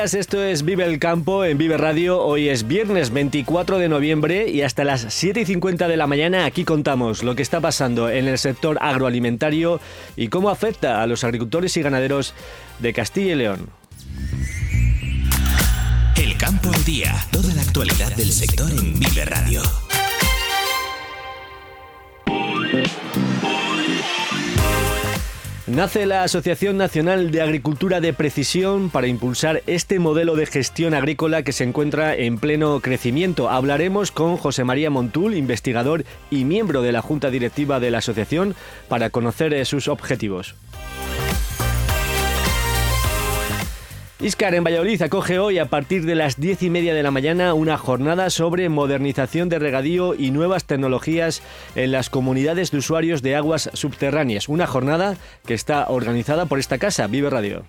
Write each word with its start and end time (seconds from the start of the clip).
Esto 0.00 0.42
es 0.42 0.64
Vive 0.64 0.86
el 0.86 0.98
Campo 0.98 1.44
en 1.44 1.58
Vive 1.58 1.76
Radio. 1.76 2.24
Hoy 2.24 2.48
es 2.48 2.66
viernes 2.66 3.10
24 3.10 3.78
de 3.78 3.90
noviembre 3.90 4.48
y 4.48 4.62
hasta 4.62 4.82
las 4.82 5.04
7 5.10 5.42
y 5.42 5.44
50 5.44 5.88
de 5.88 5.96
la 5.98 6.06
mañana 6.06 6.46
aquí 6.46 6.64
contamos 6.64 7.22
lo 7.22 7.34
que 7.34 7.42
está 7.42 7.60
pasando 7.60 8.08
en 8.08 8.26
el 8.26 8.38
sector 8.38 8.78
agroalimentario 8.80 9.78
y 10.16 10.28
cómo 10.28 10.48
afecta 10.48 11.02
a 11.02 11.06
los 11.06 11.22
agricultores 11.22 11.76
y 11.76 11.82
ganaderos 11.82 12.32
de 12.78 12.94
Castilla 12.94 13.32
y 13.32 13.36
León. 13.36 13.68
El 16.16 16.34
campo 16.38 16.72
al 16.72 16.84
día, 16.84 17.14
toda 17.30 17.52
la 17.52 17.60
actualidad 17.60 18.16
del 18.16 18.32
sector 18.32 18.70
en 18.70 18.98
Vive 18.98 19.26
Radio. 19.26 19.60
Nace 25.70 26.04
la 26.04 26.24
Asociación 26.24 26.76
Nacional 26.78 27.30
de 27.30 27.42
Agricultura 27.42 28.00
de 28.00 28.12
Precisión 28.12 28.90
para 28.90 29.06
impulsar 29.06 29.62
este 29.68 30.00
modelo 30.00 30.34
de 30.34 30.46
gestión 30.46 30.94
agrícola 30.94 31.44
que 31.44 31.52
se 31.52 31.62
encuentra 31.62 32.12
en 32.16 32.38
pleno 32.38 32.80
crecimiento. 32.80 33.48
Hablaremos 33.48 34.10
con 34.10 34.36
José 34.36 34.64
María 34.64 34.90
Montul, 34.90 35.36
investigador 35.36 36.04
y 36.28 36.44
miembro 36.44 36.82
de 36.82 36.90
la 36.90 37.02
Junta 37.02 37.30
Directiva 37.30 37.78
de 37.78 37.92
la 37.92 37.98
Asociación, 37.98 38.56
para 38.88 39.10
conocer 39.10 39.54
eh, 39.54 39.64
sus 39.64 39.86
objetivos. 39.86 40.56
Iscar 44.20 44.54
en 44.54 44.62
Valladolid 44.62 45.00
acoge 45.00 45.38
hoy 45.38 45.58
a 45.58 45.64
partir 45.64 46.04
de 46.04 46.14
las 46.14 46.38
diez 46.38 46.62
y 46.62 46.68
media 46.68 46.92
de 46.92 47.02
la 47.02 47.10
mañana 47.10 47.54
una 47.54 47.78
jornada 47.78 48.28
sobre 48.28 48.68
modernización 48.68 49.48
de 49.48 49.58
regadío 49.58 50.14
y 50.14 50.30
nuevas 50.30 50.64
tecnologías 50.64 51.42
en 51.74 51.90
las 51.90 52.10
comunidades 52.10 52.70
de 52.70 52.78
usuarios 52.78 53.22
de 53.22 53.36
aguas 53.36 53.70
subterráneas. 53.72 54.50
Una 54.50 54.66
jornada 54.66 55.16
que 55.46 55.54
está 55.54 55.86
organizada 55.88 56.44
por 56.44 56.58
esta 56.58 56.76
casa, 56.76 57.06
Vive 57.06 57.30
Radio. 57.30 57.64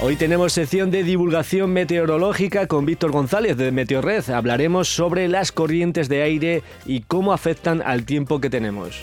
Hoy 0.00 0.14
tenemos 0.14 0.52
sección 0.52 0.92
de 0.92 1.02
divulgación 1.02 1.72
meteorológica 1.72 2.68
con 2.68 2.86
Víctor 2.86 3.10
González 3.10 3.56
de 3.56 3.72
Meteorred. 3.72 4.30
Hablaremos 4.30 4.94
sobre 4.94 5.26
las 5.26 5.50
corrientes 5.50 6.08
de 6.08 6.22
aire 6.22 6.62
y 6.86 7.00
cómo 7.00 7.32
afectan 7.32 7.82
al 7.82 8.04
tiempo 8.04 8.40
que 8.40 8.48
tenemos. 8.48 9.02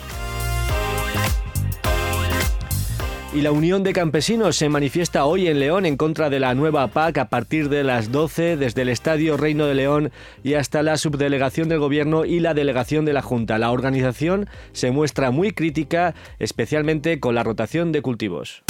Y 3.36 3.42
la 3.42 3.52
Unión 3.52 3.82
de 3.82 3.92
Campesinos 3.92 4.56
se 4.56 4.70
manifiesta 4.70 5.26
hoy 5.26 5.46
en 5.46 5.60
León 5.60 5.84
en 5.84 5.98
contra 5.98 6.30
de 6.30 6.40
la 6.40 6.54
nueva 6.54 6.86
PAC 6.86 7.18
a 7.18 7.28
partir 7.28 7.68
de 7.68 7.84
las 7.84 8.10
12 8.10 8.56
desde 8.56 8.80
el 8.80 8.88
Estadio 8.88 9.36
Reino 9.36 9.66
de 9.66 9.74
León 9.74 10.10
y 10.42 10.54
hasta 10.54 10.82
la 10.82 10.96
subdelegación 10.96 11.68
del 11.68 11.78
Gobierno 11.78 12.24
y 12.24 12.40
la 12.40 12.54
delegación 12.54 13.04
de 13.04 13.12
la 13.12 13.20
Junta. 13.20 13.58
La 13.58 13.72
organización 13.72 14.48
se 14.72 14.90
muestra 14.90 15.32
muy 15.32 15.52
crítica, 15.52 16.14
especialmente 16.38 17.20
con 17.20 17.34
la 17.34 17.42
rotación 17.42 17.92
de 17.92 18.00
cultivos. 18.00 18.62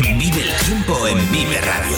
Vive 0.00 0.42
el 0.42 0.66
tiempo 0.66 1.08
en 1.08 1.16
Vive 1.32 1.58
Radio. 1.62 1.96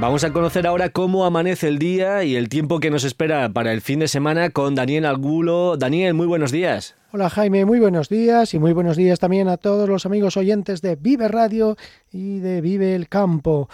Vamos 0.00 0.24
a 0.24 0.32
conocer 0.32 0.66
ahora 0.66 0.88
cómo 0.88 1.26
amanece 1.26 1.68
el 1.68 1.78
día 1.78 2.24
y 2.24 2.34
el 2.34 2.48
tiempo 2.48 2.80
que 2.80 2.90
nos 2.90 3.04
espera 3.04 3.50
para 3.50 3.72
el 3.72 3.82
fin 3.82 4.00
de 4.00 4.08
semana 4.08 4.50
con 4.50 4.74
Daniel 4.74 5.06
Algulo. 5.06 5.76
Daniel, 5.76 6.14
muy 6.14 6.26
buenos 6.26 6.50
días. 6.50 6.96
Hola 7.12 7.28
Jaime, 7.28 7.64
muy 7.64 7.80
buenos 7.80 8.08
días 8.08 8.54
y 8.54 8.60
muy 8.60 8.72
buenos 8.72 8.96
días 8.96 9.18
también 9.18 9.48
a 9.48 9.56
todos 9.56 9.88
los 9.88 10.06
amigos 10.06 10.36
oyentes 10.36 10.80
de 10.80 10.94
Vive 10.94 11.26
Radio 11.26 11.76
y 12.12 12.38
de 12.38 12.60
Vive 12.60 12.94
el 12.94 13.08
Campo. 13.08 13.68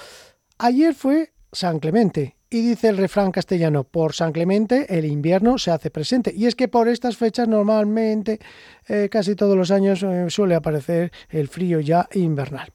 Ayer 0.56 0.94
fue 0.94 1.34
San 1.52 1.78
Clemente 1.78 2.36
y 2.48 2.66
dice 2.66 2.88
el 2.88 2.96
refrán 2.96 3.32
castellano, 3.32 3.84
por 3.84 4.14
San 4.14 4.32
Clemente 4.32 4.86
el 4.88 5.04
invierno 5.04 5.58
se 5.58 5.70
hace 5.70 5.90
presente. 5.90 6.32
Y 6.34 6.46
es 6.46 6.54
que 6.54 6.68
por 6.68 6.88
estas 6.88 7.18
fechas 7.18 7.46
normalmente, 7.46 8.40
eh, 8.88 9.10
casi 9.10 9.34
todos 9.34 9.54
los 9.54 9.70
años, 9.70 10.02
eh, 10.02 10.30
suele 10.30 10.54
aparecer 10.54 11.12
el 11.28 11.48
frío 11.48 11.80
ya 11.80 12.08
invernal. 12.14 12.72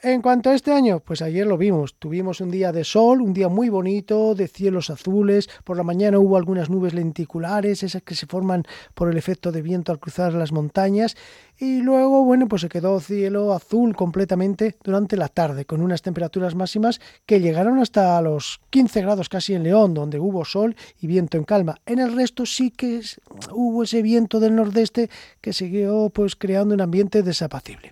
En 0.00 0.22
cuanto 0.22 0.50
a 0.50 0.54
este 0.54 0.70
año, 0.70 1.00
pues 1.00 1.22
ayer 1.22 1.44
lo 1.44 1.58
vimos. 1.58 1.96
Tuvimos 1.98 2.40
un 2.40 2.52
día 2.52 2.70
de 2.70 2.84
sol, 2.84 3.20
un 3.20 3.32
día 3.32 3.48
muy 3.48 3.68
bonito, 3.68 4.36
de 4.36 4.46
cielos 4.46 4.90
azules. 4.90 5.50
Por 5.64 5.76
la 5.76 5.82
mañana 5.82 6.20
hubo 6.20 6.36
algunas 6.36 6.70
nubes 6.70 6.94
lenticulares, 6.94 7.82
esas 7.82 8.02
que 8.02 8.14
se 8.14 8.26
forman 8.26 8.62
por 8.94 9.10
el 9.10 9.16
efecto 9.16 9.50
de 9.50 9.60
viento 9.60 9.90
al 9.90 9.98
cruzar 9.98 10.34
las 10.34 10.52
montañas. 10.52 11.16
Y 11.58 11.80
luego, 11.80 12.22
bueno, 12.22 12.46
pues 12.46 12.62
se 12.62 12.68
quedó 12.68 13.00
cielo 13.00 13.52
azul 13.52 13.96
completamente 13.96 14.76
durante 14.84 15.16
la 15.16 15.26
tarde, 15.26 15.64
con 15.64 15.82
unas 15.82 16.00
temperaturas 16.00 16.54
máximas 16.54 17.00
que 17.26 17.40
llegaron 17.40 17.80
hasta 17.80 18.22
los 18.22 18.60
15 18.70 19.02
grados 19.02 19.28
casi 19.28 19.54
en 19.54 19.64
León, 19.64 19.94
donde 19.94 20.20
hubo 20.20 20.44
sol 20.44 20.76
y 21.00 21.08
viento 21.08 21.38
en 21.38 21.42
calma. 21.42 21.80
En 21.86 21.98
el 21.98 22.14
resto 22.14 22.46
sí 22.46 22.70
que 22.70 23.00
hubo 23.50 23.82
ese 23.82 24.02
viento 24.02 24.38
del 24.38 24.54
nordeste 24.54 25.10
que 25.40 25.52
siguió 25.52 26.08
pues 26.10 26.36
creando 26.36 26.74
un 26.74 26.82
ambiente 26.82 27.24
desapacible. 27.24 27.90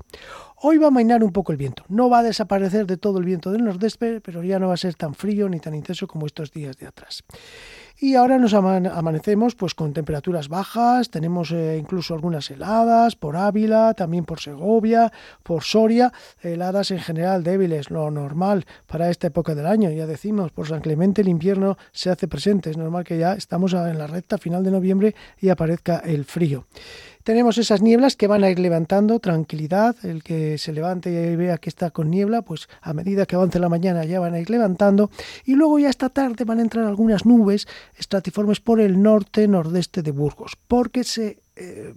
Hoy 0.59 0.78
va 0.78 0.87
a 0.87 0.91
mainar 0.91 1.22
un 1.22 1.33
poco 1.33 1.53
el 1.53 1.59
viento. 1.59 1.84
No 1.89 2.09
va 2.09 2.21
a 2.21 2.22
desaparecer 2.22 2.87
de 2.87 2.97
todo 2.97 3.19
el 3.19 3.27
viento 3.27 3.53
del 3.53 3.62
nordeste, 3.62 4.22
pero 4.22 4.43
ya 4.43 4.59
no 4.59 4.69
va 4.69 4.75
a 4.75 4.78
ser 4.78 4.94
tan 4.94 5.15
frío 5.15 5.50
ni 5.50 5.61
tan 5.61 5.75
intenso 5.75 6.06
como 6.06 6.25
estos 6.25 6.50
días 6.50 6.78
de 6.78 6.87
atrás. 6.87 7.25
Y 7.99 8.15
ahora 8.15 8.39
nos 8.39 8.55
amanecemos 8.55 9.55
pues 9.55 9.75
con 9.75 9.93
temperaturas 9.93 10.49
bajas, 10.49 11.11
tenemos 11.11 11.50
eh, 11.50 11.78
incluso 11.78 12.15
algunas 12.15 12.50
heladas 12.50 13.16
por 13.16 13.37
Ávila, 13.37 13.93
también 13.95 14.25
por 14.25 14.41
Segovia, 14.41 15.12
por 15.43 15.62
Soria, 15.62 16.12
heladas 16.43 16.91
en 16.91 17.00
general 17.00 17.43
débiles, 17.43 17.91
lo 17.91 18.11
normal 18.11 18.65
para 18.87 19.11
esta 19.11 19.27
época 19.27 19.55
del 19.55 19.66
año. 19.66 19.91
Ya 19.91 20.06
decimos, 20.06 20.53
por 20.53 20.69
San 20.69 20.81
Clemente 20.81 21.21
el 21.21 21.28
invierno 21.28 21.77
se 21.93 22.09
hace 22.09 22.28
presente, 22.28 22.71
es 22.71 22.78
normal 22.78 23.05
que 23.05 23.19
ya 23.19 23.34
estamos 23.34 23.75
en 23.75 23.99
la 23.99 24.06
recta 24.06 24.39
final 24.39 24.65
de 24.65 24.71
noviembre 24.71 25.15
y 25.39 25.50
aparezca 25.50 25.99
el 25.99 26.25
frío. 26.25 26.66
Tenemos 27.26 27.59
esas 27.59 27.82
nieblas 27.82 28.14
que 28.14 28.28
van 28.28 28.44
a 28.44 28.50
ir 28.50 28.60
levantando, 28.60 29.19
tranquilidad, 29.19 29.97
el 30.04 30.22
que 30.22 30.59
se 30.59 30.72
levante 30.72 31.10
y 31.10 31.34
vea 31.34 31.59
que 31.59 31.69
está 31.69 31.91
con 31.91 32.09
niebla, 32.09 32.42
pues 32.42 32.69
a 32.81 32.92
medida 32.92 33.26
que 33.26 33.34
avance 33.34 33.59
la 33.59 33.69
mañana 33.69 34.04
ya 34.04 34.20
van 34.20 34.34
a 34.34 34.38
ir 34.38 34.48
levantando 34.48 35.10
y 35.44 35.56
luego 35.56 35.81
ya 35.81 35.91
esta 35.91 36.09
tarde 36.09 36.44
van 36.44 36.60
a 36.60 36.62
entrar 36.62 36.84
algunas 36.84 37.26
nubes 37.26 37.66
estratiformes 37.97 38.60
por 38.60 38.81
el 38.81 39.03
norte, 39.03 39.48
nordeste 39.48 40.03
de 40.03 40.12
Burgos, 40.12 40.56
porque 40.69 41.03
se 41.03 41.41
eh, 41.56 41.92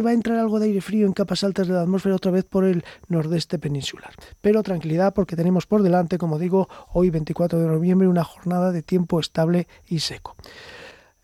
va 0.00 0.10
a 0.10 0.12
entrar 0.12 0.38
algo 0.38 0.60
de 0.60 0.66
aire 0.66 0.80
frío 0.80 1.08
en 1.08 1.14
capas 1.14 1.42
altas 1.42 1.66
de 1.66 1.74
la 1.74 1.82
atmósfera 1.82 2.14
otra 2.14 2.30
vez 2.30 2.44
por 2.44 2.64
el 2.64 2.84
nordeste 3.08 3.58
peninsular. 3.58 4.12
Pero 4.40 4.62
tranquilidad 4.62 5.14
porque 5.14 5.34
tenemos 5.34 5.66
por 5.66 5.82
delante, 5.82 6.16
como 6.16 6.38
digo, 6.38 6.68
hoy 6.92 7.10
24 7.10 7.58
de 7.58 7.66
noviembre, 7.66 8.06
una 8.06 8.22
jornada 8.22 8.70
de 8.70 8.82
tiempo 8.82 9.18
estable 9.18 9.66
y 9.88 9.98
seco. 9.98 10.36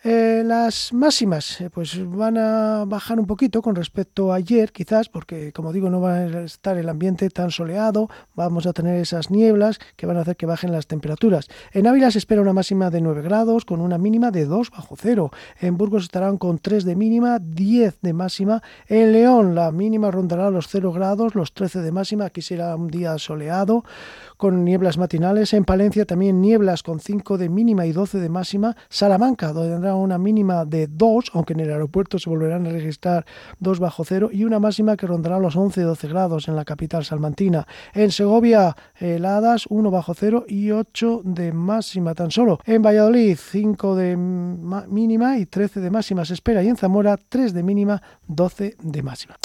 Eh, 0.09 0.45
las 0.47 0.93
máximas 0.93 1.61
eh, 1.61 1.69
pues 1.69 1.99
van 2.09 2.39
a 2.39 2.85
bajar 2.87 3.19
un 3.19 3.27
poquito 3.27 3.61
con 3.61 3.75
respecto 3.75 4.33
a 4.33 4.37
ayer, 4.37 4.71
quizás, 4.71 5.09
porque 5.09 5.53
como 5.53 5.73
digo, 5.73 5.91
no 5.91 6.01
va 6.01 6.15
a 6.15 6.43
estar 6.45 6.79
el 6.79 6.89
ambiente 6.89 7.29
tan 7.29 7.51
soleado, 7.51 8.09
vamos 8.37 8.69
a 8.69 8.73
tener 8.73 9.01
esas 9.01 9.33
nieblas 9.33 9.81
que 9.97 10.07
van 10.07 10.17
a 10.17 10.21
hacer 10.21 10.37
que 10.37 10.47
bajen 10.47 10.71
las 10.71 10.87
temperaturas. 10.87 11.49
En 11.73 11.89
Ávila 11.89 12.13
se 12.13 12.19
espera 12.19 12.41
una 12.41 12.53
máxima 12.53 12.89
de 12.89 13.01
9 13.01 13.21
grados 13.23 13.65
con 13.65 13.81
una 13.81 13.99
mínima 13.99 14.31
de 14.31 14.45
2 14.45 14.71
bajo 14.71 14.95
cero. 14.97 15.33
En 15.61 15.77
Burgos 15.77 16.05
estarán 16.05 16.39
con 16.39 16.61
3 16.61 16.85
de 16.85 16.95
mínima, 16.95 17.41
10 17.41 18.01
de 18.01 18.13
máxima. 18.13 18.63
En 18.87 19.11
León 19.11 19.57
la 19.57 19.73
mínima 19.73 20.13
rondará 20.13 20.53
los 20.53 20.69
0 20.69 20.93
grados, 20.93 21.35
los 21.35 21.53
13 21.53 21.81
de 21.81 21.91
máxima. 21.91 22.27
Aquí 22.27 22.43
será 22.43 22.77
un 22.77 22.87
día 22.87 23.19
soleado 23.19 23.83
con 24.37 24.65
nieblas 24.65 24.99
matinales. 24.99 25.53
En 25.55 25.65
Palencia 25.65 26.05
también 26.05 26.41
nieblas 26.41 26.83
con 26.83 27.01
5 27.01 27.39
de 27.39 27.49
mínima 27.49 27.87
y 27.87 27.93
12 27.93 28.19
de 28.19 28.29
máxima. 28.29 28.77
Salamanca, 28.89 29.53
donde 29.53 29.73
tendrá 29.73 29.95
una 29.95 30.19
mínima 30.19 30.65
de 30.65 30.87
2, 30.87 31.31
aunque 31.35 31.55
en 31.55 31.61
el 31.61 31.71
aeropuerto 31.71 32.19
se 32.19 32.31
volverán 32.31 32.67
a 32.67 32.71
registrar 32.71 33.25
2 33.61 33.81
bajo 33.81 34.05
cero, 34.05 34.31
y 34.33 34.45
una 34.45 34.59
máxima 34.59 34.97
que 34.97 35.07
rondará 35.07 35.39
los 35.39 35.57
11-12 35.57 36.09
grados 36.09 36.49
en 36.49 36.57
la 36.57 36.65
capital 36.65 37.05
salmantina. 37.05 37.67
En 37.95 38.11
Segovia, 38.11 38.77
heladas 38.99 39.67
1 39.69 39.91
bajo 39.91 40.15
cero 40.15 40.45
y 40.49 40.71
8 40.71 41.23
de 41.25 41.53
máxima 41.53 42.15
tan 42.15 42.31
solo. 42.31 42.59
En 42.65 42.83
Valladolid, 42.83 43.37
5 43.37 43.97
de 43.97 44.17
mínima 44.17 45.39
y 45.39 45.47
13 45.47 45.81
de 45.81 45.91
máxima 45.91 46.25
se 46.25 46.35
espera. 46.35 46.63
Y 46.63 46.69
en 46.69 46.77
Zamora, 46.77 47.17
3 47.17 47.53
de 47.53 47.63
mínima, 47.63 48.03
12 48.27 48.77
de 48.83 49.03
máxima. 49.03 49.37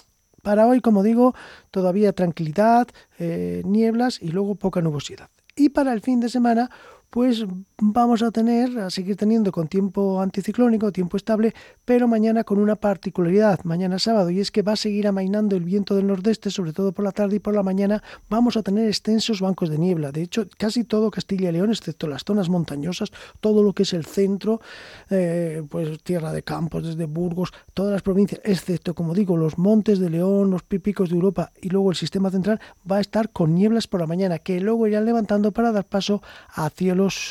Para 0.41 0.67
hoy, 0.67 0.81
como 0.81 1.03
digo, 1.03 1.35
todavía 1.69 2.13
tranquilidad, 2.13 2.87
eh, 3.19 3.61
nieblas 3.65 4.19
y 4.21 4.29
luego 4.29 4.55
poca 4.55 4.81
nubosidad. 4.81 5.29
Y 5.55 5.69
para 5.69 5.93
el 5.93 6.01
fin 6.01 6.19
de 6.19 6.29
semana, 6.29 6.69
pues 7.11 7.45
vamos 7.77 8.23
a 8.23 8.31
tener, 8.31 8.79
a 8.79 8.89
seguir 8.89 9.17
teniendo 9.17 9.51
con 9.51 9.67
tiempo 9.67 10.21
anticiclónico, 10.21 10.93
tiempo 10.93 11.17
estable, 11.17 11.53
pero 11.83 12.07
mañana 12.07 12.45
con 12.45 12.57
una 12.57 12.77
particularidad, 12.77 13.59
mañana 13.65 13.99
sábado, 13.99 14.29
y 14.29 14.39
es 14.39 14.49
que 14.49 14.61
va 14.61 14.71
a 14.71 14.77
seguir 14.77 15.07
amainando 15.07 15.57
el 15.57 15.65
viento 15.65 15.93
del 15.93 16.07
nordeste, 16.07 16.49
sobre 16.51 16.71
todo 16.71 16.93
por 16.93 17.03
la 17.03 17.11
tarde 17.11 17.35
y 17.35 17.39
por 17.39 17.53
la 17.53 17.63
mañana 17.63 18.01
vamos 18.29 18.55
a 18.55 18.63
tener 18.63 18.87
extensos 18.87 19.41
bancos 19.41 19.69
de 19.69 19.77
niebla. 19.77 20.13
De 20.13 20.21
hecho, 20.21 20.47
casi 20.57 20.85
todo 20.85 21.11
Castilla 21.11 21.49
y 21.49 21.51
León, 21.51 21.71
excepto 21.71 22.07
las 22.07 22.23
zonas 22.23 22.47
montañosas, 22.47 23.11
todo 23.41 23.61
lo 23.61 23.73
que 23.73 23.83
es 23.83 23.91
el 23.91 24.05
centro, 24.05 24.61
eh, 25.09 25.63
pues 25.69 26.01
tierra 26.03 26.31
de 26.31 26.43
campos, 26.43 26.85
desde 26.85 27.05
Burgos, 27.05 27.51
todas 27.73 27.91
las 27.91 28.03
provincias, 28.03 28.39
excepto, 28.45 28.95
como 28.95 29.13
digo, 29.13 29.35
los 29.35 29.57
montes 29.57 29.99
de 29.99 30.09
León, 30.09 30.49
los 30.49 30.63
pípicos 30.63 31.09
de 31.09 31.15
Europa 31.15 31.51
y 31.61 31.67
luego 31.67 31.89
el 31.89 31.97
sistema 31.97 32.31
central, 32.31 32.61
va 32.89 32.97
a 32.97 33.01
estar 33.01 33.31
con 33.31 33.53
nieblas 33.53 33.87
por 33.87 33.99
la 33.99 34.07
mañana, 34.07 34.39
que 34.39 34.61
luego 34.61 34.87
irán 34.87 35.03
levantando 35.03 35.51
para 35.51 35.73
dar 35.73 35.83
paso 35.83 36.21
a 36.55 36.69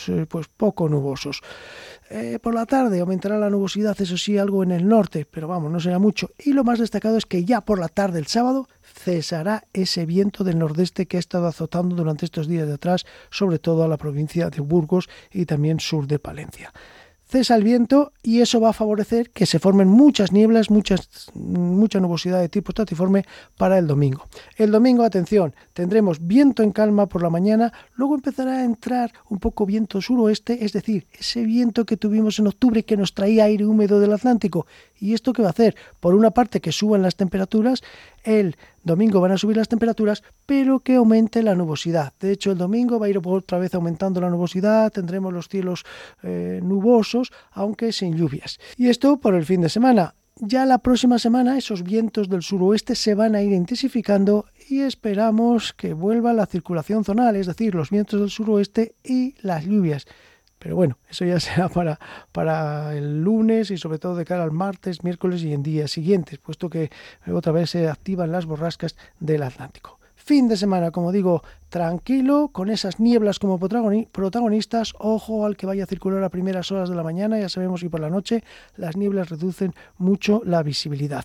eh, 0.08 0.26
pues 0.28 0.48
poco 0.48 0.88
nubosos. 0.88 1.40
Eh, 2.08 2.38
por 2.42 2.54
la 2.54 2.66
tarde 2.66 3.00
aumentará 3.00 3.38
la 3.38 3.50
nubosidad, 3.50 4.00
eso 4.00 4.16
sí, 4.16 4.36
algo 4.36 4.62
en 4.62 4.72
el 4.72 4.88
norte, 4.88 5.26
pero 5.30 5.46
vamos, 5.46 5.70
no 5.70 5.78
será 5.78 5.98
mucho. 5.98 6.30
Y 6.38 6.52
lo 6.52 6.64
más 6.64 6.78
destacado 6.80 7.16
es 7.16 7.24
que 7.24 7.44
ya 7.44 7.60
por 7.60 7.78
la 7.78 7.88
tarde 7.88 8.18
el 8.18 8.26
sábado 8.26 8.68
cesará 8.82 9.64
ese 9.72 10.06
viento 10.06 10.42
del 10.42 10.58
nordeste 10.58 11.06
que 11.06 11.18
ha 11.18 11.20
estado 11.20 11.46
azotando 11.46 11.94
durante 11.94 12.24
estos 12.24 12.48
días 12.48 12.66
de 12.66 12.74
atrás, 12.74 13.04
sobre 13.30 13.60
todo 13.60 13.84
a 13.84 13.88
la 13.88 13.96
provincia 13.96 14.50
de 14.50 14.60
Burgos 14.60 15.08
y 15.30 15.46
también 15.46 15.78
sur 15.78 16.06
de 16.06 16.18
Palencia 16.18 16.72
cesa 17.30 17.54
el 17.54 17.62
viento 17.62 18.12
y 18.22 18.40
eso 18.40 18.60
va 18.60 18.70
a 18.70 18.72
favorecer 18.72 19.30
que 19.30 19.46
se 19.46 19.60
formen 19.60 19.88
muchas 19.88 20.32
nieblas, 20.32 20.68
muchas, 20.68 21.30
mucha 21.34 22.00
nubosidad 22.00 22.40
de 22.40 22.48
tipo 22.48 22.72
estratiforme 22.72 23.24
para 23.56 23.78
el 23.78 23.86
domingo. 23.86 24.26
El 24.56 24.72
domingo, 24.72 25.04
atención, 25.04 25.54
tendremos 25.72 26.26
viento 26.26 26.64
en 26.64 26.72
calma 26.72 27.06
por 27.06 27.22
la 27.22 27.30
mañana, 27.30 27.72
luego 27.94 28.16
empezará 28.16 28.58
a 28.58 28.64
entrar 28.64 29.12
un 29.28 29.38
poco 29.38 29.64
viento 29.64 30.02
suroeste, 30.02 30.64
es 30.64 30.72
decir, 30.72 31.06
ese 31.12 31.44
viento 31.44 31.86
que 31.86 31.96
tuvimos 31.96 32.38
en 32.40 32.48
octubre 32.48 32.84
que 32.84 32.96
nos 32.96 33.14
traía 33.14 33.44
aire 33.44 33.64
húmedo 33.64 34.00
del 34.00 34.12
Atlántico. 34.12 34.66
¿Y 34.98 35.14
esto 35.14 35.32
qué 35.32 35.42
va 35.42 35.48
a 35.48 35.52
hacer? 35.52 35.76
Por 36.00 36.14
una 36.14 36.32
parte 36.32 36.60
que 36.60 36.72
suban 36.72 37.02
las 37.02 37.16
temperaturas, 37.16 37.82
el 38.24 38.56
domingo 38.82 39.20
van 39.20 39.32
a 39.32 39.38
subir 39.38 39.56
las 39.56 39.68
temperaturas, 39.68 40.22
pero 40.46 40.80
que 40.80 40.96
aumente 40.96 41.42
la 41.42 41.54
nubosidad. 41.54 42.12
De 42.20 42.32
hecho, 42.32 42.52
el 42.52 42.58
domingo 42.58 42.98
va 42.98 43.06
a 43.06 43.08
ir 43.10 43.20
otra 43.22 43.58
vez 43.58 43.74
aumentando 43.74 44.20
la 44.20 44.30
nubosidad, 44.30 44.92
tendremos 44.92 45.32
los 45.32 45.48
cielos 45.48 45.84
eh, 46.22 46.60
nubosos, 46.62 47.32
aunque 47.52 47.92
sin 47.92 48.16
lluvias. 48.16 48.58
Y 48.76 48.88
esto 48.88 49.18
por 49.18 49.34
el 49.34 49.44
fin 49.44 49.60
de 49.60 49.68
semana. 49.68 50.14
Ya 50.42 50.64
la 50.64 50.78
próxima 50.78 51.18
semana 51.18 51.58
esos 51.58 51.82
vientos 51.82 52.30
del 52.30 52.42
suroeste 52.42 52.94
se 52.94 53.14
van 53.14 53.34
a 53.34 53.42
ir 53.42 53.52
intensificando 53.52 54.46
y 54.70 54.80
esperamos 54.80 55.74
que 55.74 55.92
vuelva 55.92 56.32
la 56.32 56.46
circulación 56.46 57.04
zonal, 57.04 57.36
es 57.36 57.46
decir, 57.46 57.74
los 57.74 57.90
vientos 57.90 58.20
del 58.20 58.30
suroeste 58.30 58.94
y 59.04 59.34
las 59.42 59.66
lluvias. 59.66 60.06
Pero 60.60 60.76
bueno, 60.76 60.98
eso 61.08 61.24
ya 61.24 61.40
será 61.40 61.68
para, 61.68 61.98
para 62.30 62.94
el 62.94 63.22
lunes 63.22 63.72
y 63.72 63.78
sobre 63.78 63.98
todo 63.98 64.14
de 64.14 64.24
cara 64.24 64.44
al 64.44 64.52
martes, 64.52 65.02
miércoles 65.02 65.42
y 65.42 65.52
en 65.52 65.64
días 65.64 65.90
siguientes, 65.90 66.38
puesto 66.38 66.70
que 66.70 66.90
otra 67.26 67.50
vez 67.50 67.70
se 67.70 67.88
activan 67.88 68.30
las 68.30 68.46
borrascas 68.46 68.94
del 69.18 69.42
Atlántico. 69.42 69.98
Fin 70.14 70.48
de 70.48 70.56
semana, 70.56 70.90
como 70.90 71.12
digo, 71.12 71.42
tranquilo, 71.70 72.50
con 72.52 72.68
esas 72.68 73.00
nieblas 73.00 73.38
como 73.38 73.58
protagonistas. 73.58 74.92
Ojo 74.98 75.46
al 75.46 75.56
que 75.56 75.66
vaya 75.66 75.84
a 75.84 75.86
circular 75.86 76.22
a 76.22 76.28
primeras 76.28 76.70
horas 76.70 76.90
de 76.90 76.94
la 76.94 77.02
mañana, 77.02 77.40
ya 77.40 77.48
sabemos 77.48 77.80
que 77.80 77.88
por 77.88 78.00
la 78.00 78.10
noche 78.10 78.44
las 78.76 78.96
nieblas 78.96 79.30
reducen 79.30 79.74
mucho 79.96 80.42
la 80.44 80.62
visibilidad. 80.62 81.24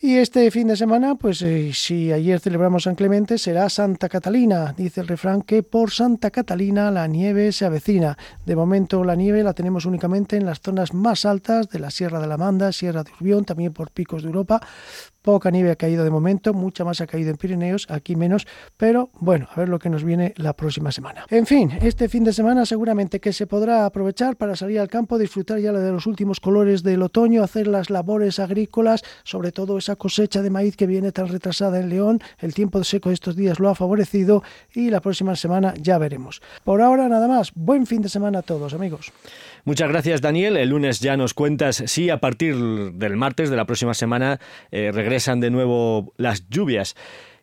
Y 0.00 0.14
este 0.18 0.48
fin 0.52 0.68
de 0.68 0.76
semana, 0.76 1.16
pues 1.16 1.42
eh, 1.42 1.72
si 1.74 2.12
ayer 2.12 2.38
celebramos 2.38 2.84
San 2.84 2.94
Clemente, 2.94 3.36
será 3.36 3.68
Santa 3.68 4.08
Catalina. 4.08 4.72
Dice 4.76 5.00
el 5.00 5.08
refrán 5.08 5.42
que 5.42 5.64
por 5.64 5.90
Santa 5.90 6.30
Catalina 6.30 6.92
la 6.92 7.08
nieve 7.08 7.50
se 7.50 7.64
avecina. 7.64 8.16
De 8.46 8.54
momento 8.54 9.02
la 9.02 9.16
nieve 9.16 9.42
la 9.42 9.54
tenemos 9.54 9.86
únicamente 9.86 10.36
en 10.36 10.46
las 10.46 10.60
zonas 10.60 10.94
más 10.94 11.24
altas 11.24 11.68
de 11.68 11.80
la 11.80 11.90
Sierra 11.90 12.20
de 12.20 12.28
la 12.28 12.36
Manda, 12.36 12.70
Sierra 12.70 13.02
de 13.02 13.10
Urbión, 13.10 13.44
también 13.44 13.72
por 13.72 13.90
picos 13.90 14.22
de 14.22 14.28
Europa. 14.28 14.60
Poca 15.22 15.50
nieve 15.50 15.70
ha 15.70 15.76
caído 15.76 16.04
de 16.04 16.10
momento, 16.10 16.54
mucha 16.54 16.84
más 16.84 17.00
ha 17.00 17.06
caído 17.06 17.30
en 17.30 17.36
Pirineos, 17.36 17.86
aquí 17.90 18.16
menos, 18.16 18.46
pero 18.76 19.10
bueno, 19.20 19.48
a 19.52 19.60
ver 19.60 19.68
lo 19.68 19.78
que 19.78 19.90
nos 19.90 20.04
viene 20.04 20.32
la 20.36 20.54
próxima 20.54 20.92
semana. 20.92 21.26
En 21.30 21.46
fin, 21.46 21.72
este 21.82 22.08
fin 22.08 22.24
de 22.24 22.32
semana 22.32 22.64
seguramente 22.66 23.20
que 23.20 23.32
se 23.32 23.46
podrá 23.46 23.84
aprovechar 23.84 24.36
para 24.36 24.56
salir 24.56 24.80
al 24.80 24.88
campo, 24.88 25.18
disfrutar 25.18 25.58
ya 25.58 25.72
de 25.72 25.92
los 25.92 26.06
últimos 26.06 26.40
colores 26.40 26.82
del 26.82 27.02
otoño, 27.02 27.42
hacer 27.42 27.66
las 27.66 27.90
labores 27.90 28.38
agrícolas, 28.38 29.02
sobre 29.24 29.52
todo 29.52 29.78
esa 29.78 29.96
cosecha 29.96 30.42
de 30.42 30.50
maíz 30.50 30.76
que 30.76 30.86
viene 30.86 31.12
tan 31.12 31.28
retrasada 31.28 31.80
en 31.80 31.88
León, 31.88 32.20
el 32.38 32.54
tiempo 32.54 32.82
seco 32.84 33.10
de 33.10 33.14
estos 33.14 33.36
días 33.36 33.58
lo 33.58 33.68
ha 33.68 33.74
favorecido 33.74 34.42
y 34.74 34.90
la 34.90 35.00
próxima 35.00 35.36
semana 35.36 35.74
ya 35.80 35.98
veremos. 35.98 36.40
Por 36.64 36.80
ahora 36.80 37.08
nada 37.08 37.28
más, 37.28 37.52
buen 37.54 37.86
fin 37.86 38.02
de 38.02 38.08
semana 38.08 38.40
a 38.40 38.42
todos 38.42 38.74
amigos. 38.74 39.12
Muchas 39.64 39.88
gracias, 39.88 40.20
Daniel. 40.20 40.56
El 40.56 40.70
lunes 40.70 41.00
ya 41.00 41.16
nos 41.16 41.34
cuentas 41.34 41.82
si 41.86 42.08
a 42.10 42.18
partir 42.18 42.56
del 42.94 43.16
martes 43.16 43.50
de 43.50 43.56
la 43.56 43.66
próxima 43.66 43.92
semana 43.92 44.40
eh, 44.70 44.90
regresan 45.18 45.40
de 45.40 45.50
nuevo 45.50 46.12
las 46.16 46.48
lluvias. 46.48 46.94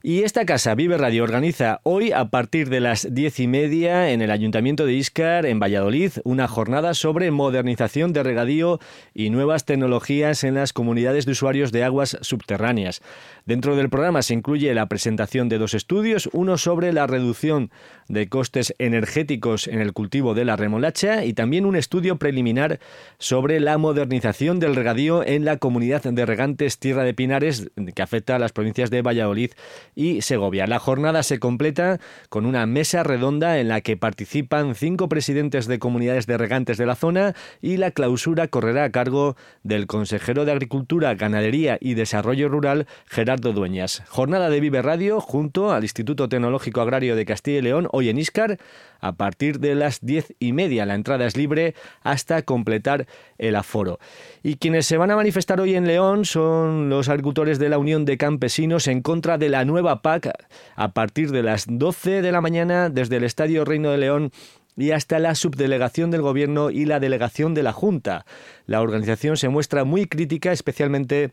Y 0.01 0.21
esta 0.21 0.45
casa, 0.45 0.75
Vive 0.75 0.99
Radio, 0.99 1.23
organiza 1.23 1.79
hoy 1.81 2.11
a 2.11 2.25
partir 2.29 2.69
de 2.69 2.79
las 2.79 3.07
diez 3.11 3.39
y 3.39 3.47
media 3.47 4.11
en 4.11 4.21
el 4.21 4.29
Ayuntamiento 4.29 4.85
de 4.85 4.93
Iscar, 4.93 5.47
en 5.47 5.59
Valladolid, 5.59 6.11
una 6.23 6.47
jornada 6.47 6.93
sobre 6.93 7.31
modernización 7.31 8.13
de 8.13 8.21
regadío 8.21 8.79
y 9.15 9.31
nuevas 9.31 9.65
tecnologías 9.65 10.43
en 10.43 10.53
las 10.53 10.73
comunidades 10.73 11.25
de 11.25 11.31
usuarios 11.31 11.71
de 11.71 11.83
aguas 11.83 12.19
subterráneas. 12.21 13.01
Dentro 13.45 13.75
del 13.75 13.89
programa 13.89 14.21
se 14.21 14.35
incluye 14.35 14.71
la 14.75 14.85
presentación 14.85 15.49
de 15.49 15.57
dos 15.57 15.73
estudios, 15.73 16.29
uno 16.33 16.59
sobre 16.59 16.93
la 16.93 17.07
reducción 17.07 17.71
de 18.07 18.29
costes 18.29 18.73
energéticos 18.77 19.67
en 19.67 19.81
el 19.81 19.93
cultivo 19.93 20.33
de 20.33 20.45
la 20.45 20.55
remolacha 20.55 21.25
y 21.25 21.33
también 21.33 21.65
un 21.65 21.75
estudio 21.75 22.17
preliminar 22.17 22.79
sobre 23.17 23.59
la 23.59 23.77
modernización 23.77 24.59
del 24.59 24.75
regadío 24.75 25.25
en 25.25 25.45
la 25.45 25.57
comunidad 25.57 26.03
de 26.03 26.25
regantes 26.25 26.79
Tierra 26.79 27.03
de 27.03 27.13
Pinares 27.13 27.69
que 27.93 28.01
afecta 28.01 28.35
a 28.35 28.39
las 28.39 28.51
provincias 28.51 28.89
de 28.89 29.01
Valladolid 29.01 29.51
y 29.95 30.21
Segovia. 30.21 30.67
La 30.67 30.79
jornada 30.79 31.23
se 31.23 31.39
completa 31.39 31.99
con 32.29 32.45
una 32.45 32.65
mesa 32.65 33.03
redonda 33.03 33.59
en 33.59 33.67
la 33.67 33.81
que 33.81 33.97
participan 33.97 34.75
cinco 34.75 35.09
presidentes 35.09 35.67
de 35.67 35.79
comunidades 35.79 36.27
de 36.27 36.37
regantes 36.37 36.77
de 36.77 36.85
la 36.85 36.95
zona 36.95 37.35
y 37.61 37.77
la 37.77 37.91
clausura 37.91 38.47
correrá 38.47 38.83
a 38.83 38.91
cargo 38.91 39.35
del 39.63 39.87
consejero 39.87 40.45
de 40.45 40.51
Agricultura, 40.51 41.15
Ganadería 41.15 41.77
y 41.79 41.93
Desarrollo 41.95 42.49
Rural, 42.49 42.87
Gerardo 43.07 43.53
Dueñas. 43.53 44.03
Jornada 44.07 44.49
de 44.49 44.59
Vive 44.59 44.81
Radio 44.81 45.19
junto 45.19 45.71
al 45.71 45.83
Instituto 45.83 46.29
Tecnológico 46.29 46.81
Agrario 46.81 47.15
de 47.15 47.25
Castilla 47.25 47.59
y 47.59 47.61
León, 47.61 47.87
hoy 47.95 48.09
en 48.09 48.17
Iscar, 48.17 48.57
a 48.99 49.13
partir 49.13 49.59
de 49.59 49.75
las 49.75 49.99
diez 50.01 50.33
y 50.39 50.51
media. 50.51 50.85
La 50.85 50.95
entrada 50.95 51.25
es 51.25 51.37
libre 51.37 51.75
hasta 52.01 52.41
completar 52.41 53.07
el 53.37 53.55
aforo. 53.55 53.99
Y 54.43 54.55
quienes 54.55 54.85
se 54.85 54.97
van 54.97 55.11
a 55.11 55.15
manifestar 55.15 55.59
hoy 55.61 55.75
en 55.75 55.87
León 55.87 56.25
son 56.25 56.89
los 56.89 57.07
agricultores 57.07 57.59
de 57.59 57.69
la 57.69 57.77
Unión 57.77 58.05
de 58.05 58.17
Campesinos 58.17 58.87
en 58.87 59.01
contra 59.01 59.37
de 59.37 59.49
la 59.49 59.63
nueva 59.63 60.01
PAC 60.01 60.33
a 60.75 60.91
partir 60.93 61.31
de 61.31 61.43
las 61.43 61.65
12 61.67 62.21
de 62.21 62.31
la 62.31 62.41
mañana 62.41 62.89
desde 62.89 63.17
el 63.17 63.23
Estadio 63.23 63.63
Reino 63.63 63.91
de 63.91 63.97
León 63.97 64.31
y 64.77 64.91
hasta 64.91 65.19
la 65.19 65.35
subdelegación 65.35 66.11
del 66.11 66.21
Gobierno 66.21 66.69
y 66.69 66.85
la 66.85 66.99
delegación 66.99 67.53
de 67.53 67.63
la 67.63 67.71
Junta. 67.71 68.25
La 68.65 68.81
organización 68.81 69.37
se 69.37 69.49
muestra 69.49 69.85
muy 69.85 70.05
crítica, 70.07 70.51
especialmente 70.51 71.31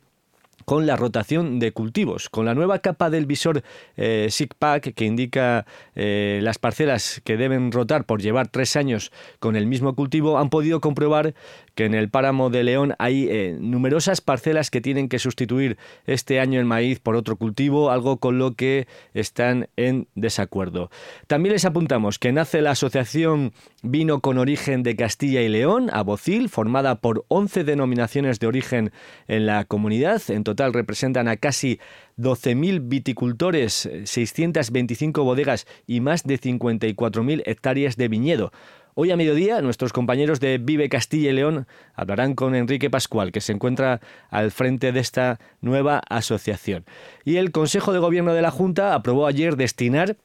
con 0.64 0.86
la 0.86 0.96
rotación 0.96 1.58
de 1.58 1.72
cultivos. 1.72 2.28
Con 2.28 2.46
la 2.46 2.54
nueva 2.54 2.78
capa 2.78 3.10
del 3.10 3.26
visor 3.26 3.62
eh, 3.96 4.28
SIGPAC 4.30 4.94
que 4.94 5.04
indica 5.04 5.66
eh, 5.94 6.40
las 6.42 6.58
parcelas 6.58 7.20
que 7.24 7.36
deben 7.36 7.72
rotar 7.72 8.04
por 8.04 8.20
llevar 8.20 8.48
tres 8.48 8.76
años 8.76 9.12
con 9.38 9.56
el 9.56 9.66
mismo 9.66 9.94
cultivo, 9.94 10.38
han 10.38 10.50
podido 10.50 10.80
comprobar 10.80 11.34
que 11.74 11.86
en 11.86 11.94
el 11.94 12.10
páramo 12.10 12.50
de 12.50 12.64
León 12.64 12.94
hay 12.98 13.28
eh, 13.28 13.56
numerosas 13.58 14.20
parcelas 14.20 14.70
que 14.70 14.80
tienen 14.80 15.08
que 15.08 15.18
sustituir 15.18 15.78
este 16.06 16.40
año 16.40 16.60
el 16.60 16.66
maíz 16.66 17.00
por 17.00 17.16
otro 17.16 17.36
cultivo, 17.36 17.90
algo 17.90 18.18
con 18.18 18.38
lo 18.38 18.52
que 18.52 18.86
están 19.14 19.68
en 19.76 20.06
desacuerdo. 20.14 20.90
También 21.26 21.54
les 21.54 21.64
apuntamos 21.64 22.18
que 22.18 22.32
nace 22.32 22.60
la 22.60 22.72
Asociación 22.72 23.52
Vino 23.82 24.20
con 24.20 24.38
Origen 24.38 24.82
de 24.82 24.96
Castilla 24.96 25.42
y 25.42 25.48
León, 25.48 25.90
Abocil, 25.92 26.48
formada 26.48 26.96
por 27.00 27.24
11 27.28 27.64
denominaciones 27.64 28.38
de 28.38 28.46
origen 28.46 28.92
en 29.26 29.46
la 29.46 29.64
comunidad. 29.64 30.22
Total 30.44 30.72
representan 30.72 31.28
a 31.28 31.36
casi 31.36 31.78
12.000 32.18 32.88
viticultores, 32.88 33.88
625 34.04 35.24
bodegas 35.24 35.66
y 35.86 36.00
más 36.00 36.24
de 36.24 36.40
54.000 36.40 37.42
hectáreas 37.46 37.96
de 37.96 38.08
viñedo. 38.08 38.52
Hoy 38.94 39.10
a 39.10 39.16
mediodía 39.16 39.62
nuestros 39.62 39.92
compañeros 39.94 40.38
de 40.38 40.58
Vive 40.58 40.90
Castilla 40.90 41.30
y 41.30 41.32
León 41.32 41.66
hablarán 41.94 42.34
con 42.34 42.54
Enrique 42.54 42.90
Pascual, 42.90 43.32
que 43.32 43.40
se 43.40 43.52
encuentra 43.52 44.02
al 44.28 44.50
frente 44.50 44.92
de 44.92 45.00
esta 45.00 45.40
nueva 45.62 46.02
asociación. 46.10 46.84
Y 47.24 47.36
el 47.36 47.52
Consejo 47.52 47.94
de 47.94 48.00
Gobierno 48.00 48.34
de 48.34 48.42
la 48.42 48.50
Junta 48.50 48.94
aprobó 48.94 49.26
ayer 49.26 49.56
destinar 49.56 50.18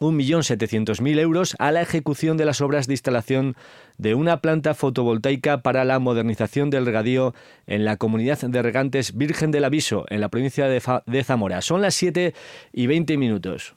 1.700.000 0.00 1.18
euros 1.18 1.56
a 1.58 1.72
la 1.72 1.82
ejecución 1.82 2.36
de 2.36 2.44
las 2.44 2.60
obras 2.60 2.86
de 2.86 2.94
instalación 2.94 3.56
de 3.98 4.14
una 4.14 4.40
planta 4.40 4.74
fotovoltaica 4.74 5.62
para 5.62 5.84
la 5.84 5.98
modernización 5.98 6.70
del 6.70 6.86
regadío 6.86 7.34
en 7.66 7.84
la 7.84 7.96
comunidad 7.96 8.38
de 8.40 8.62
regantes 8.62 9.16
Virgen 9.16 9.50
del 9.50 9.64
Aviso, 9.64 10.04
en 10.08 10.20
la 10.20 10.28
provincia 10.28 10.66
de, 10.66 11.24
Zamora. 11.24 11.62
Son 11.62 11.82
las 11.82 11.94
7 11.94 12.34
y 12.72 12.86
20 12.86 13.16
minutos. 13.16 13.74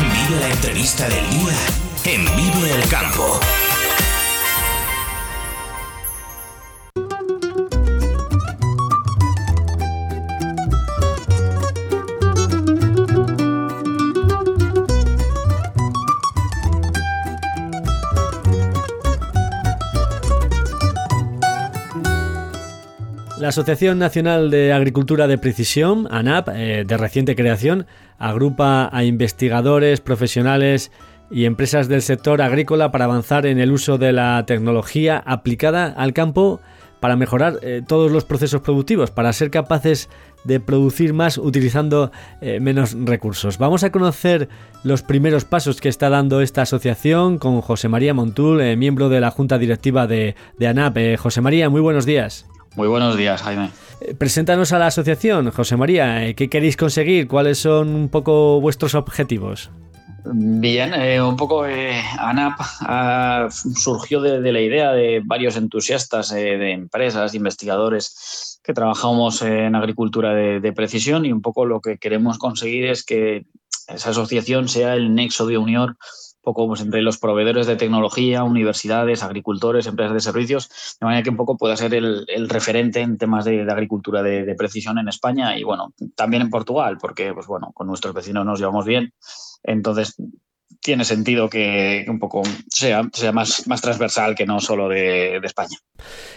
Vive 0.00 0.40
la 0.40 0.50
entrevista 0.50 1.08
del 1.08 1.28
día 1.30 1.56
en 2.04 2.24
Vive 2.36 2.74
el 2.74 2.88
Campo. 2.88 3.40
La 23.48 23.50
Asociación 23.50 23.98
Nacional 23.98 24.50
de 24.50 24.74
Agricultura 24.74 25.26
de 25.26 25.38
Precisión, 25.38 26.06
ANAP, 26.10 26.50
eh, 26.50 26.84
de 26.86 26.96
reciente 26.98 27.34
creación, 27.34 27.86
agrupa 28.18 28.90
a 28.92 29.04
investigadores, 29.04 30.02
profesionales 30.02 30.92
y 31.30 31.46
empresas 31.46 31.88
del 31.88 32.02
sector 32.02 32.42
agrícola 32.42 32.90
para 32.90 33.06
avanzar 33.06 33.46
en 33.46 33.58
el 33.58 33.72
uso 33.72 33.96
de 33.96 34.12
la 34.12 34.44
tecnología 34.46 35.22
aplicada 35.24 35.86
al 35.86 36.12
campo 36.12 36.60
para 37.00 37.16
mejorar 37.16 37.58
eh, 37.62 37.80
todos 37.88 38.12
los 38.12 38.26
procesos 38.26 38.60
productivos, 38.60 39.10
para 39.10 39.32
ser 39.32 39.50
capaces 39.50 40.10
de 40.44 40.60
producir 40.60 41.14
más 41.14 41.38
utilizando 41.38 42.12
eh, 42.42 42.60
menos 42.60 42.94
recursos. 43.02 43.56
Vamos 43.56 43.82
a 43.82 43.90
conocer 43.90 44.50
los 44.84 45.00
primeros 45.00 45.46
pasos 45.46 45.80
que 45.80 45.88
está 45.88 46.10
dando 46.10 46.42
esta 46.42 46.60
asociación 46.60 47.38
con 47.38 47.62
José 47.62 47.88
María 47.88 48.12
Montul, 48.12 48.76
miembro 48.76 49.08
de 49.08 49.20
la 49.20 49.30
Junta 49.30 49.56
Directiva 49.56 50.06
de, 50.06 50.34
de 50.58 50.66
ANAP. 50.66 51.16
José 51.16 51.40
María, 51.40 51.70
muy 51.70 51.80
buenos 51.80 52.04
días. 52.04 52.44
Muy 52.78 52.86
buenos 52.86 53.16
días, 53.16 53.42
Jaime. 53.42 53.70
Eh, 54.00 54.14
preséntanos 54.14 54.72
a 54.72 54.78
la 54.78 54.86
asociación, 54.86 55.50
José 55.50 55.76
María. 55.76 56.24
Eh, 56.24 56.36
¿Qué 56.36 56.48
queréis 56.48 56.76
conseguir? 56.76 57.26
¿Cuáles 57.26 57.58
son 57.58 57.88
un 57.88 58.08
poco 58.08 58.60
vuestros 58.60 58.94
objetivos? 58.94 59.72
Bien, 60.24 60.94
eh, 60.94 61.20
un 61.20 61.34
poco 61.36 61.64
ANAP 61.64 63.50
surgió 63.50 64.20
de, 64.20 64.52
la 64.52 64.60
idea 64.60 64.92
de 64.92 65.20
varios 65.24 65.56
entusiastas 65.56 66.30
de 66.30 66.70
empresas, 66.70 67.34
investigadores 67.34 68.60
que 68.62 68.74
trabajamos 68.74 69.42
en 69.42 69.74
agricultura 69.74 70.32
de, 70.32 70.72
precisión 70.72 71.26
y 71.26 71.32
un 71.32 71.42
poco 71.42 71.66
lo 71.66 71.80
que 71.80 71.98
queremos 71.98 72.38
conseguir 72.38 72.84
es 72.84 73.04
que 73.04 73.44
esa 73.88 74.10
asociación 74.10 74.68
sea 74.68 74.94
el 74.94 75.16
nexo 75.16 75.48
de 75.48 75.58
unión 75.58 75.96
poco 76.54 76.74
entre 76.78 77.02
los 77.02 77.18
proveedores 77.18 77.66
de 77.66 77.76
tecnología, 77.76 78.42
universidades, 78.44 79.22
agricultores, 79.22 79.86
empresas 79.86 80.14
de 80.14 80.20
servicios, 80.20 80.70
de 80.98 81.04
manera 81.04 81.22
que 81.22 81.30
un 81.30 81.36
poco 81.36 81.56
pueda 81.56 81.76
ser 81.76 81.94
el, 81.94 82.26
referente 82.48 83.00
en 83.00 83.18
temas 83.18 83.44
de, 83.44 83.62
agricultura 83.70 84.22
de, 84.22 84.54
precisión 84.54 84.98
en 84.98 85.08
España 85.08 85.58
y 85.58 85.62
bueno, 85.62 85.92
también 86.14 86.42
en 86.42 86.50
Portugal, 86.50 86.96
porque 86.98 87.34
pues 87.34 87.46
bueno, 87.46 87.72
con 87.74 87.86
nuestros 87.86 88.14
vecinos 88.14 88.46
nos 88.46 88.58
llevamos 88.58 88.86
bien. 88.86 89.12
Entonces, 89.62 90.16
tiene 90.80 91.04
sentido 91.04 91.50
que 91.50 92.06
un 92.08 92.18
poco 92.18 92.42
sea, 92.68 93.02
sea 93.12 93.32
más, 93.32 93.66
más 93.66 93.80
transversal 93.82 94.34
que 94.34 94.46
no 94.46 94.60
solo 94.60 94.88
de, 94.88 95.36
España. 95.42 95.76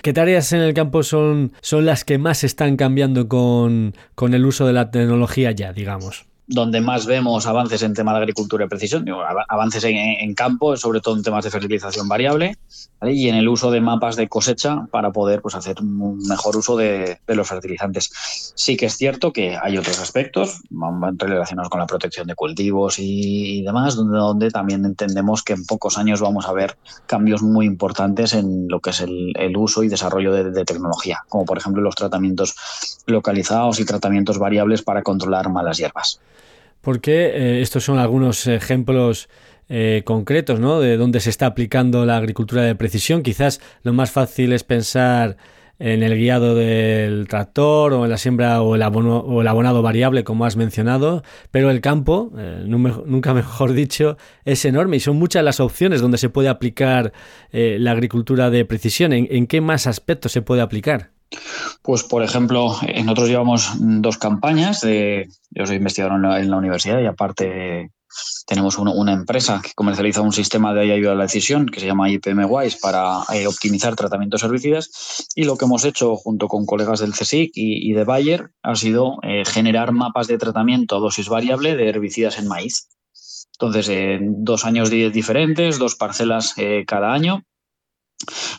¿Qué 0.01 0.11
tareas 0.11 0.51
en 0.51 0.61
el 0.61 0.73
campo 0.73 1.03
son, 1.03 1.53
son 1.61 1.85
las 1.85 2.03
que 2.03 2.17
más 2.17 2.43
están 2.43 2.75
cambiando 2.75 3.27
con, 3.27 3.93
con 4.15 4.33
el 4.33 4.45
uso 4.45 4.67
de 4.67 4.73
la 4.73 4.91
tecnología 4.91 5.51
ya, 5.51 5.71
digamos? 5.71 6.30
Donde 6.47 6.81
más 6.81 7.05
vemos 7.05 7.45
avances 7.45 7.81
en 7.83 7.93
temas 7.93 8.15
de 8.15 8.19
agricultura 8.19 8.65
y 8.65 8.67
precisión, 8.67 9.05
avances 9.47 9.83
en, 9.85 10.33
campo, 10.33 10.75
sobre 10.75 10.99
todo 10.99 11.15
en 11.15 11.23
temas 11.23 11.43
de 11.43 11.51
fertilización 11.51 12.07
variable, 12.07 12.57
y 13.03 13.29
en 13.29 13.35
el 13.35 13.47
uso 13.47 13.71
de 13.71 13.81
mapas 13.81 14.15
de 14.15 14.27
cosecha 14.27 14.85
para 14.91 15.11
poder 15.11 15.41
pues, 15.41 15.55
hacer 15.55 15.79
un 15.79 16.19
mejor 16.27 16.57
uso 16.57 16.75
de, 16.75 17.19
los 17.27 17.47
fertilizantes. 17.47 18.11
Sí 18.55 18.75
que 18.75 18.87
es 18.87 18.97
cierto 18.97 19.31
que 19.31 19.57
hay 19.61 19.77
otros 19.77 19.99
aspectos 19.99 20.61
relacionados 21.17 21.69
con 21.69 21.79
la 21.79 21.87
protección 21.87 22.27
de 22.27 22.35
cultivos 22.35 22.95
y, 22.99 23.63
demás, 23.63 23.95
donde, 23.95 24.51
también 24.51 24.85
entendemos 24.85 25.43
que 25.43 25.53
en 25.53 25.65
pocos 25.65 25.97
años 25.97 26.19
vamos 26.21 26.47
a 26.47 26.53
ver 26.53 26.77
cambios 27.05 27.41
muy 27.41 27.65
importantes 27.65 28.33
en 28.33 28.67
lo 28.67 28.81
que 28.81 28.89
es 28.89 28.99
el, 29.01 29.33
uso 29.55 29.83
y 29.83 29.89
desarrollo 29.89 30.33
de, 30.33 30.49
de 30.51 30.65
tecnología, 30.65 31.19
como 31.29 31.45
por 31.45 31.57
ejemplo 31.57 31.81
los 31.81 31.95
tratamientos 31.95 32.55
localizados 33.05 33.79
y 33.79 33.85
tratamientos 33.85 34.39
variables 34.39 34.81
para 34.81 35.03
controlar 35.03 35.49
malas 35.49 35.77
hierbas 35.77 36.19
porque 36.81 37.27
eh, 37.27 37.61
estos 37.61 37.83
son 37.83 37.99
algunos 37.99 38.47
ejemplos 38.47 39.29
eh, 39.69 40.01
concretos 40.03 40.59
¿no? 40.59 40.79
de 40.79 40.97
dónde 40.97 41.19
se 41.19 41.29
está 41.29 41.45
aplicando 41.45 42.05
la 42.05 42.17
agricultura 42.17 42.63
de 42.63 42.75
precisión. 42.75 43.23
Quizás 43.23 43.61
lo 43.83 43.93
más 43.93 44.11
fácil 44.11 44.51
es 44.51 44.63
pensar 44.63 45.37
en 45.79 46.03
el 46.03 46.15
guiado 46.15 46.53
del 46.53 47.27
tractor 47.27 47.93
o 47.93 48.03
en 48.03 48.11
la 48.11 48.17
siembra 48.17 48.61
o 48.61 48.75
el, 48.75 48.83
o 48.83 49.41
el 49.41 49.47
abonado 49.47 49.81
variable, 49.81 50.23
como 50.23 50.45
has 50.45 50.55
mencionado, 50.55 51.23
pero 51.49 51.71
el 51.71 51.81
campo, 51.81 52.31
eh, 52.37 52.65
nunca 52.67 53.33
mejor 53.33 53.73
dicho, 53.73 54.17
es 54.45 54.63
enorme 54.65 54.97
y 54.97 54.99
son 54.99 55.17
muchas 55.17 55.43
las 55.43 55.59
opciones 55.59 56.01
donde 56.01 56.17
se 56.17 56.29
puede 56.29 56.49
aplicar 56.49 57.13
la 57.51 57.91
agricultura 57.91 58.49
de 58.49 58.65
precisión. 58.65 59.13
¿En 59.13 59.47
qué 59.47 59.61
más 59.61 59.87
aspectos 59.87 60.31
se 60.31 60.41
puede 60.41 60.61
aplicar? 60.61 61.11
Pues, 61.81 62.03
por 62.03 62.23
ejemplo, 62.23 62.75
nosotros 63.03 63.29
llevamos 63.29 63.71
dos 63.79 64.17
campañas. 64.17 64.81
De, 64.81 65.29
yo 65.51 65.65
soy 65.65 65.77
investigador 65.77 66.17
en 66.39 66.49
la, 66.49 66.57
universidad 66.57 66.99
y 66.99 67.05
aparte 67.05 67.91
tenemos 68.45 68.77
una, 68.77 69.13
empresa 69.13 69.61
que 69.63 69.71
comercializa 69.73 70.21
un 70.21 70.33
sistema 70.33 70.73
de 70.73 70.91
ayuda 70.91 71.13
a 71.13 71.15
la 71.15 71.23
decisión 71.23 71.67
que 71.67 71.79
se 71.79 71.85
llama 71.85 72.09
IPM 72.09 72.45
Wise 72.45 72.77
para 72.81 73.21
eh, 73.33 73.47
optimizar 73.47 73.95
tratamientos 73.95 74.43
herbicidas. 74.43 75.29
Y 75.35 75.45
lo 75.45 75.57
que 75.57 75.65
hemos 75.65 75.85
hecho 75.85 76.15
junto 76.17 76.47
con 76.47 76.65
colegas 76.65 76.99
del 76.99 77.13
CSIC 77.13 77.51
y, 77.55 77.93
de 77.93 78.03
Bayer 78.03 78.51
ha 78.61 78.75
sido 78.75 79.17
eh, 79.23 79.43
generar 79.45 79.93
mapas 79.93 80.27
de 80.27 80.37
tratamiento 80.37 80.97
a 80.97 80.99
dosis 80.99 81.29
variable 81.29 81.75
de 81.75 81.87
herbicidas 81.87 82.37
en 82.37 82.47
maíz. 82.47 82.89
Entonces, 83.53 83.89
en 83.89 84.43
dos 84.43 84.65
años 84.65 84.89
diferentes, 84.89 85.77
dos 85.77 85.95
parcelas 85.95 86.55
eh, 86.57 86.83
cada 86.87 87.13
año, 87.13 87.43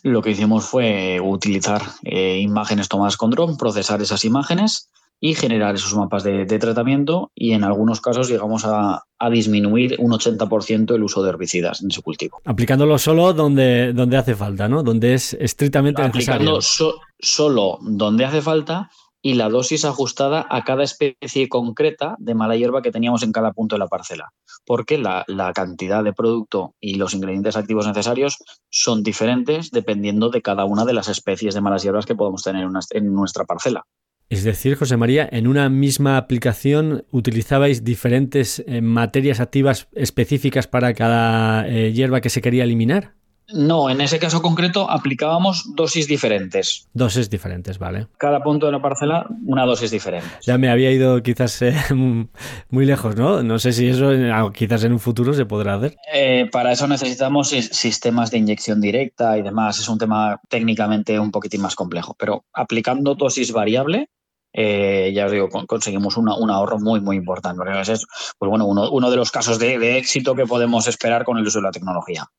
lo 0.03 0.23
que 0.23 0.31
hicimos 0.31 0.65
fue 0.65 1.21
utilizar 1.21 1.83
eh, 2.05 2.39
imágenes 2.39 2.89
tomadas 2.89 3.17
con 3.17 3.31
dron, 3.31 3.57
procesar 3.57 4.03
esas 4.03 4.25
imágenes 4.25 4.91
y 5.25 5.35
generar 5.35 5.77
esos 5.77 5.95
mapas 5.95 6.25
de, 6.25 6.45
tratamiento 6.59 7.31
y 7.33 7.53
en 7.53 7.63
algunos 7.63 8.01
casos 8.01 8.29
llegamos 8.29 8.65
a, 8.65 9.05
disminuir 9.31 9.95
un 10.01 10.11
80% 10.11 10.97
el 10.97 11.03
uso 11.05 11.23
de 11.23 11.31
herbicidas 11.31 11.81
en 11.81 11.93
ese 11.93 12.03
cultivo. 12.03 12.41
Aplicándolo 12.45 12.99
solo 12.99 13.33
donde, 13.33 13.93
donde 13.93 14.17
hace 14.17 14.35
falta, 14.35 14.67
¿no? 14.67 14.83
Donde 14.83 15.15
es 15.15 15.35
estrictamente 15.35 16.03
Aplicando 16.03 16.59
solo 16.61 17.79
donde 17.83 18.25
hace 18.25 18.43
falta 18.43 18.91
y 19.23 19.35
la 19.35 19.49
dosis 19.49 19.85
ajustada 19.85 20.47
a 20.51 20.65
cada 20.65 20.83
especie 20.83 21.49
concreta 21.49 22.17
de 22.19 22.35
mala 22.35 22.57
hierba 22.57 22.83
que 22.83 22.91
teníamos 22.91 23.23
en 23.23 23.33
cada 23.33 23.53
punto 23.53 23.77
de 23.77 23.79
la 23.79 23.87
parcela, 23.87 24.33
porque 24.67 24.99
la, 24.99 25.25
cantidad 25.55 26.03
de 26.03 26.13
producto 26.13 26.75
y 26.81 26.97
los 26.97 27.15
ingredientes 27.15 27.57
activos 27.57 27.87
necesarios 27.87 28.39
son 28.69 29.03
diferentes 29.03 29.71
dependiendo 29.71 30.31
de 30.31 30.43
cada 30.43 30.65
una 30.65 30.85
de 30.85 30.93
las 30.93 31.09
especies 31.09 31.55
de 31.55 31.61
malas 31.61 31.83
hierbas 31.83 32.07
que 32.07 32.17
podemos 32.17 32.43
tener 32.43 32.67
en 32.91 33.15
nuestra 33.15 33.45
parcela. 33.45 33.85
Es 34.29 34.45
decir, 34.45 34.77
José 34.77 34.97
María, 34.97 35.29
en 35.31 35.47
una 35.47 35.69
misma 35.69 36.17
aplicación 36.17 37.05
utilizabais 37.11 37.85
diferentes 37.85 38.65
eh, 38.67 38.81
materias 38.81 39.41
activas 39.41 39.89
específicas 39.93 40.67
para 40.67 40.95
cada 40.95 41.69
eh, 41.69 41.93
hierba 41.93 42.23
que 42.23 42.31
se 42.31 42.41
quería 42.41 42.65
eliminar. 42.65 43.13
No, 43.53 43.91
en 43.91 44.01
ese 44.01 44.19
caso 44.19 44.43
concreto 44.43 44.91
aplicábamos 44.91 45.75
dosis 45.75 46.09
diferentes. 46.09 46.89
Dosis 46.93 47.29
diferentes, 47.31 47.79
vale. 47.79 48.09
Cada 48.19 48.43
punto 48.43 48.67
de 48.67 48.73
la 48.73 48.83
parcela, 48.83 49.27
una 49.47 49.65
dosis 49.65 49.91
diferente. 49.91 50.29
Ya 50.43 50.59
me 50.59 50.71
había 50.71 50.91
ido 50.91 51.23
quizás 51.23 51.61
eh, 51.63 51.75
muy 52.71 52.87
lejos, 52.87 53.17
¿no? 53.17 53.43
No 53.43 53.59
sé 53.59 53.73
si 53.73 53.89
eso 53.89 54.11
quizás 54.53 54.85
en 54.85 54.93
un 54.93 55.01
futuro 55.01 55.35
se 55.35 55.47
podrá 55.47 55.75
hacer. 55.75 55.97
Eh, 56.13 56.49
para 56.51 56.73
eso 56.73 56.87
necesitamos 56.87 57.49
sistemas 57.49 58.31
de 58.31 58.39
inyección 58.39 58.81
directa 58.81 59.37
y 59.39 59.43
demás. 59.43 59.79
Es 59.79 59.89
un 59.89 59.99
tema 59.99 60.41
técnicamente 60.49 61.19
un 61.19 61.31
poquitín 61.31 61.61
más 61.61 61.75
complejo, 61.75 62.17
pero 62.19 62.45
aplicando 62.53 63.15
dosis 63.15 63.53
variable, 63.53 64.09
eh, 64.55 65.13
ya 65.15 65.27
os 65.27 65.33
digo, 65.33 65.49
conseguimos 65.67 66.17
un 66.17 66.51
ahorro 66.51 66.79
muy, 66.79 67.01
muy 67.01 67.17
importante. 67.17 67.63
Es 67.81 68.07
pues 68.39 68.49
bueno, 68.49 68.67
uno, 68.67 69.11
de 69.11 69.17
los 69.17 69.31
casos 69.31 69.59
de 69.59 69.99
éxito 69.99 70.35
que 70.35 70.47
podemos 70.47 70.87
esperar 70.87 71.25
con 71.25 71.39
el 71.39 71.47
uso 71.47 71.59
de 71.59 71.65
la 71.65 71.71
tecnología. 71.71 72.31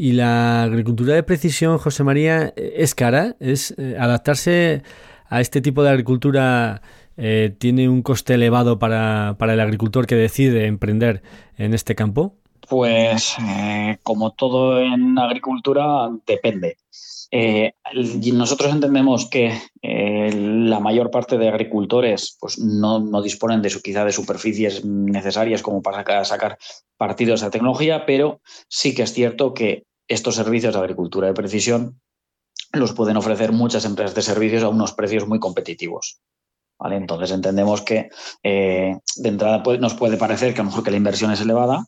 Y 0.00 0.12
la 0.12 0.62
agricultura 0.62 1.14
de 1.14 1.24
precisión, 1.24 1.76
José 1.76 2.04
María, 2.04 2.54
es 2.56 2.94
cara. 2.94 3.34
Es 3.40 3.74
eh, 3.76 3.96
adaptarse 3.98 4.84
a 5.28 5.40
este 5.40 5.60
tipo 5.60 5.82
de 5.82 5.90
agricultura 5.90 6.82
eh, 7.16 7.56
tiene 7.58 7.88
un 7.88 8.02
coste 8.02 8.34
elevado 8.34 8.78
para, 8.78 9.36
el 9.40 9.60
agricultor 9.60 10.06
que 10.06 10.14
decide 10.14 10.66
emprender 10.66 11.20
en 11.56 11.74
este 11.74 11.96
campo. 11.96 12.36
Pues 12.68 13.34
eh, 13.42 13.98
como 14.04 14.30
todo 14.34 14.80
en 14.80 15.18
agricultura 15.18 16.08
depende. 16.24 16.76
Nosotros 17.32 18.72
entendemos 18.72 19.28
que 19.28 19.52
la 19.82 20.80
mayor 20.80 21.10
parte 21.10 21.36
de 21.36 21.48
agricultores 21.48 22.36
pues, 22.40 22.58
no, 22.58 23.00
no, 23.00 23.20
disponen 23.20 23.60
de 23.60 23.70
quizá 23.82 24.04
de 24.04 24.12
superficies 24.12 24.84
necesarias 24.84 25.62
como 25.62 25.82
para 25.82 26.24
sacar 26.24 26.58
partido 26.96 27.30
de 27.30 27.36
esa 27.36 27.50
tecnología, 27.50 28.06
pero 28.06 28.40
sí 28.68 28.94
que 28.94 29.02
es 29.02 29.12
cierto 29.12 29.52
que 29.52 29.84
estos 30.08 30.36
servicios 30.36 30.74
de 30.74 30.80
agricultura 30.80 31.28
de 31.28 31.34
precisión 31.34 32.00
los 32.72 32.92
pueden 32.92 33.16
ofrecer 33.16 33.52
muchas 33.52 33.84
empresas 33.84 34.14
de 34.14 34.22
servicios 34.22 34.62
a 34.62 34.68
unos 34.68 34.92
precios 34.92 35.26
muy 35.26 35.38
competitivos. 35.38 36.20
¿vale? 36.78 36.96
Entonces 36.96 37.30
entendemos 37.30 37.82
que 37.82 38.08
eh, 38.42 38.96
de 39.16 39.28
entrada 39.28 39.62
nos 39.78 39.94
puede 39.94 40.16
parecer 40.16 40.54
que 40.54 40.60
a 40.60 40.64
lo 40.64 40.70
mejor 40.70 40.84
que 40.84 40.90
la 40.90 40.96
inversión 40.96 41.30
es 41.30 41.40
elevada, 41.40 41.84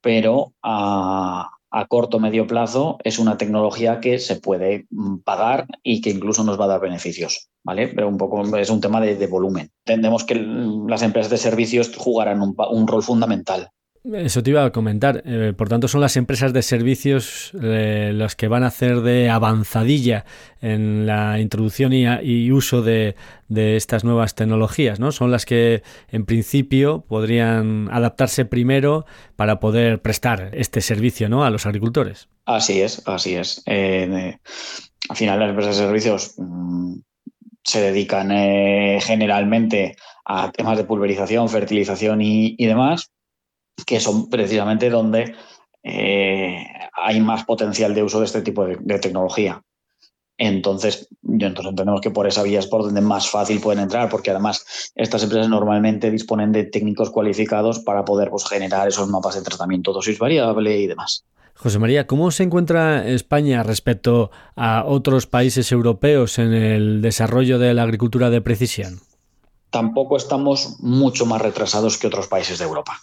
pero 0.00 0.52
a, 0.62 1.53
a 1.76 1.86
corto 1.86 2.18
o 2.18 2.20
medio 2.20 2.46
plazo 2.46 2.98
es 3.02 3.18
una 3.18 3.36
tecnología 3.36 3.98
que 3.98 4.20
se 4.20 4.36
puede 4.36 4.86
mm, 4.90 5.18
pagar 5.24 5.66
y 5.82 6.00
que 6.00 6.10
incluso 6.10 6.44
nos 6.44 6.58
va 6.58 6.66
a 6.66 6.68
dar 6.68 6.80
beneficios, 6.80 7.50
¿vale? 7.64 7.88
Pero 7.88 8.08
un 8.08 8.16
poco 8.16 8.56
es 8.56 8.70
un 8.70 8.80
tema 8.80 9.00
de, 9.00 9.26
volumen. 9.26 9.72
Entendemos 9.84 10.22
que 10.22 10.36
las 10.36 11.02
empresas 11.02 11.30
de 11.30 11.38
servicios 11.38 11.90
jugarán 11.96 12.40
un 12.40 12.86
rol 12.86 13.02
fundamental 13.02 13.70
eso 14.12 14.42
te 14.42 14.50
iba 14.50 14.64
a 14.64 14.70
comentar. 14.70 15.22
Eh, 15.24 15.54
por 15.56 15.68
tanto, 15.68 15.88
son 15.88 16.00
las 16.00 16.16
empresas 16.16 16.52
de 16.52 16.62
servicios 16.62 17.52
eh, 17.62 18.12
las 18.14 18.36
que 18.36 18.48
van 18.48 18.62
a 18.62 18.66
hacer 18.66 19.00
de 19.00 19.30
avanzadilla 19.30 20.26
en 20.60 21.06
la 21.06 21.40
introducción 21.40 21.92
y, 21.92 22.52
uso 22.52 22.82
de, 22.82 23.16
estas 23.48 24.04
nuevas 24.04 24.34
tecnologías, 24.34 25.00
¿no? 25.00 25.10
Son 25.10 25.30
las 25.30 25.46
que, 25.46 25.82
en 26.08 26.26
principio, 26.26 27.04
podrían 27.08 27.88
adaptarse 27.90 28.44
primero 28.44 29.06
para 29.36 29.58
poder 29.58 30.02
prestar 30.02 30.50
este 30.52 30.80
servicio, 30.80 31.28
¿no? 31.28 31.44
A 31.44 31.50
los 31.50 31.64
agricultores. 31.64 32.28
Así 32.44 32.82
es, 32.82 33.02
así 33.06 33.36
es. 33.36 33.62
Eh, 33.66 34.36
al 35.08 35.16
final, 35.16 35.40
las 35.40 35.50
empresas 35.50 35.78
de 35.78 35.84
servicios 35.84 36.34
mm, 36.36 36.96
se 37.62 37.80
dedican 37.80 38.28
generalmente 39.00 39.96
a 40.26 40.52
temas 40.52 40.76
de 40.76 40.84
pulverización, 40.84 41.48
fertilización 41.48 42.20
y 42.20 42.66
demás 42.66 43.13
que 43.86 44.00
son 44.00 44.30
precisamente 44.30 44.90
donde 44.90 45.34
eh, 45.82 46.64
hay 46.94 47.20
más 47.20 47.44
potencial 47.44 47.94
de 47.94 48.02
uso 48.02 48.20
de 48.20 48.26
este 48.26 48.42
tipo 48.42 48.64
de, 48.64 48.98
tecnología. 48.98 49.62
Entonces, 50.36 51.08
yo 51.22 51.46
entonces 51.46 51.70
entendemos 51.70 52.00
que 52.00 52.10
por 52.10 52.26
esa 52.26 52.42
vía 52.42 52.58
es 52.58 52.66
por 52.66 52.82
donde 52.82 53.00
más 53.00 53.28
fácil 53.28 53.60
pueden 53.60 53.84
entrar, 53.84 54.08
porque 54.08 54.30
además 54.30 54.92
estas 54.96 55.22
empresas 55.22 55.48
normalmente 55.48 56.10
disponen 56.10 56.50
de 56.50 56.64
técnicos 56.64 57.10
cualificados 57.10 57.78
para 57.80 58.04
poder 58.04 58.30
pues, 58.30 58.48
generar 58.48 58.88
esos 58.88 59.08
mapas 59.08 59.36
de 59.36 59.42
tratamiento 59.42 59.92
dosis 59.92 60.18
variable 60.18 60.76
y 60.78 60.86
demás. 60.86 61.24
José 61.56 61.78
María, 61.78 62.08
¿cómo 62.08 62.32
se 62.32 62.42
encuentra 62.42 63.06
España 63.08 63.62
respecto 63.62 64.32
a 64.56 64.84
otros 64.84 65.26
países 65.26 65.70
europeos 65.70 66.38
en 66.38 66.52
el 66.52 67.00
desarrollo 67.00 67.60
de 67.60 67.74
la 67.74 67.84
agricultura 67.84 68.28
de 68.28 68.40
precisión? 68.40 69.00
Tampoco 69.70 70.16
estamos 70.16 70.80
mucho 70.80 71.26
más 71.26 71.40
retrasados 71.40 71.96
que 71.96 72.08
otros 72.08 72.26
países 72.26 72.58
de 72.58 72.64
Europa. 72.64 72.98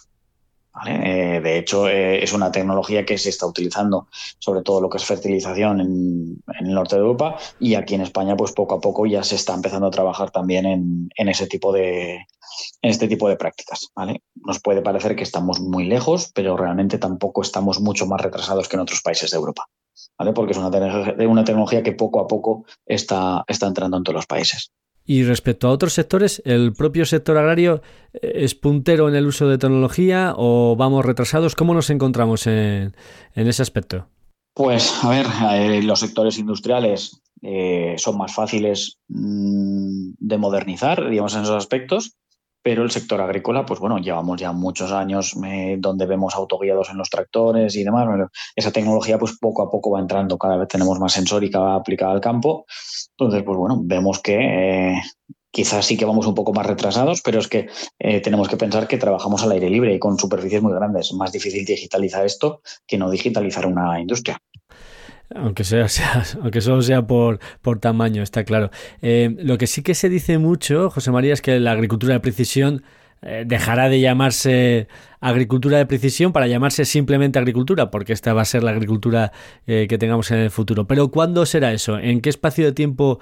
Eh, 0.86 1.40
de 1.42 1.58
hecho, 1.58 1.88
eh, 1.88 2.24
es 2.24 2.32
una 2.32 2.50
tecnología 2.50 3.04
que 3.04 3.18
se 3.18 3.28
está 3.28 3.46
utilizando 3.46 4.08
sobre 4.38 4.62
todo 4.62 4.80
lo 4.80 4.88
que 4.88 4.96
es 4.96 5.04
fertilización 5.04 5.80
en, 5.80 6.42
el 6.60 6.74
norte 6.74 6.96
de 6.96 7.02
Europa 7.02 7.36
y 7.60 7.74
aquí 7.74 7.94
en 7.94 8.00
España, 8.00 8.36
pues 8.36 8.52
poco 8.52 8.76
a 8.76 8.80
poco 8.80 9.06
ya 9.06 9.22
se 9.22 9.34
está 9.34 9.54
empezando 9.54 9.86
a 9.86 9.90
trabajar 9.90 10.30
también 10.30 10.66
en, 10.66 11.28
ese 11.28 11.46
tipo 11.46 11.72
de 11.72 12.14
en 12.14 12.90
este 12.90 13.06
tipo 13.06 13.28
de 13.28 13.36
prácticas. 13.36 13.90
¿vale? 13.94 14.22
Nos 14.34 14.60
puede 14.60 14.82
parecer 14.82 15.14
que 15.14 15.22
estamos 15.22 15.60
muy 15.60 15.84
lejos, 15.84 16.30
pero 16.34 16.56
realmente 16.56 16.98
tampoco 16.98 17.42
estamos 17.42 17.80
mucho 17.80 18.06
más 18.06 18.20
retrasados 18.20 18.68
que 18.68 18.76
en 18.76 18.80
otros 18.80 19.02
países 19.02 19.30
de 19.30 19.36
Europa. 19.36 19.66
¿vale? 20.18 20.32
Porque 20.32 20.52
es 20.52 20.58
una, 20.58 20.68
una 21.28 21.44
tecnología 21.44 21.82
que 21.82 21.92
poco 21.92 22.20
a 22.20 22.26
poco 22.26 22.64
está, 22.86 23.44
está 23.46 23.66
entrando 23.66 23.98
en 23.98 24.04
todos 24.04 24.16
los 24.16 24.26
países. 24.26 24.72
Y 25.04 25.24
respecto 25.24 25.68
a 25.68 25.70
otros 25.70 25.94
sectores, 25.94 26.42
¿el 26.44 26.72
propio 26.72 27.04
sector 27.04 27.36
agrario 27.36 27.82
eh, 28.12 28.32
es 28.36 28.54
puntero 28.54 29.08
en 29.08 29.14
el 29.14 29.26
uso 29.26 29.48
de 29.48 29.58
tecnología 29.58 30.34
o 30.36 30.76
vamos 30.76 31.04
retrasados? 31.04 31.56
¿Cómo 31.56 31.74
nos 31.74 31.90
encontramos 31.90 32.46
en, 32.46 32.94
ese 33.34 33.62
aspecto? 33.62 34.06
Pues, 34.54 35.02
a 35.02 35.10
ver, 35.10 35.26
eh, 35.52 35.82
los 35.82 36.00
sectores 36.00 36.38
industriales 36.38 37.22
eh, 37.42 37.94
son 37.98 38.18
más 38.18 38.34
fáciles 38.34 38.98
mm, 39.08 40.12
de 40.18 40.38
modernizar, 40.38 41.08
digamos, 41.08 41.34
en 41.34 41.42
esos 41.42 41.56
aspectos 41.56 42.16
pero 42.62 42.84
el 42.84 42.90
sector 42.90 43.20
agrícola, 43.20 43.66
pues 43.66 43.80
bueno, 43.80 43.98
llevamos 43.98 44.40
ya 44.40 44.52
muchos 44.52 44.92
años 44.92 45.34
eh, 45.44 45.76
donde 45.78 46.06
vemos 46.06 46.34
autoguiados 46.34 46.90
en 46.90 46.98
los 46.98 47.10
tractores 47.10 47.74
y 47.76 47.84
demás. 47.84 48.08
esa 48.54 48.70
tecnología, 48.70 49.18
pues 49.18 49.36
poco 49.38 49.62
a 49.62 49.70
poco 49.70 49.90
va 49.90 50.00
entrando, 50.00 50.38
cada 50.38 50.56
vez 50.56 50.68
tenemos 50.68 50.98
más 51.00 51.12
sensórica 51.12 51.74
aplicada 51.74 52.12
al 52.12 52.20
campo. 52.20 52.66
Entonces, 53.18 53.42
pues 53.42 53.58
bueno, 53.58 53.80
vemos 53.82 54.20
que 54.20 54.92
eh, 54.94 55.02
quizás 55.50 55.84
sí 55.84 55.96
que 55.96 56.04
vamos 56.04 56.26
un 56.26 56.34
poco 56.34 56.52
más 56.52 56.66
retrasados, 56.66 57.20
pero 57.22 57.40
es 57.40 57.48
que 57.48 57.68
eh, 57.98 58.20
tenemos 58.20 58.48
que 58.48 58.56
pensar 58.56 58.88
que 58.88 58.98
trabajamos 58.98 59.42
al 59.42 59.52
aire 59.52 59.68
libre 59.68 59.94
y 59.94 59.98
con 59.98 60.18
superficies 60.18 60.62
muy 60.62 60.72
grandes. 60.72 61.06
Es 61.06 61.14
más 61.14 61.32
difícil 61.32 61.64
digitalizar 61.64 62.24
esto 62.24 62.62
que 62.86 62.98
no 62.98 63.10
digitalizar 63.10 63.66
una 63.66 64.00
industria. 64.00 64.38
Aunque, 65.34 65.64
sea, 65.64 65.86
aunque 66.40 66.60
solo 66.60 66.82
sea 66.82 67.06
por, 67.06 67.38
por 67.60 67.78
tamaño, 67.78 68.22
está 68.22 68.44
claro. 68.44 68.70
Eh, 69.00 69.34
lo 69.38 69.58
que 69.58 69.66
sí 69.66 69.82
que 69.82 69.94
se 69.94 70.08
dice 70.08 70.38
mucho, 70.38 70.90
José 70.90 71.10
María, 71.10 71.34
es 71.34 71.42
que 71.42 71.58
la 71.60 71.72
agricultura 71.72 72.14
de 72.14 72.20
precisión 72.20 72.82
eh, 73.22 73.44
dejará 73.46 73.88
de 73.88 74.00
llamarse 74.00 74.88
agricultura 75.20 75.78
de 75.78 75.86
precisión 75.86 76.32
para 76.32 76.48
llamarse 76.48 76.84
simplemente 76.84 77.38
agricultura, 77.38 77.90
porque 77.90 78.12
esta 78.12 78.32
va 78.34 78.42
a 78.42 78.44
ser 78.44 78.64
la 78.64 78.72
agricultura 78.72 79.32
eh, 79.66 79.86
que 79.88 79.98
tengamos 79.98 80.30
en 80.32 80.38
el 80.38 80.50
futuro. 80.50 80.86
Pero 80.86 81.10
¿cuándo 81.10 81.46
será 81.46 81.72
eso? 81.72 81.98
¿En 81.98 82.20
qué 82.20 82.28
espacio 82.28 82.64
de 82.64 82.72
tiempo 82.72 83.20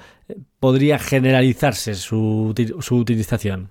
podría 0.58 0.98
generalizarse 0.98 1.94
su, 1.94 2.54
su 2.80 2.96
utilización? 2.96 3.70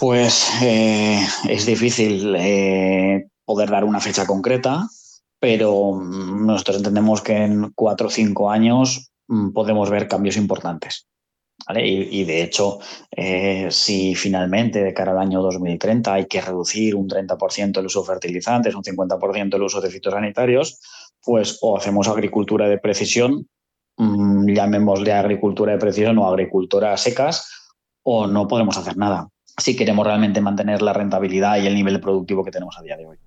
Pues 0.00 0.48
es 0.62 1.66
difícil 1.66 2.36
poder 3.44 3.70
dar 3.70 3.84
una 3.84 3.98
fecha 3.98 4.26
concreta 4.26 4.88
pero 5.40 5.92
mm, 5.92 6.46
nosotros 6.46 6.78
entendemos 6.78 7.22
que 7.22 7.36
en 7.36 7.72
cuatro 7.74 8.08
o 8.08 8.10
cinco 8.10 8.50
años 8.50 9.10
mm, 9.28 9.50
podemos 9.52 9.90
ver 9.90 10.08
cambios 10.08 10.36
importantes. 10.36 11.06
Y, 11.74 12.24
de 12.24 12.42
hecho, 12.42 12.78
eh, 13.10 13.66
si 13.70 14.14
finalmente 14.14 14.82
de 14.82 14.94
cara 14.94 15.10
al 15.10 15.18
año 15.18 15.42
2030 15.42 16.14
hay 16.14 16.26
que 16.26 16.40
reducir 16.40 16.94
un 16.94 17.08
30% 17.08 17.80
el 17.80 17.86
uso 17.86 18.00
de 18.02 18.06
fertilizantes, 18.06 18.74
un 18.76 18.84
50% 18.84 19.56
el 19.56 19.62
uso 19.62 19.80
de 19.80 19.90
fitosanitarios, 19.90 20.80
pues 21.20 21.58
o 21.60 21.76
hacemos 21.76 22.06
agricultura 22.06 22.68
de 22.68 22.78
precisión, 22.78 23.48
mmm, 23.96 24.48
llamémosle 24.48 25.12
agricultura 25.12 25.72
de 25.72 25.78
precisión 25.78 26.16
o 26.18 26.28
agricultura 26.28 26.96
secas, 26.96 27.50
o 28.04 28.28
no 28.28 28.46
podemos 28.46 28.78
hacer 28.78 28.96
nada 28.96 29.28
si 29.58 29.76
queremos 29.76 30.06
realmente 30.06 30.40
mantener 30.40 30.82
la 30.82 30.92
rentabilidad 30.92 31.60
y 31.60 31.66
el 31.66 31.74
nivel 31.74 32.00
productivo 32.00 32.44
que 32.44 32.50
tenemos 32.50 32.78
a 32.78 32.82
día 32.82 32.96
de 32.96 33.06
hoy. 33.06 33.18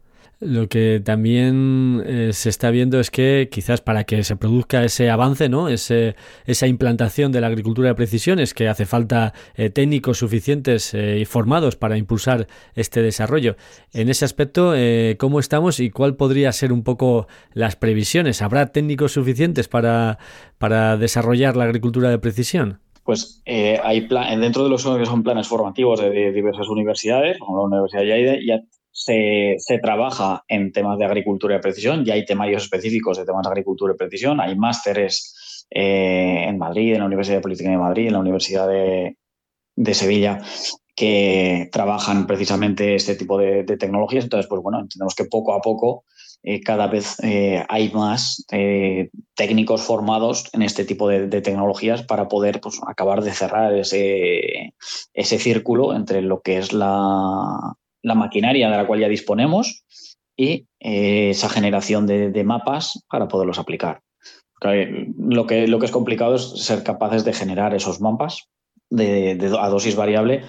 Lo 0.42 0.68
que 0.70 1.00
también 1.06 2.02
eh, 2.04 2.34
se 2.34 2.50
está 2.50 2.72
viendo 2.72 3.00
es 3.00 3.12
que 3.12 3.48
quizás 3.52 3.80
para 3.80 4.06
que 4.06 4.24
se 4.24 4.36
produzca 4.36 4.84
ese 4.84 5.12
avance, 5.12 5.50
¿no? 5.50 5.70
Ese, 5.70 6.16
esa 6.48 6.66
implantación 6.66 7.32
de 7.32 7.42
la 7.42 7.46
agricultura 7.46 7.90
de 7.90 7.96
precisión 7.96 8.40
es 8.40 8.56
que 8.56 8.68
hace 8.68 8.88
falta 8.88 9.36
eh, 9.54 9.70
técnicos 9.70 10.18
suficientes 10.18 10.96
eh, 10.96 11.20
y 11.20 11.26
formados 11.26 11.76
para 11.76 11.96
impulsar 11.96 12.48
este 12.74 13.04
desarrollo. 13.04 13.56
En 13.94 14.10
ese 14.10 14.26
aspecto, 14.26 14.74
¿cómo 15.20 15.40
estamos 15.40 15.80
y 15.80 15.92
cuál 15.92 16.16
podría 16.16 16.52
ser 16.54 16.74
un 16.74 16.84
poco 16.84 17.28
las 17.54 17.76
previsiones? 17.76 18.42
¿Habrá 18.42 18.72
técnicos 18.72 19.12
suficientes 19.12 19.68
para, 19.68 20.18
para 20.58 20.98
desarrollar 20.98 21.56
la 21.56 21.66
agricultura 21.66 22.10
de 22.10 22.18
precisión? 22.18 22.80
Pues 23.04 23.44
hay 23.46 24.08
dentro 24.40 24.64
de 24.64 24.70
los 24.72 24.84
que 24.84 25.06
son 25.06 25.22
planes 25.22 25.48
formativos 25.48 26.02
de, 26.02 26.32
diversas 26.32 26.68
universidades, 26.68 27.38
como 27.38 27.58
la 27.58 27.66
Universidad 27.66 28.02
de 28.02 28.08
Lleida, 28.08 28.36
ya 28.44 28.62
se, 28.92 29.58
trabaja 29.82 30.44
en 30.48 30.72
temas 30.72 30.98
de 30.98 31.06
agricultura 31.06 31.56
de 31.56 31.62
precisión, 31.62 32.04
ya 32.06 32.14
hay 32.14 32.26
temarios 32.26 32.64
específicos 32.64 33.18
de 33.18 33.26
temas 33.26 33.44
de 33.44 33.50
agricultura 33.50 33.94
de 33.94 33.98
precisión, 33.98 34.40
hay 34.42 34.56
másteres 34.56 35.66
eh, 35.70 36.46
en 36.48 36.58
Madrid, 36.58 36.94
en 36.94 37.00
la 37.00 37.06
Universidad 37.06 37.38
de 37.38 37.42
Política 37.42 37.70
de 37.70 37.78
Madrid, 37.78 38.08
en 38.08 38.14
la 38.14 38.20
Universidad 38.20 38.68
de, 38.68 39.16
Sevilla, 39.94 40.42
que 40.96 41.70
trabajan 41.72 42.28
precisamente 42.28 42.96
este 42.96 43.16
tipo 43.16 43.38
de, 43.38 43.64
tecnologías. 43.64 44.26
Entonces, 44.26 44.48
pues 44.48 44.62
bueno, 44.62 44.80
entendemos 44.80 45.16
que 45.16 45.26
poco 45.26 45.54
a 45.54 45.62
poco 45.62 46.04
eh, 46.44 46.62
cada 46.62 46.88
vez 46.88 47.18
eh, 47.24 47.64
hay 47.70 47.90
más 47.92 48.46
técnicos 49.36 49.82
formados 49.82 50.50
en 50.54 50.62
este 50.64 50.84
tipo 50.84 51.08
de, 51.08 51.42
tecnologías 51.42 52.04
para 52.04 52.28
poder 52.28 52.60
pues, 52.60 52.80
acabar 52.86 53.24
de 53.24 53.32
cerrar 53.32 53.74
ese, 53.74 54.74
ese 55.14 55.40
círculo 55.40 55.96
entre 55.96 56.22
lo 56.22 56.42
que 56.42 56.58
es 56.58 56.74
la, 56.74 57.76
la 58.02 58.16
maquinaria 58.16 58.70
de 58.70 58.78
la 58.78 58.88
cual 58.88 59.00
ya 59.00 59.08
disponemos 59.08 59.84
y 60.36 60.66
eh, 60.80 61.30
esa 61.32 61.50
generación 61.50 62.08
de, 62.08 62.44
mapas 62.44 63.04
para 63.10 63.28
poderlos 63.28 63.60
aplicar. 63.60 64.02
Lo 65.18 65.48
que, 65.48 65.68
lo 65.68 65.80
que 65.80 65.86
es 65.86 65.92
complicado 65.92 66.36
es 66.36 66.64
ser 66.64 66.84
capaces 66.84 67.26
de 67.26 67.34
generar 67.34 67.74
esos 67.74 68.00
mapas 68.00 68.48
de, 68.90 69.38
a 69.60 69.70
dosis 69.70 69.96
variable 69.96 70.44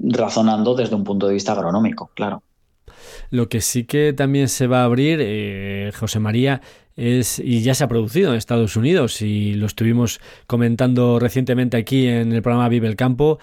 razonando 0.00 0.74
desde 0.74 0.94
un 0.94 1.04
punto 1.04 1.26
de 1.26 1.34
vista 1.34 1.52
agronómico, 1.52 2.10
claro. 2.14 2.42
Lo 3.30 3.48
que 3.48 3.60
sí 3.60 3.84
que 3.84 4.12
también 4.12 4.48
se 4.48 4.66
va 4.66 4.82
a 4.82 4.84
abrir, 4.84 5.18
eh, 5.22 5.90
José 5.98 6.18
María, 6.18 6.60
es, 6.96 7.38
y 7.38 7.62
ya 7.62 7.74
se 7.74 7.84
ha 7.84 7.88
producido 7.88 8.30
en 8.30 8.36
Estados 8.36 8.76
Unidos, 8.76 9.22
y 9.22 9.54
lo 9.54 9.66
estuvimos 9.66 10.20
comentando 10.46 11.18
recientemente 11.18 11.76
aquí 11.76 12.06
en 12.06 12.32
el 12.32 12.42
programa 12.42 12.68
Vive 12.68 12.88
el 12.88 12.96
Campo, 12.96 13.38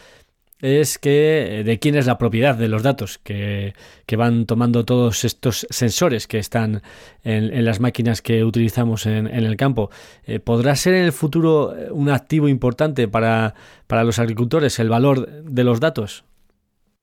es 0.60 0.98
que 0.98 1.60
eh, 1.60 1.64
de 1.64 1.80
quién 1.80 1.96
es 1.96 2.06
la 2.06 2.18
propiedad 2.18 2.56
de 2.56 2.68
los 2.68 2.84
datos 2.84 3.20
que, 3.20 3.74
van 4.18 4.46
tomando 4.46 4.86
todos 4.86 5.24
estos 5.26 5.68
sensores 5.70 6.28
que 6.28 6.40
están 6.40 6.82
en, 7.24 7.66
las 7.66 7.80
máquinas 7.80 8.22
que 8.22 8.44
utilizamos 8.44 9.06
en, 9.06 9.28
el 9.28 9.58
campo. 9.58 9.90
Eh, 10.26 10.40
¿Podrá 10.40 10.76
ser 10.76 10.96
en 10.96 11.04
el 11.04 11.12
futuro 11.12 11.74
un 11.92 12.10
activo 12.10 12.48
importante 12.48 13.08
para, 13.08 13.54
para 13.88 14.04
los 14.04 14.20
agricultores 14.20 14.80
el 14.80 14.90
valor 14.90 15.44
de 15.44 15.64
los 15.64 15.80
datos? 15.80 16.24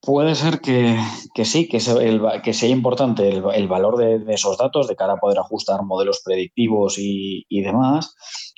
Puede 0.05 0.35
ser 0.35 0.61
que, 0.61 0.99
sí, 1.45 1.67
que, 1.67 1.81
sea, 1.81 2.43
que 2.43 2.53
sea 2.53 2.69
importante 2.69 3.27
el, 3.29 3.69
valor 3.69 3.97
de, 3.97 4.35
esos 4.35 4.59
datos 4.59 4.87
de 4.87 4.97
cara 4.97 5.15
a 5.15 5.17
poder 5.17 5.39
ajustar 5.39 5.83
modelos 5.83 6.21
predictivos 6.23 6.97
y, 6.99 7.47
demás, 7.63 8.15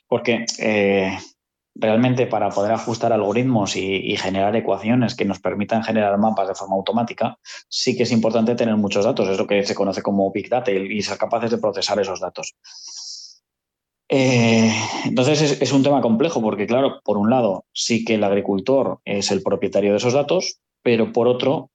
porque 0.08 0.44
eh, 0.58 1.16
realmente 1.78 2.26
para 2.26 2.48
poder 2.50 2.72
ajustar 2.72 3.12
algoritmos 3.12 3.76
y, 3.76 4.16
generar 4.16 4.56
ecuaciones 4.56 5.14
que 5.14 5.24
nos 5.24 5.40
permitan 5.40 5.84
generar 5.84 6.18
mapas 6.18 6.48
de 6.48 6.54
forma 6.54 6.76
automática, 6.76 7.38
sí 7.68 7.96
que 7.96 8.04
es 8.04 8.12
importante 8.12 8.54
tener 8.54 8.76
muchos 8.76 9.04
datos, 9.04 9.28
es 9.28 9.38
lo 9.38 9.46
que 9.46 9.64
se 9.64 9.74
conoce 9.74 10.02
como 10.02 10.30
Big 10.32 10.48
Data 10.48 10.70
y 10.70 11.02
ser 11.02 11.18
capaces 11.18 11.50
de 11.50 11.58
procesar 11.58 12.00
esos 12.00 12.20
datos. 12.20 12.56
Eh, 14.08 14.72
entonces 15.04 15.60
es, 15.60 15.72
un 15.72 15.82
tema 15.82 16.00
complejo 16.00 16.40
porque, 16.40 16.66
claro, 16.66 17.00
por 17.04 17.18
un 17.18 17.28
lado 17.28 17.64
sí 17.72 18.04
que 18.04 18.14
el 18.14 18.24
agricultor 18.24 19.00
es 19.04 19.30
el 19.30 19.42
propietario 19.42 19.90
de 19.90 19.96
esos 19.96 20.12
datos, 20.12 20.60
pero 20.82 21.12
por 21.12 21.26
otro 21.26 21.70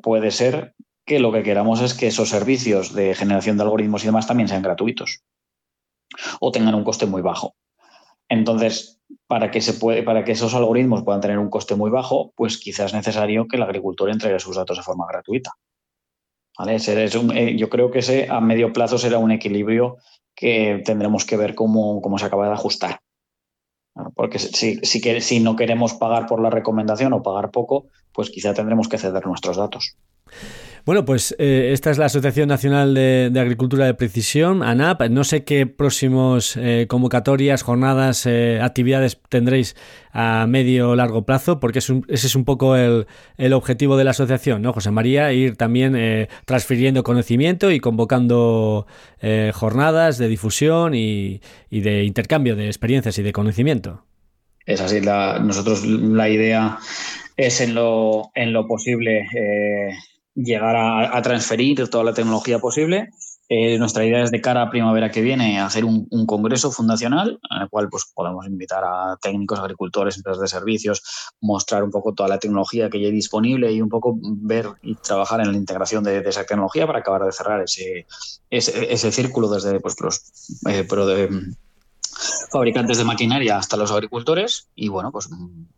puede 0.00 0.30
ser 0.30 0.74
que 1.04 1.18
lo 1.18 1.32
que 1.32 1.42
queramos 1.42 1.80
es 1.80 1.94
que 1.94 2.06
esos 2.06 2.28
servicios 2.28 2.94
de 2.94 3.14
generación 3.14 3.56
de 3.56 3.64
algoritmos 3.64 4.04
y 4.04 4.06
demás 4.06 4.28
también 4.28 4.48
sean 4.48 4.62
gratuitos 4.62 5.22
o 6.40 6.52
tengan 6.52 6.74
un 6.74 6.84
coste 6.84 7.06
muy 7.06 7.22
bajo. 7.22 7.56
Entonces, 8.28 9.01
para 9.32 9.50
que, 9.50 9.62
se 9.62 9.72
puede, 9.72 10.02
para 10.02 10.24
que 10.24 10.32
esos 10.32 10.52
algoritmos 10.52 11.04
puedan 11.04 11.22
tener 11.22 11.38
un 11.38 11.48
coste 11.48 11.74
muy 11.74 11.90
bajo, 11.90 12.34
pues 12.36 12.58
quizás 12.58 12.88
es 12.88 12.92
necesario 12.92 13.48
que 13.48 13.56
el 13.56 13.62
agricultor 13.62 14.10
entregue 14.10 14.38
sus 14.38 14.56
datos 14.56 14.76
de 14.76 14.82
forma 14.82 15.06
gratuita. 15.10 15.52
Eh, 16.66 17.56
yo 17.56 17.70
creo 17.70 17.90
que 17.90 18.00
ese 18.00 18.28
a 18.28 18.42
medio 18.42 18.74
plazo 18.74 18.98
será 18.98 19.16
un 19.16 19.30
equilibrio 19.30 19.96
que 20.34 20.82
tendremos 20.84 21.24
que 21.24 21.38
ver 21.38 21.54
cómo, 21.54 22.02
se 22.18 22.26
acaba 22.26 22.46
de 22.46 22.52
ajustar. 22.52 23.00
Porque 24.14 24.38
si, 24.38 24.76
si, 24.82 25.20
si 25.22 25.40
no 25.40 25.56
queremos 25.56 25.94
pagar 25.94 26.26
por 26.26 26.42
la 26.42 26.50
recomendación 26.50 27.14
o 27.14 27.22
pagar 27.22 27.50
poco, 27.50 27.86
pues 28.12 28.28
quizá 28.28 28.52
tendremos 28.52 28.86
que 28.86 28.98
ceder 28.98 29.24
nuestros 29.24 29.56
datos. 29.56 29.96
Bueno, 30.84 31.04
pues 31.04 31.32
eh, 31.38 31.70
esta 31.72 31.92
es 31.92 31.98
la 31.98 32.06
Asociación 32.06 32.48
Nacional 32.48 32.92
de, 32.92 33.30
Agricultura 33.38 33.86
de 33.86 33.94
Precisión, 33.94 34.64
ANAP. 34.64 35.02
No 35.10 35.22
sé 35.22 35.44
qué 35.44 35.64
próximos 35.66 36.56
eh, 36.56 36.86
convocatorias, 36.88 37.62
jornadas, 37.62 38.26
eh, 38.26 38.58
actividades 38.60 39.20
tendréis 39.28 39.76
a 40.12 40.44
medio 40.48 40.90
o 40.90 40.96
largo 40.96 41.24
plazo, 41.24 41.60
porque 41.60 41.78
ese 41.78 42.02
es 42.08 42.34
un 42.34 42.44
poco 42.44 42.74
el, 42.74 43.06
objetivo 43.52 43.96
de 43.96 44.02
la 44.02 44.10
asociación, 44.10 44.60
¿no, 44.60 44.72
José 44.72 44.90
María? 44.90 45.32
Ir 45.32 45.56
también 45.56 46.28
transfiriendo 46.46 47.04
conocimiento 47.04 47.70
y 47.70 47.78
convocando 47.78 48.86
jornadas 49.54 50.18
de 50.18 50.28
difusión 50.28 50.94
y, 50.94 51.40
de 51.70 52.04
intercambio 52.04 52.56
de 52.56 52.66
experiencias 52.66 53.16
y 53.18 53.22
de 53.22 53.32
conocimiento. 53.32 54.04
Es 54.66 54.80
así, 54.80 55.00
nosotros 55.00 55.86
la 55.86 56.28
idea 56.28 56.78
es 57.36 57.60
en 57.60 57.74
lo 57.74 58.66
posible 58.66 59.28
llegar 60.34 60.76
a, 60.76 61.22
transferir 61.22 61.88
toda 61.88 62.04
la 62.04 62.14
tecnología 62.14 62.58
posible. 62.58 63.10
Eh, 63.48 63.78
nuestra 63.78 64.04
idea 64.04 64.22
es 64.22 64.30
de 64.30 64.40
cara 64.40 64.62
a 64.62 64.70
primavera 64.70 65.10
que 65.10 65.20
viene 65.20 65.60
hacer 65.60 65.84
un, 65.84 66.06
congreso 66.26 66.70
fundacional 66.72 67.38
el 67.60 67.68
cual 67.68 67.88
pues, 67.90 68.10
podemos 68.14 68.46
invitar 68.46 68.82
a 68.82 69.18
técnicos, 69.20 69.58
agricultores, 69.58 70.16
empresas 70.16 70.40
de 70.40 70.48
servicios, 70.48 71.02
mostrar 71.40 71.82
un 71.82 71.90
poco 71.90 72.14
toda 72.14 72.30
la 72.30 72.38
tecnología 72.38 72.88
que 72.88 72.98
ya 73.00 73.08
hay 73.08 73.12
disponible 73.12 73.70
y 73.70 73.82
un 73.82 73.90
poco 73.90 74.16
ver 74.22 74.68
y 74.80 74.94
trabajar 74.94 75.40
en 75.40 75.50
la 75.50 75.58
integración 75.58 76.02
de, 76.02 76.18
esa 76.20 76.44
tecnología 76.44 76.86
para 76.86 77.00
acabar 77.00 77.24
de 77.24 77.32
cerrar 77.32 77.62
ese, 77.62 78.06
ese, 78.48 79.12
círculo 79.12 79.50
desde 79.50 79.80
pues, 79.80 80.00
los 80.00 80.58
eh, 80.70 80.84
fabricantes 82.50 82.98
de 82.98 83.04
maquinaria 83.04 83.56
hasta 83.56 83.76
los 83.76 83.90
agricultores 83.90 84.68
y 84.74 84.88
bueno, 84.88 85.10
pues 85.12 85.28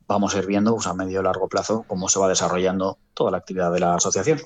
vamos 0.06 0.34
a 0.34 0.38
ir 0.38 0.46
viendo 0.46 0.74
pues, 0.74 0.86
a 0.86 0.94
medio 0.94 1.20
y 1.20 1.24
largo 1.24 1.48
plazo 1.48 1.84
cómo 1.86 2.08
se 2.08 2.18
va 2.18 2.28
desarrollando 2.28 2.98
toda 3.14 3.30
la 3.30 3.38
actividad 3.38 3.72
de 3.72 3.80
la 3.80 3.94
asociación. 3.94 4.40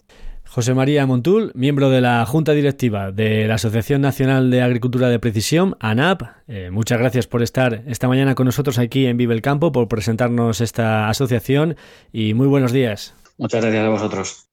José 0.49 0.73
María 0.73 1.05
Montul, 1.07 1.53
miembro 1.55 1.91
de 1.91 2.01
la 2.01 2.25
Junta 2.25 2.53
Directiva 2.53 3.13
de 3.13 3.47
la 3.47 3.57
Asociación 3.57 4.01
Nacional 4.01 4.51
de 4.51 4.63
Agricultura 4.63 5.11
de 5.11 5.19
Precisión, 5.19 5.77
ANAP. 5.79 6.23
Eh, 6.49 6.71
muchas 6.73 6.99
gracias 6.99 7.27
por 7.27 7.43
estar 7.43 7.83
esta 7.87 8.09
mañana 8.09 8.35
con 8.35 8.47
nosotros 8.47 8.79
aquí 8.79 9.05
en 9.05 9.19
Vive 9.19 9.35
el 9.35 9.43
Campo, 9.43 9.73
por 9.73 9.89
presentarnos 9.89 10.63
esta 10.63 11.11
asociación 11.11 11.77
y 12.13 12.33
muy 12.33 12.47
buenos 12.47 12.73
días. 12.73 13.15
Muchas 13.37 13.61
gracias 13.61 13.85
a 13.85 13.89
vosotros. 13.91 14.49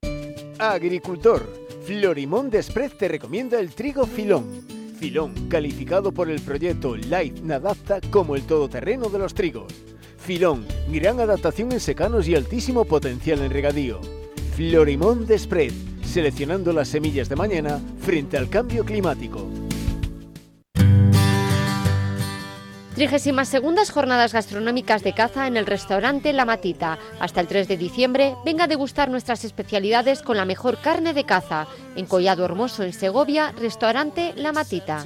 Agricultor, 0.59 1.49
Florimón 1.85 2.49
Desprez 2.49 2.97
te 2.97 3.07
recomienda 3.07 3.59
el 3.59 3.73
trigo 3.73 4.05
filón 4.05 4.84
Filón, 5.05 5.33
calificado 5.49 6.11
por 6.11 6.31
el 6.31 6.41
proyecto 6.41 6.97
Light 6.97 7.37
Nadapta 7.41 8.01
como 8.09 8.35
el 8.35 8.41
todoterreno 8.41 9.07
de 9.07 9.19
los 9.19 9.35
trigos. 9.35 9.71
Filón, 10.17 10.65
gran 10.91 11.19
adaptación 11.19 11.71
en 11.73 11.79
secanos 11.79 12.27
y 12.27 12.33
altísimo 12.33 12.85
potencial 12.85 13.39
en 13.41 13.51
regadío. 13.51 14.01
Florimón 14.55 15.27
de 15.27 15.37
Spread, 15.37 15.73
seleccionando 16.03 16.73
las 16.73 16.87
semillas 16.87 17.29
de 17.29 17.35
mañana 17.35 17.79
frente 17.99 18.35
al 18.35 18.49
cambio 18.49 18.83
climático. 18.83 19.47
32 22.95 23.91
Jornadas 23.91 24.31
Gastronómicas 24.31 25.03
de 25.03 25.13
Caza 25.13 25.47
en 25.47 25.57
el 25.57 25.65
restaurante 25.65 26.31
La 26.31 26.45
Matita. 26.45 26.97
Hasta 27.19 27.41
el 27.41 27.47
3 27.47 27.67
de 27.67 27.75
diciembre, 27.75 28.35
venga 28.45 28.63
a 28.63 28.67
degustar 28.67 29.09
nuestras 29.09 29.43
especialidades 29.43 30.21
con 30.21 30.37
la 30.37 30.45
mejor 30.45 30.77
carne 30.77 31.13
de 31.13 31.25
caza. 31.25 31.67
En 31.97 32.05
Collado 32.05 32.45
Hermoso, 32.45 32.83
en 32.83 32.93
Segovia, 32.93 33.51
restaurante 33.59 34.33
La 34.37 34.53
Matita. 34.53 35.05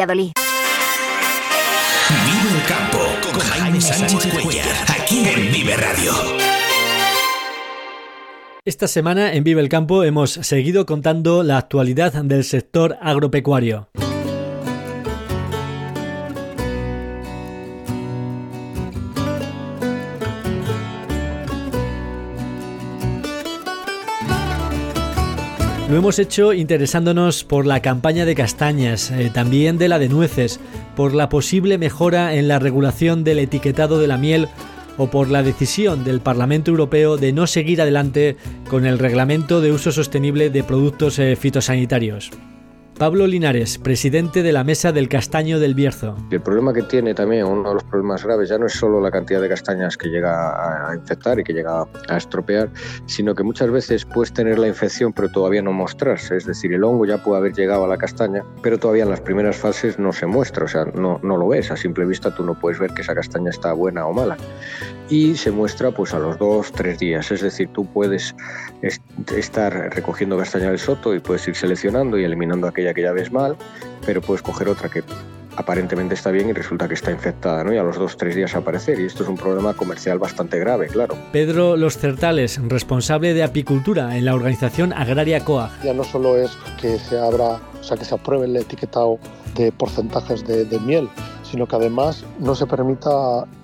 Vive 2.25 2.55
el 2.55 2.63
campo 2.67 2.97
con 3.21 3.39
Jaime 3.39 3.79
Sánchez 3.79 4.33
Cuellar, 4.33 4.65
aquí 4.87 5.19
en 5.27 5.51
Vive 5.51 5.77
Radio. 5.77 6.11
Esta 8.65 8.87
semana 8.87 9.33
en 9.33 9.43
Vive 9.43 9.61
el 9.61 9.69
Campo 9.69 10.03
hemos 10.03 10.31
seguido 10.31 10.87
contando 10.87 11.43
la 11.43 11.59
actualidad 11.59 12.13
del 12.13 12.43
sector 12.43 12.97
agropecuario. 12.99 13.89
Lo 25.91 25.97
hemos 25.97 26.19
hecho 26.19 26.53
interesándonos 26.53 27.43
por 27.43 27.65
la 27.65 27.81
campaña 27.81 28.23
de 28.23 28.33
castañas, 28.33 29.11
eh, 29.11 29.29
también 29.29 29.77
de 29.77 29.89
la 29.89 29.99
de 29.99 30.07
nueces, 30.07 30.57
por 30.95 31.13
la 31.13 31.27
posible 31.27 31.77
mejora 31.77 32.33
en 32.33 32.47
la 32.47 32.59
regulación 32.59 33.25
del 33.25 33.39
etiquetado 33.39 33.99
de 33.99 34.07
la 34.07 34.17
miel 34.17 34.47
o 34.97 35.07
por 35.07 35.29
la 35.29 35.43
decisión 35.43 36.05
del 36.05 36.21
Parlamento 36.21 36.71
Europeo 36.71 37.17
de 37.17 37.33
no 37.33 37.45
seguir 37.45 37.81
adelante 37.81 38.37
con 38.69 38.85
el 38.85 38.99
reglamento 38.99 39.59
de 39.59 39.73
uso 39.73 39.91
sostenible 39.91 40.49
de 40.49 40.63
productos 40.63 41.19
eh, 41.19 41.35
fitosanitarios. 41.35 42.31
Pablo 42.97 43.25
Linares, 43.25 43.77
presidente 43.77 44.43
de 44.43 44.51
la 44.51 44.63
Mesa 44.63 44.91
del 44.91 45.09
Castaño 45.09 45.59
del 45.59 45.73
Bierzo. 45.73 46.15
El 46.29 46.41
problema 46.41 46.73
que 46.73 46.83
tiene 46.83 47.13
también, 47.13 47.45
uno 47.45 47.69
de 47.69 47.73
los 47.75 47.83
problemas 47.83 48.23
graves, 48.23 48.49
ya 48.49 48.57
no 48.57 48.67
es 48.67 48.73
solo 48.73 49.01
la 49.01 49.09
cantidad 49.09 49.41
de 49.41 49.49
castañas 49.49 49.97
que 49.97 50.09
llega 50.09 50.89
a 50.89 50.95
infectar 50.95 51.39
y 51.39 51.43
que 51.43 51.53
llega 51.53 51.87
a 52.07 52.17
estropear, 52.17 52.69
sino 53.07 53.33
que 53.33 53.43
muchas 53.43 53.71
veces 53.71 54.05
puedes 54.05 54.31
tener 54.33 54.59
la 54.59 54.67
infección 54.67 55.13
pero 55.13 55.29
todavía 55.29 55.61
no 55.61 55.73
mostrarse. 55.73 56.37
Es 56.37 56.45
decir, 56.45 56.73
el 56.73 56.83
hongo 56.83 57.05
ya 57.05 57.17
puede 57.23 57.39
haber 57.39 57.53
llegado 57.53 57.85
a 57.85 57.87
la 57.87 57.97
castaña, 57.97 58.43
pero 58.61 58.77
todavía 58.77 59.03
en 59.03 59.09
las 59.09 59.21
primeras 59.21 59.57
fases 59.57 59.97
no 59.97 60.13
se 60.13 60.25
muestra, 60.25 60.65
o 60.65 60.67
sea, 60.67 60.85
no, 60.85 61.19
no 61.23 61.37
lo 61.37 61.47
ves. 61.47 61.71
A 61.71 61.77
simple 61.77 62.05
vista 62.05 62.33
tú 62.33 62.43
no 62.43 62.53
puedes 62.59 62.79
ver 62.79 62.91
que 62.93 63.01
esa 63.01 63.15
castaña 63.15 63.49
está 63.49 63.73
buena 63.73 64.05
o 64.05 64.13
mala. 64.13 64.37
Y 65.09 65.35
se 65.35 65.51
muestra 65.51 65.91
pues 65.91 66.13
a 66.13 66.19
los 66.19 66.37
dos, 66.37 66.71
tres 66.71 66.99
días. 66.99 67.31
Es 67.31 67.41
decir, 67.41 67.69
tú 67.73 67.85
puedes 67.85 68.33
estar 69.35 69.73
recogiendo 69.93 70.37
castaña 70.37 70.69
del 70.69 70.79
soto 70.79 71.13
y 71.13 71.19
puedes 71.19 71.47
ir 71.47 71.55
seleccionando 71.55 72.17
y 72.17 72.23
eliminando 72.23 72.67
aquella 72.67 72.90
que 72.93 73.01
ya 73.01 73.11
ves 73.11 73.31
mal, 73.31 73.55
pero 74.05 74.21
puedes 74.21 74.41
coger 74.41 74.69
otra 74.69 74.89
que 74.89 75.03
aparentemente 75.57 76.15
está 76.15 76.31
bien 76.31 76.49
y 76.49 76.53
resulta 76.53 76.87
que 76.87 76.93
está 76.93 77.11
infectada, 77.11 77.63
¿no? 77.63 77.73
Y 77.73 77.77
a 77.77 77.83
los 77.83 77.97
dos, 77.97 78.17
tres 78.17 78.35
días 78.35 78.55
aparecer. 78.55 78.99
Y 78.99 79.05
esto 79.05 79.23
es 79.23 79.29
un 79.29 79.37
problema 79.37 79.73
comercial 79.73 80.19
bastante 80.19 80.59
grave, 80.59 80.87
claro. 80.87 81.15
Pedro 81.31 81.77
Los 81.77 81.97
Certales, 81.97 82.59
responsable 82.67 83.33
de 83.33 83.43
apicultura 83.43 84.17
en 84.17 84.25
la 84.25 84.33
organización 84.33 84.93
agraria 84.93 85.43
COAG. 85.43 85.83
Ya 85.83 85.93
no 85.93 86.03
solo 86.03 86.37
es 86.37 86.51
que 86.79 86.97
se 86.97 87.19
abra, 87.19 87.59
o 87.79 87.83
sea, 87.83 87.97
que 87.97 88.05
se 88.05 88.15
apruebe 88.15 88.45
el 88.45 88.55
etiquetado 88.55 89.19
de 89.55 89.71
porcentajes 89.71 90.45
de, 90.47 90.79
miel, 90.79 91.09
sino 91.43 91.67
que 91.67 91.75
además 91.75 92.23
no 92.39 92.55
se 92.55 92.65
permita 92.65 93.09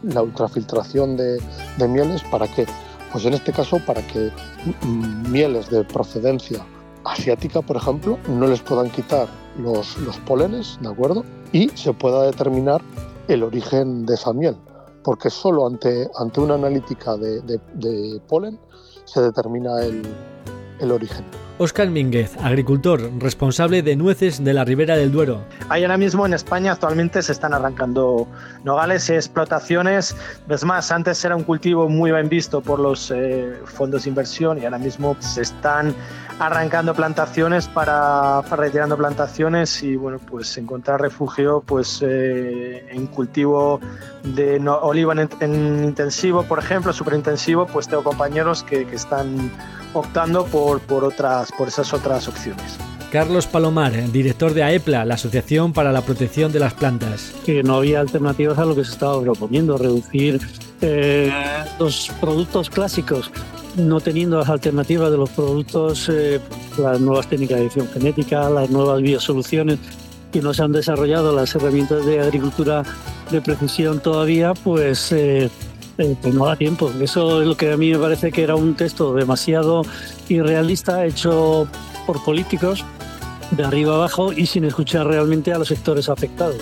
la 0.03 0.21
ultrafiltración 0.21 1.15
de, 1.15 1.41
de 1.77 1.87
mieles. 1.87 2.21
¿Para 2.23 2.47
qué? 2.47 2.65
Pues 3.11 3.25
en 3.25 3.33
este 3.33 3.53
caso 3.53 3.79
para 3.85 4.05
que 4.05 4.31
mieles 5.29 5.69
de 5.69 5.83
procedencia 5.85 6.65
asiática, 7.07 7.61
por 7.61 7.77
ejemplo, 7.77 8.17
no 8.27 8.47
les 8.47 8.61
puedan 8.61 8.89
quitar 8.89 9.27
los, 9.57 9.97
los 9.99 10.17
polenes, 10.19 10.77
¿de 10.81 10.89
acuerdo? 10.89 11.23
Y 11.51 11.69
se 11.69 11.93
pueda 11.93 12.23
determinar 12.23 12.81
el 13.27 13.43
origen 13.43 14.05
de 14.05 14.15
esa 14.15 14.33
miel, 14.33 14.57
porque 15.03 15.29
solo 15.29 15.67
ante, 15.67 16.09
ante 16.17 16.39
una 16.39 16.55
analítica 16.55 17.17
de, 17.17 17.41
de, 17.41 18.21
polen 18.27 18.59
se 19.05 19.21
determina 19.21 19.81
el, 19.81 20.03
el 20.79 20.91
origen. 20.91 21.25
Óscar 21.59 21.89
Mínguez, 21.89 22.37
agricultor, 22.43 23.01
responsable 23.19 23.81
de 23.81 23.95
nueces 23.95 24.43
de 24.43 24.53
la 24.53 24.63
Ribera 24.63 24.95
del 24.95 25.11
Duero. 25.11 25.41
Hay 25.69 25.81
ahora 25.81 25.97
mismo 25.97 26.23
en 26.25 26.35
España 26.35 26.73
actualmente 26.73 27.23
se 27.23 27.31
están 27.31 27.51
arrancando 27.51 28.27
nogales 28.63 29.09
y 29.09 29.13
explotaciones. 29.13 30.15
Es 30.47 30.63
más, 30.63 30.91
antes 30.91 31.25
era 31.25 31.35
un 31.35 31.43
cultivo 31.43 31.89
muy 31.89 32.11
bien 32.11 32.29
visto 32.29 32.61
por 32.61 32.79
los 32.79 33.09
eh, 33.09 33.53
fondos 33.65 34.03
de 34.03 34.09
inversión 34.09 34.59
y 34.59 34.65
ahora 34.65 34.77
mismo 34.77 35.17
se 35.19 35.41
están 35.41 35.95
arrancando 36.39 36.93
plantaciones 36.93 37.67
para, 37.67 38.41
retirando 38.41 38.95
plantaciones 38.95 39.81
y 39.81 39.95
bueno 39.95 40.19
pues 40.19 40.55
encontrar 40.57 41.01
refugio 41.01 41.63
pues 41.65 42.03
eh, 42.05 42.85
en 42.89 43.07
cultivo 43.07 43.79
de 44.23 44.59
oliva 44.81 45.15
en, 45.39 45.83
intensivo 45.83 46.43
por 46.43 46.59
ejemplo 46.59 46.93
súper 46.93 47.15
intensivo 47.15 47.65
pues 47.65 47.87
tengo 47.87 48.03
compañeros 48.03 48.61
que, 48.61 48.85
que 48.85 48.95
están 48.95 49.51
optando 49.97 50.45
por, 50.45 50.79
por, 50.81 51.03
otras, 51.03 51.51
por 51.57 51.67
esas 51.67 51.93
otras 51.93 52.27
opciones. 52.27 52.77
Carlos 53.12 53.47
Palomar, 53.47 54.12
director 54.12 54.53
de 54.53 54.63
AEPLA, 54.63 55.05
la 55.05 55.15
Asociación 55.15 55.71
para 55.71 55.93
la 55.93 56.01
Protección 56.01 56.51
de 56.51 56.60
las 56.60 56.73
Plantas. 56.73 57.33
Que 57.45 57.63
no 57.63 57.75
había 57.75 58.01
alternativas 58.01 58.57
a 58.57 58.65
lo 58.65 58.75
que 58.75 58.83
se 58.83 58.91
estaba 58.91 59.21
proponiendo, 59.21 59.77
reducir 59.77 60.41
eh, 60.81 61.31
los 61.79 62.12
productos 62.19 62.69
clásicos, 62.69 63.31
no 63.77 64.01
teniendo 64.01 64.38
las 64.38 64.49
alternativas 64.49 65.10
de 65.10 65.17
los 65.17 65.29
productos, 65.29 66.10
eh, 66.10 66.41
las 66.77 66.99
nuevas 66.99 67.27
técnicas 67.27 67.57
de 67.57 67.63
edición 67.65 67.88
genética, 67.88 68.49
las 68.49 68.69
nuevas 68.69 69.01
biosoluciones 69.01 69.79
que 70.31 70.41
no 70.41 70.53
se 70.53 70.63
han 70.63 70.73
desarrollado, 70.73 71.33
las 71.33 71.55
herramientas 71.55 72.05
de 72.05 72.19
agricultura 72.19 72.83
de 73.31 73.41
precisión 73.41 74.01
todavía, 74.01 74.53
pues 74.53 75.13
eh, 75.13 75.49
eh, 75.97 76.15
pues 76.21 76.33
no 76.33 76.45
da 76.45 76.55
tiempo. 76.55 76.91
Eso 77.01 77.41
es 77.41 77.47
lo 77.47 77.57
que 77.57 77.71
a 77.71 77.77
mí 77.77 77.91
me 77.91 77.99
parece 77.99 78.31
que 78.31 78.43
era 78.43 78.55
un 78.55 78.75
texto 78.75 79.13
demasiado 79.13 79.83
irrealista, 80.29 81.05
hecho 81.05 81.67
por 82.05 82.23
políticos 82.23 82.86
de 83.51 83.63
arriba 83.63 83.95
abajo 83.95 84.33
y 84.33 84.45
sin 84.45 84.65
escuchar 84.65 85.07
realmente 85.07 85.53
a 85.53 85.57
los 85.57 85.69
sectores 85.69 86.10
afectados. 86.10 86.57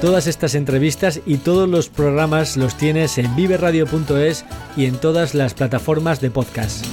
Todas 0.00 0.26
estas 0.26 0.56
entrevistas 0.56 1.20
y 1.26 1.36
todos 1.36 1.68
los 1.68 1.88
programas 1.88 2.56
los 2.56 2.76
tienes 2.76 3.18
en 3.18 3.36
viveradio.es 3.36 4.44
y 4.76 4.86
en 4.86 4.96
todas 4.96 5.32
las 5.32 5.54
plataformas 5.54 6.20
de 6.20 6.32
podcast. 6.32 6.84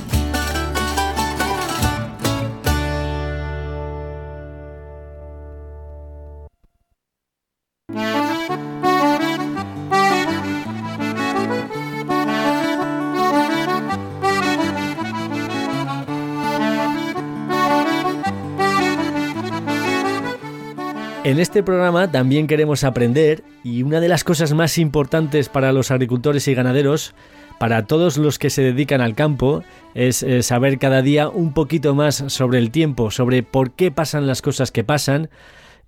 En 21.30 21.40
este 21.40 21.62
programa 21.62 22.10
también 22.10 22.48
queremos 22.48 22.84
aprender 22.84 23.44
y 23.64 23.84
una 23.84 24.00
de 24.00 24.08
las 24.08 24.24
cosas 24.24 24.56
más 24.56 24.80
importantes 24.80 25.48
para 25.48 25.72
los 25.72 25.92
agricultores 25.92 26.48
y 26.48 26.56
ganaderos, 26.56 27.14
para 27.60 27.86
todos 27.86 28.18
los 28.18 28.40
que 28.40 28.50
se 28.50 28.64
dedican 28.64 29.00
al 29.00 29.14
campo, 29.14 29.64
es 29.94 30.24
eh, 30.24 30.42
saber 30.42 30.80
cada 30.80 31.04
día 31.04 31.30
un 31.30 31.54
poquito 31.54 31.94
más 31.94 32.24
sobre 32.30 32.58
el 32.58 32.72
tiempo, 32.72 33.12
sobre 33.12 33.44
por 33.44 33.74
qué 33.74 33.92
pasan 33.92 34.26
las 34.26 34.42
cosas 34.42 34.72
que 34.72 34.84
pasan 34.84 35.30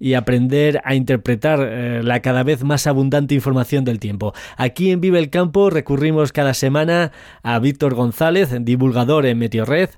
y 0.01 0.13
aprender 0.13 0.79
a 0.83 0.93
interpretar 0.93 1.59
eh, 1.59 2.01
la 2.03 2.21
cada 2.21 2.43
vez 2.43 2.63
más 2.63 2.85
abundante 2.85 3.33
información 3.33 3.83
del 3.83 3.99
tiempo. 3.99 4.33
Aquí 4.57 4.91
en 4.91 5.01
Vive 5.01 5.17
el 5.17 5.31
Campo 5.31 5.71
recurrimos 5.71 6.31
cada 6.31 6.53
semana 6.53 7.11
a 7.41 7.57
Víctor 7.57 7.95
González, 7.95 8.49
divulgador 8.61 9.25
en 9.25 9.39
Meteorred, 9.39 9.89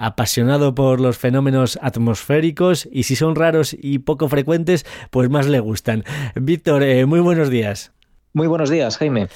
apasionado 0.00 0.74
por 0.74 0.98
los 0.98 1.18
fenómenos 1.18 1.78
atmosféricos 1.82 2.88
y 2.90 3.02
si 3.02 3.16
son 3.16 3.36
raros 3.36 3.76
y 3.78 3.98
poco 3.98 4.28
frecuentes, 4.28 4.86
pues 5.10 5.28
más 5.28 5.46
le 5.46 5.60
gustan. 5.60 6.04
Víctor, 6.34 6.82
eh, 6.82 7.04
muy 7.04 7.20
buenos 7.20 7.50
días. 7.50 7.92
Muy 8.32 8.46
buenos 8.46 8.70
días, 8.70 8.96
Jaime. 8.96 9.28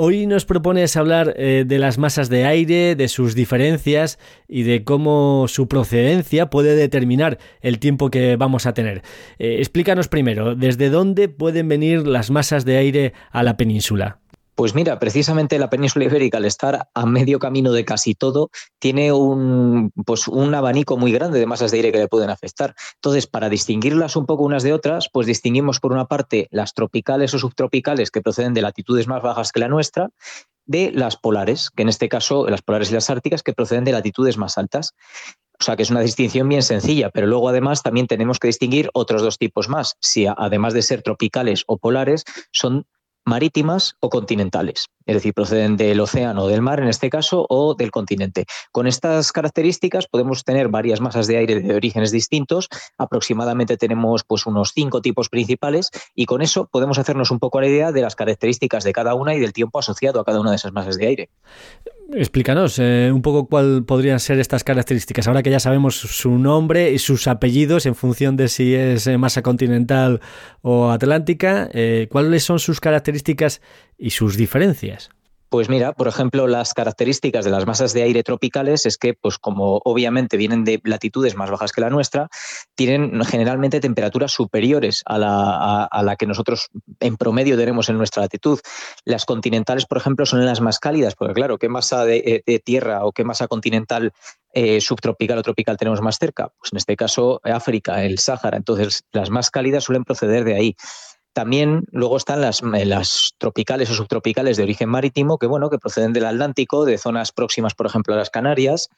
Hoy 0.00 0.28
nos 0.28 0.44
propones 0.44 0.96
hablar 0.96 1.34
eh, 1.36 1.64
de 1.66 1.78
las 1.80 1.98
masas 1.98 2.28
de 2.28 2.44
aire, 2.44 2.94
de 2.94 3.08
sus 3.08 3.34
diferencias 3.34 4.20
y 4.46 4.62
de 4.62 4.84
cómo 4.84 5.46
su 5.48 5.66
procedencia 5.66 6.50
puede 6.50 6.76
determinar 6.76 7.38
el 7.60 7.80
tiempo 7.80 8.08
que 8.08 8.36
vamos 8.36 8.66
a 8.66 8.74
tener. 8.74 9.02
Eh, 9.40 9.56
explícanos 9.58 10.06
primero, 10.06 10.54
¿desde 10.54 10.90
dónde 10.90 11.28
pueden 11.28 11.66
venir 11.66 12.06
las 12.06 12.30
masas 12.30 12.64
de 12.64 12.76
aire 12.76 13.12
a 13.32 13.42
la 13.42 13.56
península? 13.56 14.20
Pues 14.58 14.74
mira, 14.74 14.98
precisamente 14.98 15.56
la 15.56 15.70
península 15.70 16.06
ibérica, 16.06 16.38
al 16.38 16.44
estar 16.44 16.88
a 16.92 17.06
medio 17.06 17.38
camino 17.38 17.70
de 17.70 17.84
casi 17.84 18.16
todo, 18.16 18.50
tiene 18.80 19.12
un, 19.12 19.92
pues 20.04 20.26
un 20.26 20.52
abanico 20.52 20.96
muy 20.96 21.12
grande 21.12 21.38
de 21.38 21.46
masas 21.46 21.70
de 21.70 21.76
aire 21.76 21.92
que 21.92 21.98
le 21.98 22.08
pueden 22.08 22.28
afectar. 22.28 22.74
Entonces, 22.96 23.28
para 23.28 23.50
distinguirlas 23.50 24.16
un 24.16 24.26
poco 24.26 24.42
unas 24.42 24.64
de 24.64 24.72
otras, 24.72 25.10
pues 25.12 25.28
distinguimos 25.28 25.78
por 25.78 25.92
una 25.92 26.06
parte 26.06 26.48
las 26.50 26.74
tropicales 26.74 27.32
o 27.34 27.38
subtropicales 27.38 28.10
que 28.10 28.20
proceden 28.20 28.52
de 28.52 28.62
latitudes 28.62 29.06
más 29.06 29.22
bajas 29.22 29.52
que 29.52 29.60
la 29.60 29.68
nuestra, 29.68 30.10
de 30.66 30.90
las 30.92 31.16
polares, 31.16 31.70
que 31.70 31.84
en 31.84 31.88
este 31.88 32.08
caso 32.08 32.48
las 32.48 32.62
polares 32.62 32.90
y 32.90 32.94
las 32.94 33.10
árticas, 33.10 33.44
que 33.44 33.52
proceden 33.52 33.84
de 33.84 33.92
latitudes 33.92 34.38
más 34.38 34.58
altas. 34.58 34.92
O 35.60 35.62
sea 35.62 35.76
que 35.76 35.84
es 35.84 35.90
una 35.90 36.00
distinción 36.00 36.48
bien 36.48 36.62
sencilla, 36.62 37.10
pero 37.10 37.28
luego 37.28 37.48
además 37.48 37.84
también 37.84 38.08
tenemos 38.08 38.40
que 38.40 38.48
distinguir 38.48 38.90
otros 38.92 39.22
dos 39.22 39.38
tipos 39.38 39.68
más. 39.68 39.94
Si 40.00 40.26
además 40.26 40.74
de 40.74 40.82
ser 40.82 41.02
tropicales 41.02 41.62
o 41.68 41.78
polares, 41.78 42.24
son 42.50 42.86
marítimas 43.28 43.94
o 44.00 44.08
continentales, 44.08 44.88
es 45.06 45.14
decir, 45.14 45.34
proceden 45.34 45.76
del 45.76 46.00
océano 46.00 46.44
o 46.44 46.48
del 46.48 46.62
mar 46.62 46.80
en 46.80 46.88
este 46.88 47.10
caso 47.10 47.46
o 47.48 47.74
del 47.74 47.90
continente. 47.90 48.46
Con 48.72 48.86
estas 48.86 49.30
características 49.32 50.06
podemos 50.08 50.44
tener 50.44 50.68
varias 50.68 51.00
masas 51.00 51.26
de 51.26 51.36
aire 51.36 51.60
de 51.60 51.74
orígenes 51.74 52.10
distintos, 52.10 52.68
aproximadamente 52.96 53.76
tenemos 53.76 54.24
pues 54.24 54.46
unos 54.46 54.72
cinco 54.74 55.02
tipos 55.02 55.28
principales 55.28 55.90
y 56.14 56.24
con 56.24 56.42
eso 56.42 56.66
podemos 56.66 56.98
hacernos 56.98 57.30
un 57.30 57.38
poco 57.38 57.60
la 57.60 57.68
idea 57.68 57.92
de 57.92 58.00
las 58.00 58.16
características 58.16 58.82
de 58.82 58.92
cada 58.92 59.14
una 59.14 59.34
y 59.34 59.40
del 59.40 59.52
tiempo 59.52 59.78
asociado 59.78 60.20
a 60.20 60.24
cada 60.24 60.40
una 60.40 60.50
de 60.50 60.56
esas 60.56 60.72
masas 60.72 60.96
de 60.96 61.06
aire. 61.06 61.30
Explícanos 62.10 62.78
eh, 62.78 63.10
un 63.12 63.20
poco 63.20 63.48
cuál 63.48 63.84
podrían 63.84 64.18
ser 64.18 64.38
estas 64.38 64.64
características, 64.64 65.28
ahora 65.28 65.42
que 65.42 65.50
ya 65.50 65.60
sabemos 65.60 65.96
su 65.96 66.38
nombre 66.38 66.90
y 66.90 66.98
sus 66.98 67.28
apellidos 67.28 67.84
en 67.84 67.94
función 67.94 68.34
de 68.34 68.48
si 68.48 68.74
es 68.74 69.06
eh, 69.06 69.18
masa 69.18 69.42
continental 69.42 70.20
o 70.62 70.90
atlántica, 70.90 71.68
eh, 71.74 72.08
¿cuáles 72.10 72.44
son 72.44 72.60
sus 72.60 72.80
características 72.80 73.60
y 73.98 74.10
sus 74.10 74.38
diferencias? 74.38 75.10
Pues 75.50 75.70
mira, 75.70 75.92
por 75.94 76.08
ejemplo, 76.08 76.46
las 76.46 76.74
características 76.74 77.42
de 77.42 77.50
las 77.50 77.66
masas 77.66 77.94
de 77.94 78.02
aire 78.02 78.22
tropicales 78.22 78.84
es 78.84 78.98
que, 78.98 79.14
pues 79.14 79.38
como 79.38 79.80
obviamente 79.84 80.36
vienen 80.36 80.62
de 80.64 80.78
latitudes 80.84 81.36
más 81.36 81.50
bajas 81.50 81.72
que 81.72 81.80
la 81.80 81.88
nuestra, 81.88 82.28
tienen 82.74 83.24
generalmente 83.24 83.80
temperaturas 83.80 84.30
superiores 84.30 85.02
a 85.06 85.16
la, 85.16 86.16
que 86.18 86.26
nosotros 86.26 86.68
en 87.00 87.16
promedio 87.16 87.56
tenemos 87.56 87.88
en 87.88 87.96
nuestra 87.96 88.22
latitud. 88.22 88.60
Las 89.04 89.24
continentales, 89.24 89.86
por 89.86 89.96
ejemplo, 89.96 90.26
son 90.26 90.44
las 90.44 90.60
más 90.60 90.78
cálidas, 90.78 91.14
porque 91.14 91.32
claro, 91.32 91.56
¿qué 91.56 91.70
masa 91.70 92.04
de, 92.04 92.42
eh, 92.46 92.58
tierra 92.58 93.06
o 93.06 93.12
qué 93.12 93.24
masa 93.24 93.48
continental 93.48 94.12
eh, 94.52 94.82
subtropical 94.82 95.38
o 95.38 95.42
tropical 95.42 95.78
tenemos 95.78 96.02
más 96.02 96.18
cerca? 96.18 96.52
Pues 96.58 96.72
en 96.72 96.76
este 96.76 96.94
caso, 96.94 97.40
África, 97.42 98.04
el 98.04 98.18
Sáhara. 98.18 98.58
Entonces, 98.58 99.04
las 99.12 99.30
más 99.30 99.50
cálidas 99.50 99.84
suelen 99.84 100.04
proceder 100.04 100.44
de 100.44 100.56
ahí. 100.56 100.76
También 101.38 101.84
luego 101.92 102.16
están 102.16 102.40
las, 102.40 102.64
eh, 102.64 102.84
las, 102.84 103.34
tropicales 103.38 103.88
o 103.90 103.94
subtropicales 103.94 104.56
de 104.56 104.64
origen 104.64 104.88
marítimo, 104.88 105.38
que 105.38 105.46
bueno, 105.46 105.70
que 105.70 105.78
proceden 105.78 106.12
del 106.12 106.24
Atlántico, 106.24 106.84
de 106.84 106.98
zonas 106.98 107.30
próximas, 107.30 107.74
por 107.74 107.86
ejemplo, 107.86 108.12
a 108.12 108.16
las 108.16 108.28
Canarias. 108.28 108.88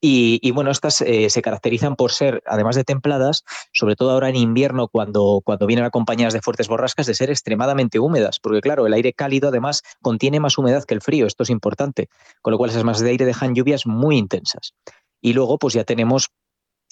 Y, 0.00 0.50
bueno, 0.52 0.70
estas 0.70 1.02
eh, 1.02 1.28
se 1.28 1.42
caracterizan 1.42 1.94
por 1.96 2.12
ser, 2.12 2.42
además 2.46 2.76
de 2.76 2.84
templadas, 2.84 3.44
sobre 3.74 3.94
todo 3.94 4.10
ahora 4.12 4.30
en 4.30 4.36
invierno, 4.36 4.88
cuando, 4.88 5.42
cuando 5.44 5.66
vienen 5.66 5.84
acompañadas 5.84 6.32
de 6.32 6.40
fuertes 6.40 6.66
borrascas, 6.66 7.06
de 7.06 7.14
ser 7.14 7.28
extremadamente 7.28 7.98
húmedas, 7.98 8.40
porque 8.40 8.62
claro, 8.62 8.86
el 8.86 8.94
aire 8.94 9.12
cálido 9.12 9.50
además 9.50 9.82
contiene 10.00 10.40
más 10.40 10.56
humedad 10.56 10.84
que 10.84 10.94
el 10.94 11.02
frío, 11.02 11.26
esto 11.26 11.42
es 11.42 11.50
importante, 11.50 12.08
con 12.40 12.52
lo 12.52 12.56
cual 12.56 12.70
esas 12.70 12.84
masas 12.84 13.02
de 13.02 13.10
aire 13.10 13.26
dejan 13.26 13.54
lluvias 13.54 13.84
muy 13.86 14.16
intensas. 14.16 14.72
Y 15.20 15.34
luego, 15.34 15.58
pues 15.58 15.74
ya 15.74 15.84
tenemos 15.84 16.30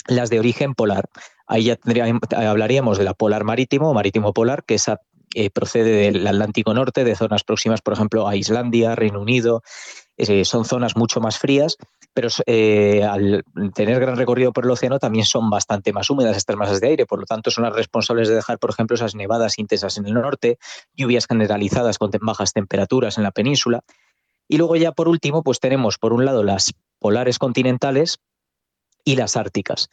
las 0.07 0.31
de 0.31 0.39
origen 0.39 0.75
polar. 0.75 1.05
Ahí 1.47 1.65
ya 1.65 1.79
hablaríamos 2.37 2.99
de 2.99 3.05
la 3.05 3.15
polar 3.15 3.45
marítimo, 3.45 3.93
marítimo 3.93 4.33
polar, 4.33 4.65
que 4.65 4.75
esa 4.75 5.01
eh, 5.35 5.51
procede 5.51 6.11
del 6.11 6.27
Atlántico 6.27 6.75
Norte, 6.75 7.05
de 7.05 7.15
zonas 7.15 7.45
próximas, 7.45 7.83
por 7.83 7.95
ejemplo, 7.95 8.27
a 8.27 8.35
Islandia, 8.35 8.97
Reino 8.97 9.21
Unido. 9.21 9.63
Eh, 10.17 10.45
son 10.45 10.65
zonas 10.65 10.97
mucho 10.97 11.21
más 11.21 11.39
frías, 11.39 11.77
pero 12.13 12.29
eh, 12.47 13.05
al 13.05 13.45
tener 13.75 14.01
gran 14.01 14.17
recorrido 14.17 14.53
por 14.53 14.65
el 14.65 14.71
océano 14.73 14.99
también 14.99 15.25
son 15.25 15.49
bastante 15.49 15.93
más 15.93 16.11
húmedas 16.11 16.37
estas 16.37 16.57
masas 16.57 16.81
de 16.81 16.89
aire. 16.89 17.07
Por 17.07 17.21
lo 17.21 17.27
tanto, 17.27 17.51
son 17.51 17.65
las 17.65 17.73
responsables 17.73 18.29
de 18.29 18.35
dejar, 18.35 18.59
por 18.59 18.71
ejemplo, 18.71 18.97
esas 18.97 19.15
nevadas 19.15 19.59
intensas 19.59 19.97
en 19.99 20.07
el 20.07 20.15
norte, 20.15 20.59
lluvias 20.95 21.27
generalizadas 21.27 21.99
con 21.99 22.11
bajas 22.21 22.53
temperaturas 22.53 23.17
en 23.17 23.23
la 23.23 23.31
península. 23.31 23.83
Y 24.49 24.59
luego 24.59 24.75
ya 24.75 24.91
por 24.91 25.09
último, 25.09 25.45
pues 25.45 25.61
tenemos 25.61 25.97
por 25.97 26.13
un 26.13 26.25
lado 26.25 26.43
las 26.43 26.73
polares 26.99 27.39
continentales, 27.39 28.19
y 29.05 29.17
las 29.17 29.37
árticas. 29.37 29.91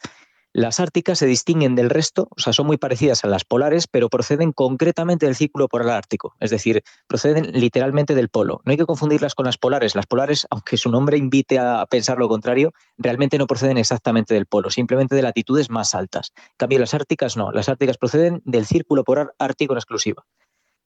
Las 0.54 0.80
árticas 0.80 1.18
se 1.18 1.26
distinguen 1.26 1.74
del 1.74 1.90
resto, 1.90 2.28
o 2.34 2.40
sea, 2.40 2.54
son 2.54 2.66
muy 2.66 2.78
parecidas 2.78 3.22
a 3.22 3.28
las 3.28 3.44
polares, 3.44 3.86
pero 3.86 4.08
proceden 4.08 4.52
concretamente 4.52 5.26
del 5.26 5.36
círculo 5.36 5.68
polar 5.68 5.90
ártico, 5.90 6.34
es 6.40 6.50
decir, 6.50 6.82
proceden 7.06 7.52
literalmente 7.52 8.14
del 8.14 8.30
polo. 8.30 8.62
No 8.64 8.70
hay 8.70 8.78
que 8.78 8.86
confundirlas 8.86 9.34
con 9.34 9.44
las 9.44 9.58
polares. 9.58 9.94
Las 9.94 10.06
polares, 10.06 10.46
aunque 10.50 10.78
su 10.78 10.90
nombre 10.90 11.18
invite 11.18 11.58
a 11.58 11.84
pensar 11.86 12.16
lo 12.18 12.28
contrario, 12.28 12.72
realmente 12.96 13.36
no 13.36 13.46
proceden 13.46 13.76
exactamente 13.76 14.32
del 14.32 14.46
polo, 14.46 14.70
simplemente 14.70 15.14
de 15.14 15.22
latitudes 15.22 15.68
más 15.68 15.94
altas. 15.94 16.32
En 16.34 16.56
cambio, 16.56 16.78
las 16.78 16.94
árticas 16.94 17.36
no, 17.36 17.52
las 17.52 17.68
árticas 17.68 17.98
proceden 17.98 18.40
del 18.46 18.64
círculo 18.64 19.04
polar 19.04 19.34
ártico 19.38 19.74
en 19.74 19.78
exclusiva. 19.78 20.24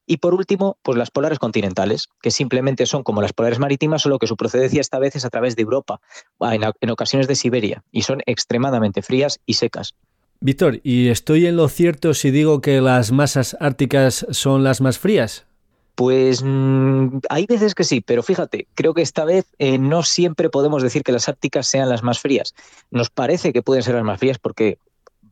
Y 0.07 0.17
por 0.17 0.35
último, 0.35 0.77
pues 0.83 0.99
las 0.99 1.11
polares 1.11 1.39
continentales, 1.39 2.09
que 2.21 2.31
simplemente 2.31 2.87
son 2.87 3.03
como 3.03 3.23
las 3.23 3.33
polares 3.33 3.59
marítimas, 3.59 4.03
solo 4.03 4.19
que 4.19 4.27
su 4.27 4.37
procedencia 4.37 4.81
esta 4.81 4.99
vez 4.99 5.17
es 5.17 5.25
a 5.25 5.31
través 5.31 5.57
de 5.57 5.63
Europa, 5.63 6.01
en, 6.41 6.91
ocasiones 6.91 7.29
de 7.29 7.37
Siberia, 7.37 7.85
y 7.93 8.03
son 8.03 8.21
extremadamente 8.27 9.03
frías 9.03 9.41
y 9.47 9.55
secas. 9.55 9.95
Víctor, 10.41 10.81
¿y 10.83 11.09
estoy 11.09 11.47
en 11.47 11.57
lo 11.57 11.69
cierto 11.69 12.15
si 12.15 12.33
digo 12.33 12.61
que 12.61 12.81
las 12.81 13.13
masas 13.13 13.57
árticas 13.61 14.27
son 14.31 14.65
las 14.65 14.81
más 14.81 14.99
frías? 14.99 15.47
Pues 15.95 16.43
mm, 16.43 17.19
hay 17.29 17.47
veces 17.47 17.75
que 17.75 17.85
sí, 17.85 18.01
pero 18.01 18.25
fíjate, 18.25 18.67
creo 18.75 18.95
que 18.95 19.03
esta 19.03 19.25
vez 19.25 19.47
eh, 19.59 19.79
no 19.79 20.03
siempre 20.03 20.49
podemos 20.49 20.83
decir 20.83 21.05
que 21.05 21.13
las 21.13 21.29
árticas 21.29 21.69
sean 21.69 21.89
las 21.89 22.03
más 22.03 22.19
frías. 22.19 22.55
Nos 22.91 23.11
parece 23.11 23.53
que 23.53 23.63
pueden 23.63 23.85
ser 23.85 23.95
las 23.95 24.05
más 24.05 24.19
frías 24.19 24.39
porque 24.39 24.79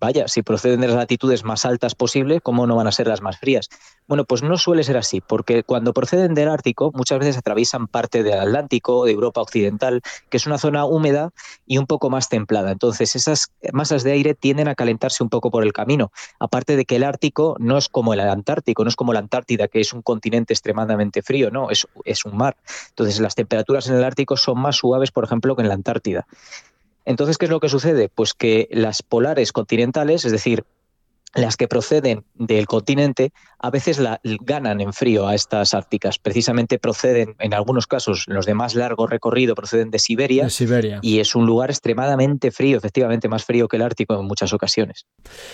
vaya, 0.00 0.26
si 0.28 0.42
proceden 0.42 0.80
de 0.80 0.88
las 0.88 0.96
latitudes 0.96 1.44
más 1.44 1.64
altas 1.64 1.94
posibles, 1.94 2.40
¿cómo 2.42 2.66
no 2.66 2.76
van 2.76 2.86
a 2.86 2.92
ser 2.92 3.06
las 3.06 3.20
más 3.20 3.38
frías? 3.38 3.68
Bueno, 4.08 4.24
pues 4.24 4.42
no 4.42 4.56
suele 4.56 4.82
ser 4.82 4.96
así, 4.96 5.20
porque 5.20 5.62
cuando 5.62 5.92
proceden 5.92 6.34
del 6.34 6.48
Ártico, 6.48 6.90
muchas 6.94 7.18
veces 7.18 7.36
atraviesan 7.36 7.86
parte 7.86 8.22
del 8.22 8.40
Atlántico, 8.40 9.04
de 9.04 9.12
Europa 9.12 9.42
Occidental, 9.42 10.00
que 10.30 10.38
es 10.38 10.46
una 10.46 10.58
zona 10.58 10.84
húmeda 10.84 11.30
y 11.66 11.78
un 11.78 11.86
poco 11.86 12.10
más 12.10 12.28
templada. 12.28 12.72
Entonces, 12.72 13.14
esas 13.14 13.52
masas 13.72 14.02
de 14.02 14.12
aire 14.12 14.34
tienden 14.34 14.68
a 14.68 14.74
calentarse 14.74 15.22
un 15.22 15.28
poco 15.28 15.50
por 15.50 15.62
el 15.62 15.72
camino. 15.72 16.10
Aparte 16.38 16.76
de 16.76 16.84
que 16.84 16.96
el 16.96 17.04
Ártico 17.04 17.56
no 17.60 17.78
es 17.78 17.88
como 17.88 18.14
el 18.14 18.20
Antártico, 18.20 18.82
no 18.82 18.88
es 18.88 18.96
como 18.96 19.12
la 19.12 19.20
Antártida, 19.20 19.68
que 19.68 19.80
es 19.80 19.92
un 19.92 20.02
continente 20.02 20.54
extremadamente 20.54 21.22
frío, 21.22 21.50
no, 21.50 21.70
es, 21.70 21.86
es 22.04 22.24
un 22.24 22.36
mar. 22.36 22.56
Entonces, 22.88 23.20
las 23.20 23.34
temperaturas 23.34 23.86
en 23.88 23.96
el 23.96 24.04
Ártico 24.04 24.36
son 24.36 24.58
más 24.60 24.76
suaves, 24.76 25.10
por 25.10 25.24
ejemplo, 25.24 25.54
que 25.54 25.62
en 25.62 25.68
la 25.68 25.74
Antártida. 25.74 26.26
Entonces, 27.04 27.38
¿qué 27.38 27.46
es 27.46 27.50
lo 27.50 27.60
que 27.60 27.68
sucede? 27.68 28.08
Pues 28.08 28.34
que 28.34 28.68
las 28.70 29.02
polares 29.02 29.52
continentales, 29.52 30.24
es 30.24 30.32
decir, 30.32 30.64
las 31.34 31.56
que 31.56 31.68
proceden 31.68 32.24
del 32.34 32.66
continente, 32.66 33.32
a 33.58 33.70
veces 33.70 33.98
la, 33.98 34.20
ganan 34.22 34.80
en 34.80 34.92
frío 34.92 35.28
a 35.28 35.34
estas 35.34 35.74
árticas. 35.74 36.18
Precisamente 36.18 36.78
proceden, 36.78 37.36
en 37.38 37.54
algunos 37.54 37.86
casos, 37.86 38.24
los 38.26 38.46
de 38.46 38.54
más 38.54 38.74
largo 38.74 39.06
recorrido 39.06 39.54
proceden 39.54 39.90
de 39.90 39.98
Siberia, 39.98 40.44
de 40.44 40.50
Siberia. 40.50 40.98
Y 41.02 41.20
es 41.20 41.34
un 41.34 41.46
lugar 41.46 41.70
extremadamente 41.70 42.50
frío, 42.50 42.76
efectivamente 42.76 43.28
más 43.28 43.44
frío 43.44 43.68
que 43.68 43.76
el 43.76 43.82
Ártico 43.82 44.18
en 44.18 44.26
muchas 44.26 44.52
ocasiones. 44.52 45.06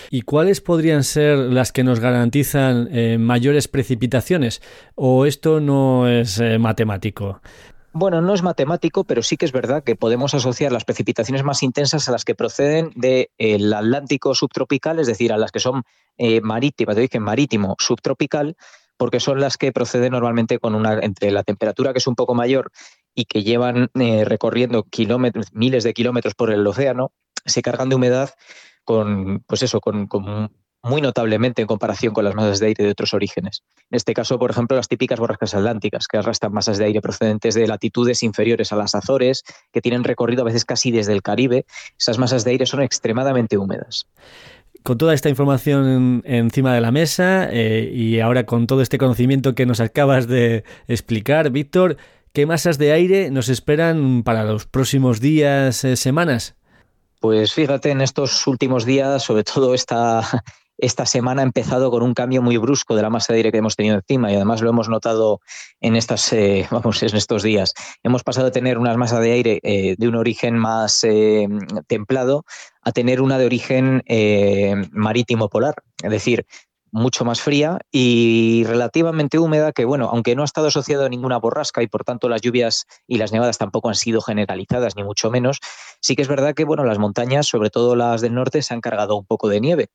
¿Y 0.09 0.21
cuáles 0.21 0.61
podrían 0.61 1.03
ser 1.03 1.37
las 1.37 1.71
que 1.71 1.83
nos 1.83 1.99
garantizan 1.99 2.89
eh, 2.91 3.17
mayores 3.19 3.67
precipitaciones? 3.67 4.61
¿O 4.95 5.25
esto 5.25 5.59
no 5.59 6.07
es 6.07 6.39
eh, 6.39 6.57
matemático? 6.57 7.39
Bueno, 7.99 8.21
no 8.21 8.35
es 8.35 8.43
matemático, 8.43 9.05
pero 9.05 9.23
sí 9.23 9.37
que 9.37 9.45
es 9.45 9.51
verdad 9.51 9.83
que 9.83 9.95
podemos 9.95 10.35
asociar 10.35 10.71
las 10.71 10.85
precipitaciones 10.85 11.43
más 11.43 11.63
intensas 11.63 12.07
a 12.07 12.11
las 12.11 12.25
que 12.25 12.35
proceden 12.35 12.91
del 12.93 13.73
Atlántico 13.73 14.35
subtropical, 14.35 14.99
es 14.99 15.07
decir, 15.07 15.33
a 15.33 15.37
las 15.37 15.51
que 15.51 15.59
son 15.59 15.81
eh, 16.19 16.39
marítimas, 16.41 16.95
de 16.95 17.01
origen 17.01 17.23
marítimo 17.23 17.75
subtropical, 17.79 18.55
porque 18.97 19.19
son 19.19 19.39
las 19.39 19.57
que 19.57 19.71
proceden 19.71 20.11
normalmente 20.11 20.59
con 20.59 20.75
una 20.75 20.99
entre 20.99 21.31
la 21.31 21.41
temperatura 21.41 21.91
que 21.91 21.97
es 21.97 22.05
un 22.05 22.13
poco 22.13 22.35
mayor 22.35 22.71
y 23.15 23.25
que 23.25 23.41
llevan 23.41 23.89
eh, 23.95 24.25
recorriendo 24.25 24.83
kilómetros, 24.83 25.47
miles 25.53 25.83
de 25.83 25.95
kilómetros 25.95 26.35
por 26.35 26.51
el 26.51 26.67
océano, 26.67 27.13
se 27.45 27.63
cargan 27.63 27.89
de 27.89 27.95
humedad 27.95 28.29
con, 28.83 29.39
pues 29.47 29.63
eso, 29.63 29.81
con, 29.81 30.05
con 30.05 30.51
muy 30.89 31.01
notablemente 31.01 31.61
en 31.61 31.67
comparación 31.67 32.13
con 32.13 32.25
las 32.25 32.35
masas 32.35 32.59
de 32.59 32.67
aire 32.67 32.83
de 32.83 32.91
otros 32.91 33.13
orígenes. 33.13 33.63
En 33.89 33.95
este 33.95 34.13
caso, 34.13 34.39
por 34.39 34.51
ejemplo, 34.51 34.77
las 34.77 34.87
típicas 34.87 35.19
borrascas 35.19 35.53
atlánticas, 35.53 36.07
que 36.07 36.17
arrastran 36.17 36.53
masas 36.53 36.77
de 36.77 36.85
aire 36.85 37.01
procedentes 37.01 37.55
de 37.55 37.67
latitudes 37.67 38.23
inferiores 38.23 38.71
a 38.71 38.75
las 38.75 38.95
Azores, 38.95 39.43
que 39.71 39.81
tienen 39.81 40.03
recorrido 40.03 40.41
a 40.41 40.45
veces 40.45 40.65
casi 40.65 40.91
desde 40.91 41.13
el 41.13 41.21
Caribe. 41.21 41.65
Esas 41.99 42.17
masas 42.17 42.43
de 42.43 42.51
aire 42.51 42.65
son 42.65 42.81
extremadamente 42.81 43.57
húmedas. 43.57 44.07
Con 44.83 44.97
toda 44.97 45.13
esta 45.13 45.29
información 45.29 46.21
encima 46.25 46.73
de 46.73 46.81
la 46.81 46.91
mesa 46.91 47.49
eh, 47.51 47.91
y 47.93 48.19
ahora 48.19 48.45
con 48.45 48.67
todo 48.67 48.81
este 48.81 48.97
conocimiento 48.97 49.53
que 49.55 49.65
nos 49.65 49.79
acabas 49.81 50.27
de 50.27 50.63
explicar, 50.87 51.49
Víctor, 51.49 51.97
¿qué 52.31 52.45
masas 52.45 52.77
de 52.77 52.93
aire 52.93 53.29
nos 53.31 53.49
esperan 53.49 54.23
para 54.23 54.45
los 54.45 54.65
próximos 54.65 55.19
días, 55.19 55.83
eh, 55.83 55.97
semanas? 55.97 56.55
Pues 57.19 57.53
fíjate, 57.53 57.89
en 57.89 58.01
estos 58.01 58.45
últimos 58.45 58.85
días, 58.85 59.23
sobre 59.23 59.43
todo 59.43 59.73
esta, 59.73 60.21
esta 60.77 61.05
semana 61.05 61.41
ha 61.41 61.45
empezado 61.45 61.89
con 61.91 62.03
un 62.03 62.13
cambio 62.13 62.41
muy 62.41 62.57
brusco 62.57 62.95
de 62.95 63.01
la 63.01 63.09
masa 63.09 63.33
de 63.33 63.37
aire 63.37 63.51
que 63.51 63.57
hemos 63.57 63.75
tenido 63.75 63.95
encima 63.95 64.31
y 64.31 64.35
además 64.35 64.61
lo 64.61 64.69
hemos 64.69 64.89
notado 64.89 65.41
en, 65.81 65.95
estas, 65.95 66.31
eh, 66.33 66.67
vamos, 66.71 67.01
en 67.03 67.15
estos 67.15 67.43
días. 67.43 67.73
Hemos 68.03 68.23
pasado 68.23 68.45
de 68.45 68.51
tener 68.51 68.77
una 68.77 68.95
masa 68.95 69.19
de 69.19 69.31
aire 69.31 69.59
eh, 69.63 69.95
de 69.97 70.07
un 70.07 70.15
origen 70.15 70.57
más 70.57 71.03
eh, 71.03 71.47
templado 71.87 72.45
a 72.81 72.91
tener 72.91 73.21
una 73.21 73.37
de 73.37 73.45
origen 73.45 74.01
marítimo 74.93 75.49
polar, 75.49 75.75
es 76.01 76.09
decir, 76.09 76.45
mucho 76.91 77.25
más 77.25 77.41
fría 77.41 77.79
y 77.91 78.63
relativamente 78.65 79.39
húmeda, 79.39 79.71
que 79.71 79.85
bueno, 79.85 80.09
aunque 80.11 80.35
no 80.35 80.41
ha 80.41 80.45
estado 80.45 80.67
asociado 80.67 81.05
a 81.05 81.09
ninguna 81.09 81.37
borrasca 81.37 81.83
y 81.83 81.87
por 81.87 82.03
tanto 82.03 82.29
las 82.29 82.41
lluvias 82.41 82.85
y 83.07 83.17
las 83.17 83.31
nevadas 83.31 83.57
tampoco 83.57 83.89
han 83.89 83.95
sido 83.95 84.21
generalizadas, 84.21 84.95
ni 84.95 85.03
mucho 85.03 85.29
menos, 85.29 85.59
sí 86.01 86.15
que 86.15 86.21
es 86.21 86.27
verdad 86.27 86.53
que 86.55 86.63
bueno, 86.63 86.85
las 86.85 86.97
montañas, 86.97 87.47
sobre 87.47 87.69
todo 87.69 87.95
las 87.95 88.21
del 88.21 88.33
norte, 88.33 88.61
se 88.61 88.73
han 88.73 88.81
cargado 88.81 89.17
un 89.17 89.25
poco 89.25 89.49
de 89.49 89.59
nieve. 89.61 89.89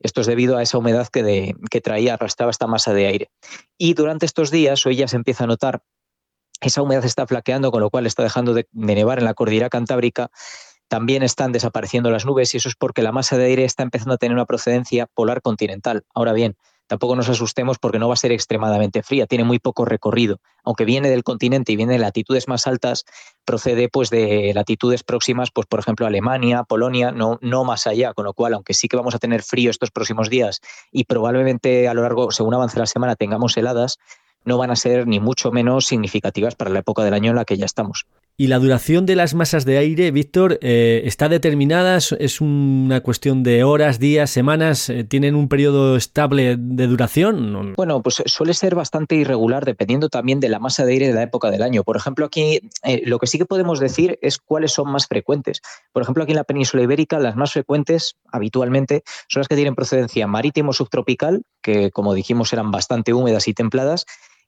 Esto 0.00 0.20
es 0.20 0.26
debido 0.26 0.56
a 0.56 0.62
esa 0.62 0.78
humedad 0.78 1.08
que, 1.08 1.80
traía, 1.80 2.14
arrastraba 2.14 2.50
esta 2.50 2.66
masa 2.66 2.92
de 2.92 3.06
aire. 3.06 3.30
Y 3.78 3.94
durante 3.94 4.26
estos 4.26 4.50
días, 4.50 4.84
hoy 4.86 4.96
ya 4.96 5.08
se 5.08 5.16
empieza 5.16 5.44
a 5.44 5.46
notar, 5.46 5.82
esa 6.60 6.82
humedad 6.82 7.04
está 7.04 7.26
flaqueando, 7.26 7.70
con 7.70 7.80
lo 7.80 7.90
cual 7.90 8.06
está 8.06 8.22
dejando 8.22 8.54
de, 8.54 8.66
nevar 8.72 9.18
en 9.18 9.24
la 9.24 9.34
cordillera 9.34 9.68
cantábrica. 9.68 10.30
También 10.88 11.22
están 11.22 11.52
desapareciendo 11.52 12.10
las 12.10 12.24
nubes 12.24 12.54
y 12.54 12.58
eso 12.58 12.68
es 12.68 12.76
porque 12.76 13.02
la 13.02 13.12
masa 13.12 13.36
de 13.36 13.46
aire 13.46 13.64
está 13.64 13.82
empezando 13.82 14.14
a 14.14 14.18
tener 14.18 14.34
una 14.34 14.46
procedencia 14.46 15.06
polar 15.06 15.42
continental. 15.42 16.04
Ahora 16.14 16.32
bien, 16.32 16.56
tampoco 16.86 17.16
nos 17.16 17.28
asustemos 17.28 17.78
porque 17.78 17.98
no 17.98 18.08
va 18.08 18.14
a 18.14 18.18
ser 18.18 18.32
extremadamente 18.32 19.02
fría, 19.02 19.26
tiene 19.26 19.44
muy 19.44 19.58
poco 19.58 19.84
recorrido. 19.84 20.40
Aunque 20.64 20.84
viene 20.84 21.10
del 21.10 21.22
continente 21.22 21.72
y 21.72 21.76
viene 21.76 21.94
de 21.94 21.98
latitudes 21.98 22.48
más 22.48 22.66
altas, 22.66 23.04
procede 23.44 23.88
pues 23.88 24.10
de 24.10 24.52
latitudes 24.54 25.02
próximas, 25.02 25.50
pues 25.50 25.66
por 25.66 25.80
ejemplo 25.80 26.06
Alemania, 26.06 26.64
Polonia, 26.64 27.12
no, 27.12 27.38
no 27.42 27.64
más 27.64 27.86
allá, 27.86 28.14
con 28.14 28.24
lo 28.24 28.34
cual, 28.34 28.54
aunque 28.54 28.74
sí 28.74 28.88
que 28.88 28.96
vamos 28.96 29.14
a 29.14 29.18
tener 29.18 29.42
frío 29.42 29.70
estos 29.70 29.90
próximos 29.90 30.30
días 30.30 30.60
y 30.90 31.04
probablemente 31.04 31.88
a 31.88 31.94
lo 31.94 32.02
largo, 32.02 32.30
según 32.30 32.54
avance 32.54 32.78
la 32.78 32.86
semana, 32.86 33.16
tengamos 33.16 33.56
heladas, 33.56 33.98
no 34.44 34.58
van 34.58 34.70
a 34.70 34.76
ser 34.76 35.06
ni 35.06 35.20
mucho 35.20 35.50
menos 35.50 35.86
significativas 35.86 36.54
para 36.54 36.70
la 36.70 36.78
época 36.80 37.04
del 37.04 37.14
año 37.14 37.30
en 37.30 37.36
la 37.36 37.44
que 37.44 37.56
ya 37.56 37.64
estamos. 37.64 38.06
¿Y 38.38 38.48
la 38.48 38.58
duración 38.58 39.06
de 39.06 39.16
las 39.16 39.32
masas 39.32 39.64
de 39.64 39.78
aire, 39.78 40.10
Víctor, 40.10 40.58
eh, 40.60 41.00
está 41.06 41.30
determinada? 41.30 41.96
¿Es 41.96 42.40
una 42.42 43.00
cuestión 43.00 43.42
de 43.42 43.64
horas, 43.64 43.98
días, 43.98 44.28
semanas? 44.28 44.90
Eh, 44.90 45.04
¿Tienen 45.04 45.34
un 45.34 45.48
periodo 45.48 45.96
estable 45.96 46.56
de 46.58 46.86
duración? 46.86 47.72
Bueno, 47.78 48.02
pues 48.02 48.22
suele 48.26 48.52
ser 48.52 48.74
bastante 48.74 49.14
irregular 49.14 49.64
dependiendo 49.64 50.10
también 50.10 50.38
de 50.38 50.50
la 50.50 50.58
masa 50.58 50.84
de 50.84 50.92
aire 50.92 51.06
de 51.06 51.14
la 51.14 51.22
época 51.22 51.50
del 51.50 51.62
año. 51.62 51.82
Por 51.82 51.96
ejemplo, 51.96 52.26
aquí 52.26 52.60
eh, 52.82 53.00
lo 53.06 53.18
que 53.18 53.26
sí 53.26 53.38
que 53.38 53.46
podemos 53.46 53.80
decir 53.80 54.18
es 54.20 54.36
cuáles 54.36 54.72
son 54.72 54.90
más 54.90 55.06
frecuentes. 55.06 55.62
Por 55.94 56.02
ejemplo, 56.02 56.22
aquí 56.22 56.32
en 56.32 56.36
la 56.36 56.44
península 56.44 56.82
ibérica 56.82 57.18
las 57.18 57.36
más 57.36 57.54
frecuentes 57.54 58.16
habitualmente 58.30 59.02
son 59.28 59.40
las 59.40 59.48
que 59.48 59.56
tienen 59.56 59.74
procedencia 59.74 60.26
marítimo 60.26 60.74
subtropical, 60.74 61.40
que 61.62 61.90
como 61.90 62.12
dijimos 62.12 62.52
eran 62.52 62.70
bastante 62.70 63.14
húmedas 63.14 63.48
y 63.48 63.54
templadas, 63.54 64.04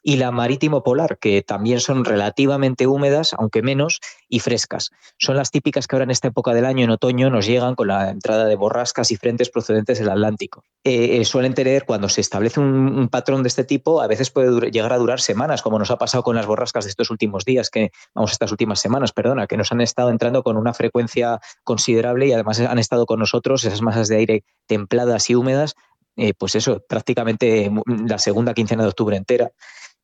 y 0.08 0.16
la 0.16 0.30
marítimo 0.30 0.82
polar, 0.82 1.18
que 1.18 1.42
también 1.42 1.80
son 1.80 2.02
relativamente 2.02 2.86
húmedas, 2.86 3.34
aunque 3.36 3.60
menos, 3.60 4.00
y 4.26 4.40
frescas. 4.40 4.88
Son 5.18 5.36
las 5.36 5.50
típicas 5.50 5.86
que 5.86 5.96
ahora 5.96 6.04
en 6.04 6.10
esta 6.10 6.28
época 6.28 6.54
del 6.54 6.64
año, 6.64 6.84
en 6.84 6.90
otoño, 6.90 7.28
nos 7.28 7.44
llegan 7.44 7.74
con 7.74 7.88
la 7.88 8.08
entrada 8.08 8.46
de 8.46 8.56
borrascas 8.56 9.10
y 9.10 9.16
frentes 9.16 9.50
procedentes 9.50 9.98
del 9.98 10.08
Atlántico. 10.08 10.64
Eh, 10.82 11.18
eh, 11.20 11.26
suelen 11.26 11.52
tener, 11.52 11.84
cuando 11.84 12.08
se 12.08 12.22
establece 12.22 12.58
un, 12.58 13.10
patrón 13.10 13.42
de 13.42 13.48
este 13.48 13.64
tipo, 13.64 14.00
a 14.00 14.06
veces 14.06 14.30
puede 14.30 14.70
llegar 14.70 14.94
a 14.94 14.96
durar 14.96 15.20
semanas, 15.20 15.60
como 15.60 15.78
nos 15.78 15.90
ha 15.90 15.98
pasado 15.98 16.22
con 16.22 16.36
las 16.36 16.46
borrascas 16.46 16.84
de 16.84 16.90
estos 16.90 17.10
últimos 17.10 17.44
días, 17.44 17.68
que 17.68 17.90
vamos, 18.14 18.32
estas 18.32 18.50
últimas 18.50 18.80
semanas, 18.80 19.12
perdona, 19.12 19.46
que 19.46 19.58
nos 19.58 19.72
han 19.72 19.82
estado 19.82 20.08
entrando 20.08 20.42
con 20.42 20.56
una 20.56 20.72
frecuencia 20.72 21.38
considerable 21.64 22.28
y 22.28 22.32
además 22.32 22.60
han 22.60 22.78
estado 22.78 23.04
con 23.04 23.18
nosotros 23.18 23.62
esas 23.62 23.82
masas 23.82 24.08
de 24.08 24.16
aire 24.16 24.44
templadas 24.66 25.28
y 25.28 25.34
húmedas 25.34 25.74
eh, 26.20 26.34
pues 26.36 26.56
eso, 26.56 26.82
prácticamente 26.88 27.70
la 27.86 28.18
segunda 28.18 28.52
quincena 28.52 28.82
de 28.82 28.88
octubre 28.88 29.16
entera 29.16 29.52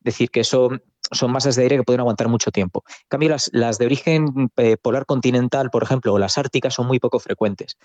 decir 0.05 0.29
que 0.29 0.39
eso 0.39 0.69
son 1.11 1.31
masas 1.31 1.55
de 1.55 1.63
aire 1.63 1.77
que 1.77 1.83
pueden 1.83 1.99
aguantar 1.99 2.29
mucho 2.29 2.51
tiempo. 2.51 2.83
En 2.87 3.07
cambio, 3.09 3.29
las, 3.29 3.49
las 3.53 3.77
de 3.77 3.85
origen 3.85 4.49
eh, 4.55 4.77
polar 4.77 5.05
continental, 5.05 5.69
por 5.69 5.83
ejemplo, 5.83 6.13
o 6.13 6.19
las 6.19 6.37
árticas 6.37 6.73
son 6.73 6.87
muy 6.87 6.99
poco 6.99 7.19
frecuentes. 7.19 7.77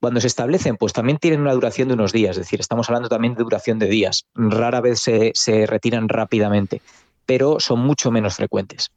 Cuando 0.00 0.20
se 0.20 0.26
establecen, 0.26 0.76
pues 0.76 0.92
también 0.92 1.18
tienen 1.18 1.40
una 1.40 1.52
duración 1.52 1.88
de 1.88 1.94
unos 1.94 2.12
días, 2.12 2.36
es 2.36 2.44
decir, 2.44 2.60
estamos 2.60 2.88
hablando 2.88 3.08
también 3.08 3.34
de 3.34 3.42
duración 3.42 3.78
de 3.78 3.86
días. 3.86 4.26
Rara 4.34 4.80
vez 4.80 5.00
se, 5.00 5.32
se 5.34 5.66
retiran 5.66 6.08
rápidamente, 6.08 6.82
pero 7.24 7.60
son 7.60 7.80
mucho 7.80 8.10
menos 8.10 8.36
frecuentes. 8.36 8.90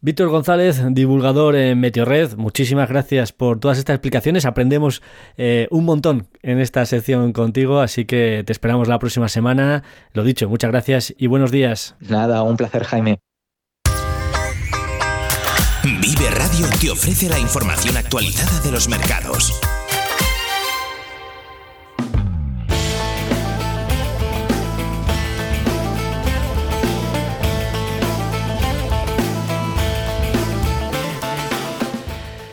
Víctor 0.00 0.28
González, 0.28 0.80
divulgador 0.90 1.56
en 1.56 1.80
Meteorred, 1.80 2.36
muchísimas 2.36 2.88
gracias 2.88 3.32
por 3.32 3.58
todas 3.58 3.78
estas 3.78 3.94
explicaciones. 3.94 4.46
Aprendemos 4.46 5.02
eh, 5.36 5.66
un 5.72 5.84
montón 5.84 6.28
en 6.42 6.60
esta 6.60 6.86
sección 6.86 7.32
contigo, 7.32 7.80
así 7.80 8.04
que 8.04 8.44
te 8.46 8.52
esperamos 8.52 8.86
la 8.86 9.00
próxima 9.00 9.28
semana. 9.28 9.82
Lo 10.12 10.22
dicho, 10.22 10.48
muchas 10.48 10.70
gracias 10.70 11.14
y 11.18 11.26
buenos 11.26 11.50
días. 11.50 11.96
Nada, 11.98 12.44
un 12.44 12.56
placer, 12.56 12.84
Jaime. 12.84 13.18
Vive 15.82 16.30
Radio 16.30 16.66
te 16.80 16.90
ofrece 16.90 17.28
la 17.28 17.40
información 17.40 17.96
actualizada 17.96 18.60
de 18.60 18.70
los 18.70 18.88
mercados. 18.88 19.60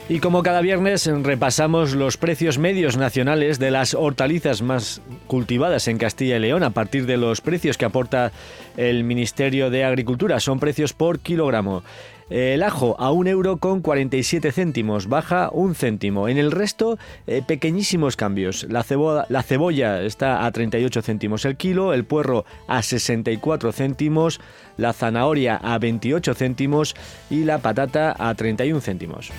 Y 0.07 0.19
como 0.19 0.43
cada 0.43 0.61
viernes 0.61 1.07
repasamos 1.23 1.95
los 1.95 2.17
precios 2.17 2.59
medios 2.59 2.95
nacionales 2.95 3.57
de 3.57 3.71
las 3.71 3.95
hortalizas 3.95 4.61
más 4.61 5.01
cultivadas 5.25 5.87
en 5.87 5.97
Castilla 5.97 6.37
y 6.37 6.39
León 6.41 6.61
a 6.61 6.69
partir 6.69 7.07
de 7.07 7.17
los 7.17 7.41
precios 7.41 7.75
que 7.75 7.85
aporta 7.85 8.31
el 8.77 9.03
Ministerio 9.03 9.69
de 9.69 9.83
Agricultura. 9.83 10.39
Son 10.39 10.59
precios 10.59 10.93
por 10.93 11.19
kilogramo. 11.19 11.83
El 12.29 12.63
ajo 12.63 12.95
a 12.99 13.11
un 13.11 13.27
euro 13.27 13.57
con 13.57 13.81
47 13.81 14.51
céntimos, 14.51 15.07
baja 15.07 15.49
un 15.51 15.75
céntimo. 15.75 16.27
En 16.27 16.39
el 16.39 16.51
resto, 16.51 16.97
eh, 17.27 17.43
pequeñísimos 17.45 18.15
cambios. 18.15 18.65
La 18.67 18.83
la 19.29 19.43
cebolla 19.43 20.01
está 20.01 20.45
a 20.45 20.51
38 20.51 21.03
céntimos 21.03 21.45
el 21.45 21.55
kilo, 21.55 21.93
el 21.93 22.03
puerro 22.03 22.45
a 22.67 22.81
64 22.81 23.71
céntimos, 23.71 24.41
la 24.77 24.93
zanahoria 24.93 25.55
a 25.57 25.77
28 25.77 26.33
céntimos 26.33 26.95
y 27.29 27.43
la 27.43 27.59
patata 27.59 28.15
a 28.17 28.33
31 28.33 28.81
céntimos. 28.81 29.31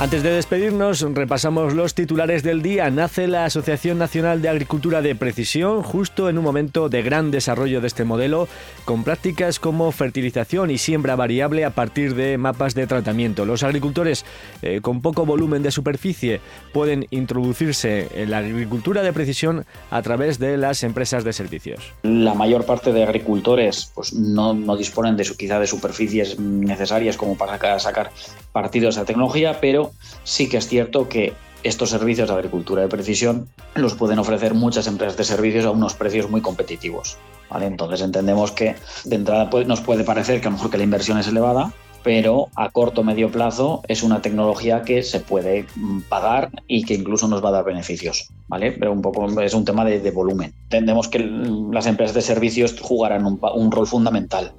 Antes 0.00 0.22
de 0.22 0.30
despedirnos, 0.30 1.02
repasamos 1.12 1.74
los 1.74 1.92
titulares 1.92 2.42
del 2.42 2.62
día. 2.62 2.88
Nace 2.88 3.26
la 3.26 3.44
Asociación 3.44 3.98
Nacional 3.98 4.40
de 4.40 4.48
Agricultura 4.48 5.02
de 5.02 5.14
Precisión 5.14 5.82
justo 5.82 6.30
en 6.30 6.38
un 6.38 6.44
momento 6.44 6.88
de 6.88 7.02
gran 7.02 7.30
desarrollo 7.30 7.82
de 7.82 7.86
este 7.86 8.04
modelo, 8.04 8.48
con 8.86 9.04
prácticas 9.04 9.60
como 9.60 9.92
fertilización 9.92 10.70
y 10.70 10.78
siembra 10.78 11.16
variable 11.16 11.66
a 11.66 11.74
partir 11.74 12.14
de 12.14 12.38
mapas 12.38 12.74
de 12.74 12.86
tratamiento. 12.86 13.44
Los 13.44 13.62
agricultores 13.62 14.24
eh, 14.62 14.80
con 14.80 15.02
poco 15.02 15.26
volumen 15.26 15.62
de 15.62 15.70
superficie 15.70 16.40
pueden 16.72 17.06
introducirse 17.10 18.08
en 18.14 18.30
la 18.30 18.38
agricultura 18.38 19.02
de 19.02 19.12
precisión 19.12 19.66
a 19.90 20.00
través 20.00 20.38
de 20.38 20.56
las 20.56 20.82
empresas 20.82 21.24
de 21.24 21.34
servicios. 21.34 21.92
La 22.04 22.32
mayor 22.32 22.64
parte 22.64 22.94
de 22.94 23.02
agricultores 23.02 23.92
pues, 23.94 24.14
no, 24.14 24.54
disponen 24.78 25.18
de 25.18 25.24
quizá 25.36 25.60
de 25.60 25.66
superficies 25.66 26.40
necesarias 26.40 27.18
como 27.18 27.36
para 27.36 27.78
sacar 27.78 28.10
partidos 28.52 28.96
de 28.96 29.04
tecnología, 29.04 29.58
pero 29.60 29.89
sí 30.24 30.48
que 30.48 30.58
es 30.58 30.68
cierto 30.68 31.08
que 31.08 31.34
estos 31.62 31.90
servicios 31.90 32.28
de 32.28 32.34
agricultura 32.34 32.82
de 32.82 32.88
precisión 32.88 33.48
los 33.74 33.94
pueden 33.94 34.18
ofrecer 34.18 34.54
muchas 34.54 34.86
empresas 34.86 35.16
de 35.16 35.24
servicios 35.24 35.64
a 35.66 35.70
unos 35.70 35.94
precios 35.94 36.30
muy 36.30 36.40
competitivos. 36.40 37.18
Entonces 37.60 38.00
entendemos 38.00 38.52
que 38.52 38.76
de 39.04 39.16
entrada 39.16 39.50
nos 39.66 39.80
puede 39.80 40.04
parecer 40.04 40.40
que 40.40 40.48
a 40.48 40.50
lo 40.50 40.56
mejor 40.56 40.70
que 40.70 40.78
la 40.78 40.84
inversión 40.84 41.18
es 41.18 41.28
elevada, 41.28 41.72
pero 42.02 42.48
a 42.54 42.70
corto 42.70 43.02
o 43.02 43.04
medio 43.04 43.30
plazo 43.30 43.82
es 43.88 44.02
una 44.02 44.22
tecnología 44.22 44.82
que 44.82 45.02
se 45.02 45.20
puede 45.20 45.66
mm, 45.76 46.00
pagar 46.08 46.50
y 46.66 46.84
que 46.84 46.94
incluso 46.94 47.28
nos 47.28 47.44
va 47.44 47.50
a 47.50 47.52
dar 47.52 47.64
beneficios. 47.64 48.28
Pero 48.48 48.92
un 48.92 49.02
poco 49.02 49.28
es 49.42 49.52
un 49.52 49.64
tema 49.64 49.84
de, 49.84 50.10
volumen. 50.10 50.54
Entendemos 50.64 51.08
que 51.08 51.18
las 51.18 51.86
empresas 51.86 52.14
de 52.14 52.22
servicios 52.22 52.76
jugarán 52.80 53.26
un 53.26 53.70
rol 53.70 53.86
fundamental 53.86 54.54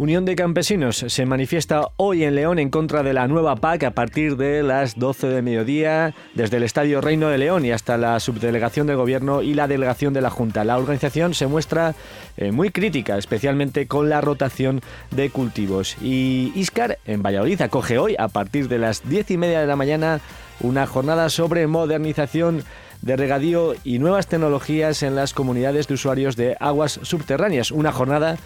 Unión 0.00 0.24
de 0.24 0.34
Campesinos 0.34 1.04
se 1.08 1.26
manifiesta 1.26 1.90
hoy 1.98 2.24
en 2.24 2.34
León 2.34 2.58
en 2.58 2.70
contra 2.70 3.02
de 3.02 3.12
la 3.12 3.28
nueva 3.28 3.56
PAC 3.56 3.84
a 3.84 3.90
partir 3.90 4.38
de 4.38 4.62
las 4.62 4.98
12 4.98 5.26
de 5.26 5.42
mediodía, 5.42 6.14
desde 6.34 6.56
el 6.56 6.62
Estadio 6.62 7.02
Reino 7.02 7.28
de 7.28 7.36
León 7.36 7.66
y 7.66 7.70
hasta 7.70 7.98
la 7.98 8.18
subdelegación 8.18 8.86
del 8.86 8.96
Gobierno 8.96 9.42
y 9.42 9.52
la 9.52 9.68
delegación 9.68 10.14
de 10.14 10.22
la 10.22 10.30
Junta. 10.30 10.64
La 10.64 10.78
organización 10.78 11.34
se 11.34 11.48
muestra 11.48 11.94
eh, 12.38 12.50
muy 12.50 12.70
crítica, 12.70 13.18
especialmente 13.18 13.86
con 13.88 14.08
la 14.08 14.22
rotación 14.22 14.80
de 15.10 15.28
cultivos. 15.28 15.98
Y 16.00 16.50
Iscar, 16.54 16.96
en 17.04 17.22
Valladolid, 17.22 17.60
acoge 17.60 17.98
hoy, 17.98 18.16
a 18.18 18.28
partir 18.28 18.68
de 18.68 18.78
las 18.78 19.06
10 19.06 19.32
y 19.32 19.36
media 19.36 19.60
de 19.60 19.66
la 19.66 19.76
mañana, 19.76 20.20
una 20.60 20.86
jornada 20.86 21.28
sobre 21.28 21.66
modernización 21.66 22.64
de 23.02 23.16
regadío 23.16 23.74
y 23.84 23.98
nuevas 23.98 24.26
tecnologías 24.26 25.02
en 25.02 25.14
las 25.14 25.32
comunidades 25.32 25.88
de 25.88 25.94
usuarios 25.94 26.36
de 26.36 26.56
aguas 26.60 27.00
subterráneas. 27.02 27.70
Una 27.70 27.92
jornada 27.92 28.36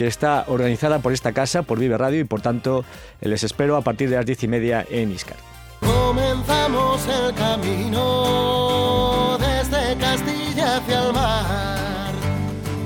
que 0.00 0.06
está 0.06 0.44
organizada 0.46 1.00
por 1.00 1.12
esta 1.12 1.32
casa, 1.32 1.62
por 1.62 1.78
Vive 1.78 1.98
Radio, 1.98 2.20
y 2.20 2.24
por 2.24 2.40
tanto 2.40 2.86
les 3.20 3.44
espero 3.44 3.76
a 3.76 3.82
partir 3.82 4.08
de 4.08 4.16
las 4.16 4.24
diez 4.24 4.42
y 4.42 4.48
media 4.48 4.86
en 4.88 5.12
Iscar. 5.12 5.36
Comenzamos 5.80 7.06
el 7.06 7.34
camino 7.34 9.36
desde 9.38 9.98
Castilla 9.98 10.78
hacia 10.78 11.06
el 11.06 11.12
mar, 11.12 12.14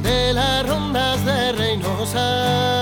de 0.02 0.32
las 0.32 0.68
rondas 0.68 1.24
de 1.24 1.52
Reynosa 1.52 2.73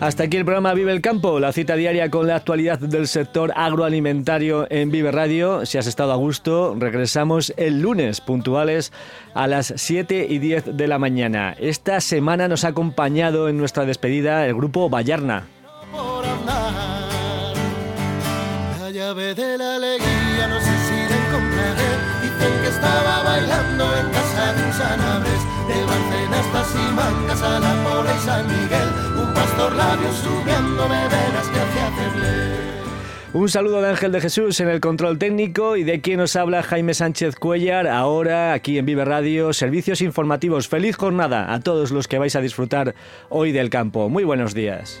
hasta 0.00 0.24
aquí 0.24 0.38
el 0.38 0.46
programa 0.46 0.72
Vive 0.72 0.92
el 0.92 1.02
Campo, 1.02 1.38
la 1.40 1.52
cita 1.52 1.76
diaria 1.76 2.10
con 2.10 2.26
la 2.26 2.36
actualidad 2.36 2.78
del 2.78 3.06
sector 3.06 3.52
agroalimentario 3.54 4.66
en 4.70 4.90
Vive 4.90 5.12
Radio. 5.12 5.66
Si 5.66 5.76
has 5.76 5.86
estado 5.86 6.12
a 6.12 6.16
gusto, 6.16 6.74
regresamos 6.78 7.52
el 7.58 7.82
lunes 7.82 8.22
puntuales 8.22 8.92
a 9.34 9.46
las 9.46 9.74
7 9.76 10.26
y 10.28 10.38
10 10.38 10.76
de 10.76 10.88
la 10.88 10.98
mañana. 10.98 11.54
Esta 11.58 12.00
semana 12.00 12.48
nos 12.48 12.64
ha 12.64 12.68
acompañado 12.68 13.50
en 13.50 13.58
nuestra 13.58 13.84
despedida 13.84 14.46
el 14.46 14.54
grupo 14.54 14.88
Vallarna. 14.88 15.46
La 18.80 18.90
llave 18.90 19.34
de 19.34 19.58
la 19.58 19.76
alegría 19.76 20.48
no. 20.48 20.56
Dicen 22.22 22.62
que 22.62 22.68
estaba 22.68 23.22
bailando 23.22 23.84
en 23.96 24.10
casa 24.10 24.52
de 24.54 24.64
un 24.64 24.72
Un 33.32 33.48
saludo 33.48 33.80
de 33.80 33.88
Ángel 33.88 34.10
de 34.10 34.20
Jesús 34.20 34.58
en 34.60 34.68
el 34.68 34.80
control 34.80 35.18
técnico 35.18 35.76
y 35.76 35.84
de 35.84 36.00
quien 36.00 36.18
nos 36.18 36.34
habla 36.34 36.64
Jaime 36.64 36.94
Sánchez 36.94 37.36
Cuellar, 37.36 37.86
ahora 37.86 38.52
aquí 38.52 38.76
en 38.76 38.86
Vive 38.86 39.04
Radio, 39.04 39.52
servicios 39.52 40.00
informativos. 40.00 40.66
Feliz 40.66 40.96
jornada 40.96 41.54
a 41.54 41.60
todos 41.60 41.92
los 41.92 42.08
que 42.08 42.18
vais 42.18 42.34
a 42.34 42.40
disfrutar 42.40 42.94
hoy 43.28 43.52
del 43.52 43.70
campo. 43.70 44.08
Muy 44.08 44.24
buenos 44.24 44.52
días. 44.52 45.00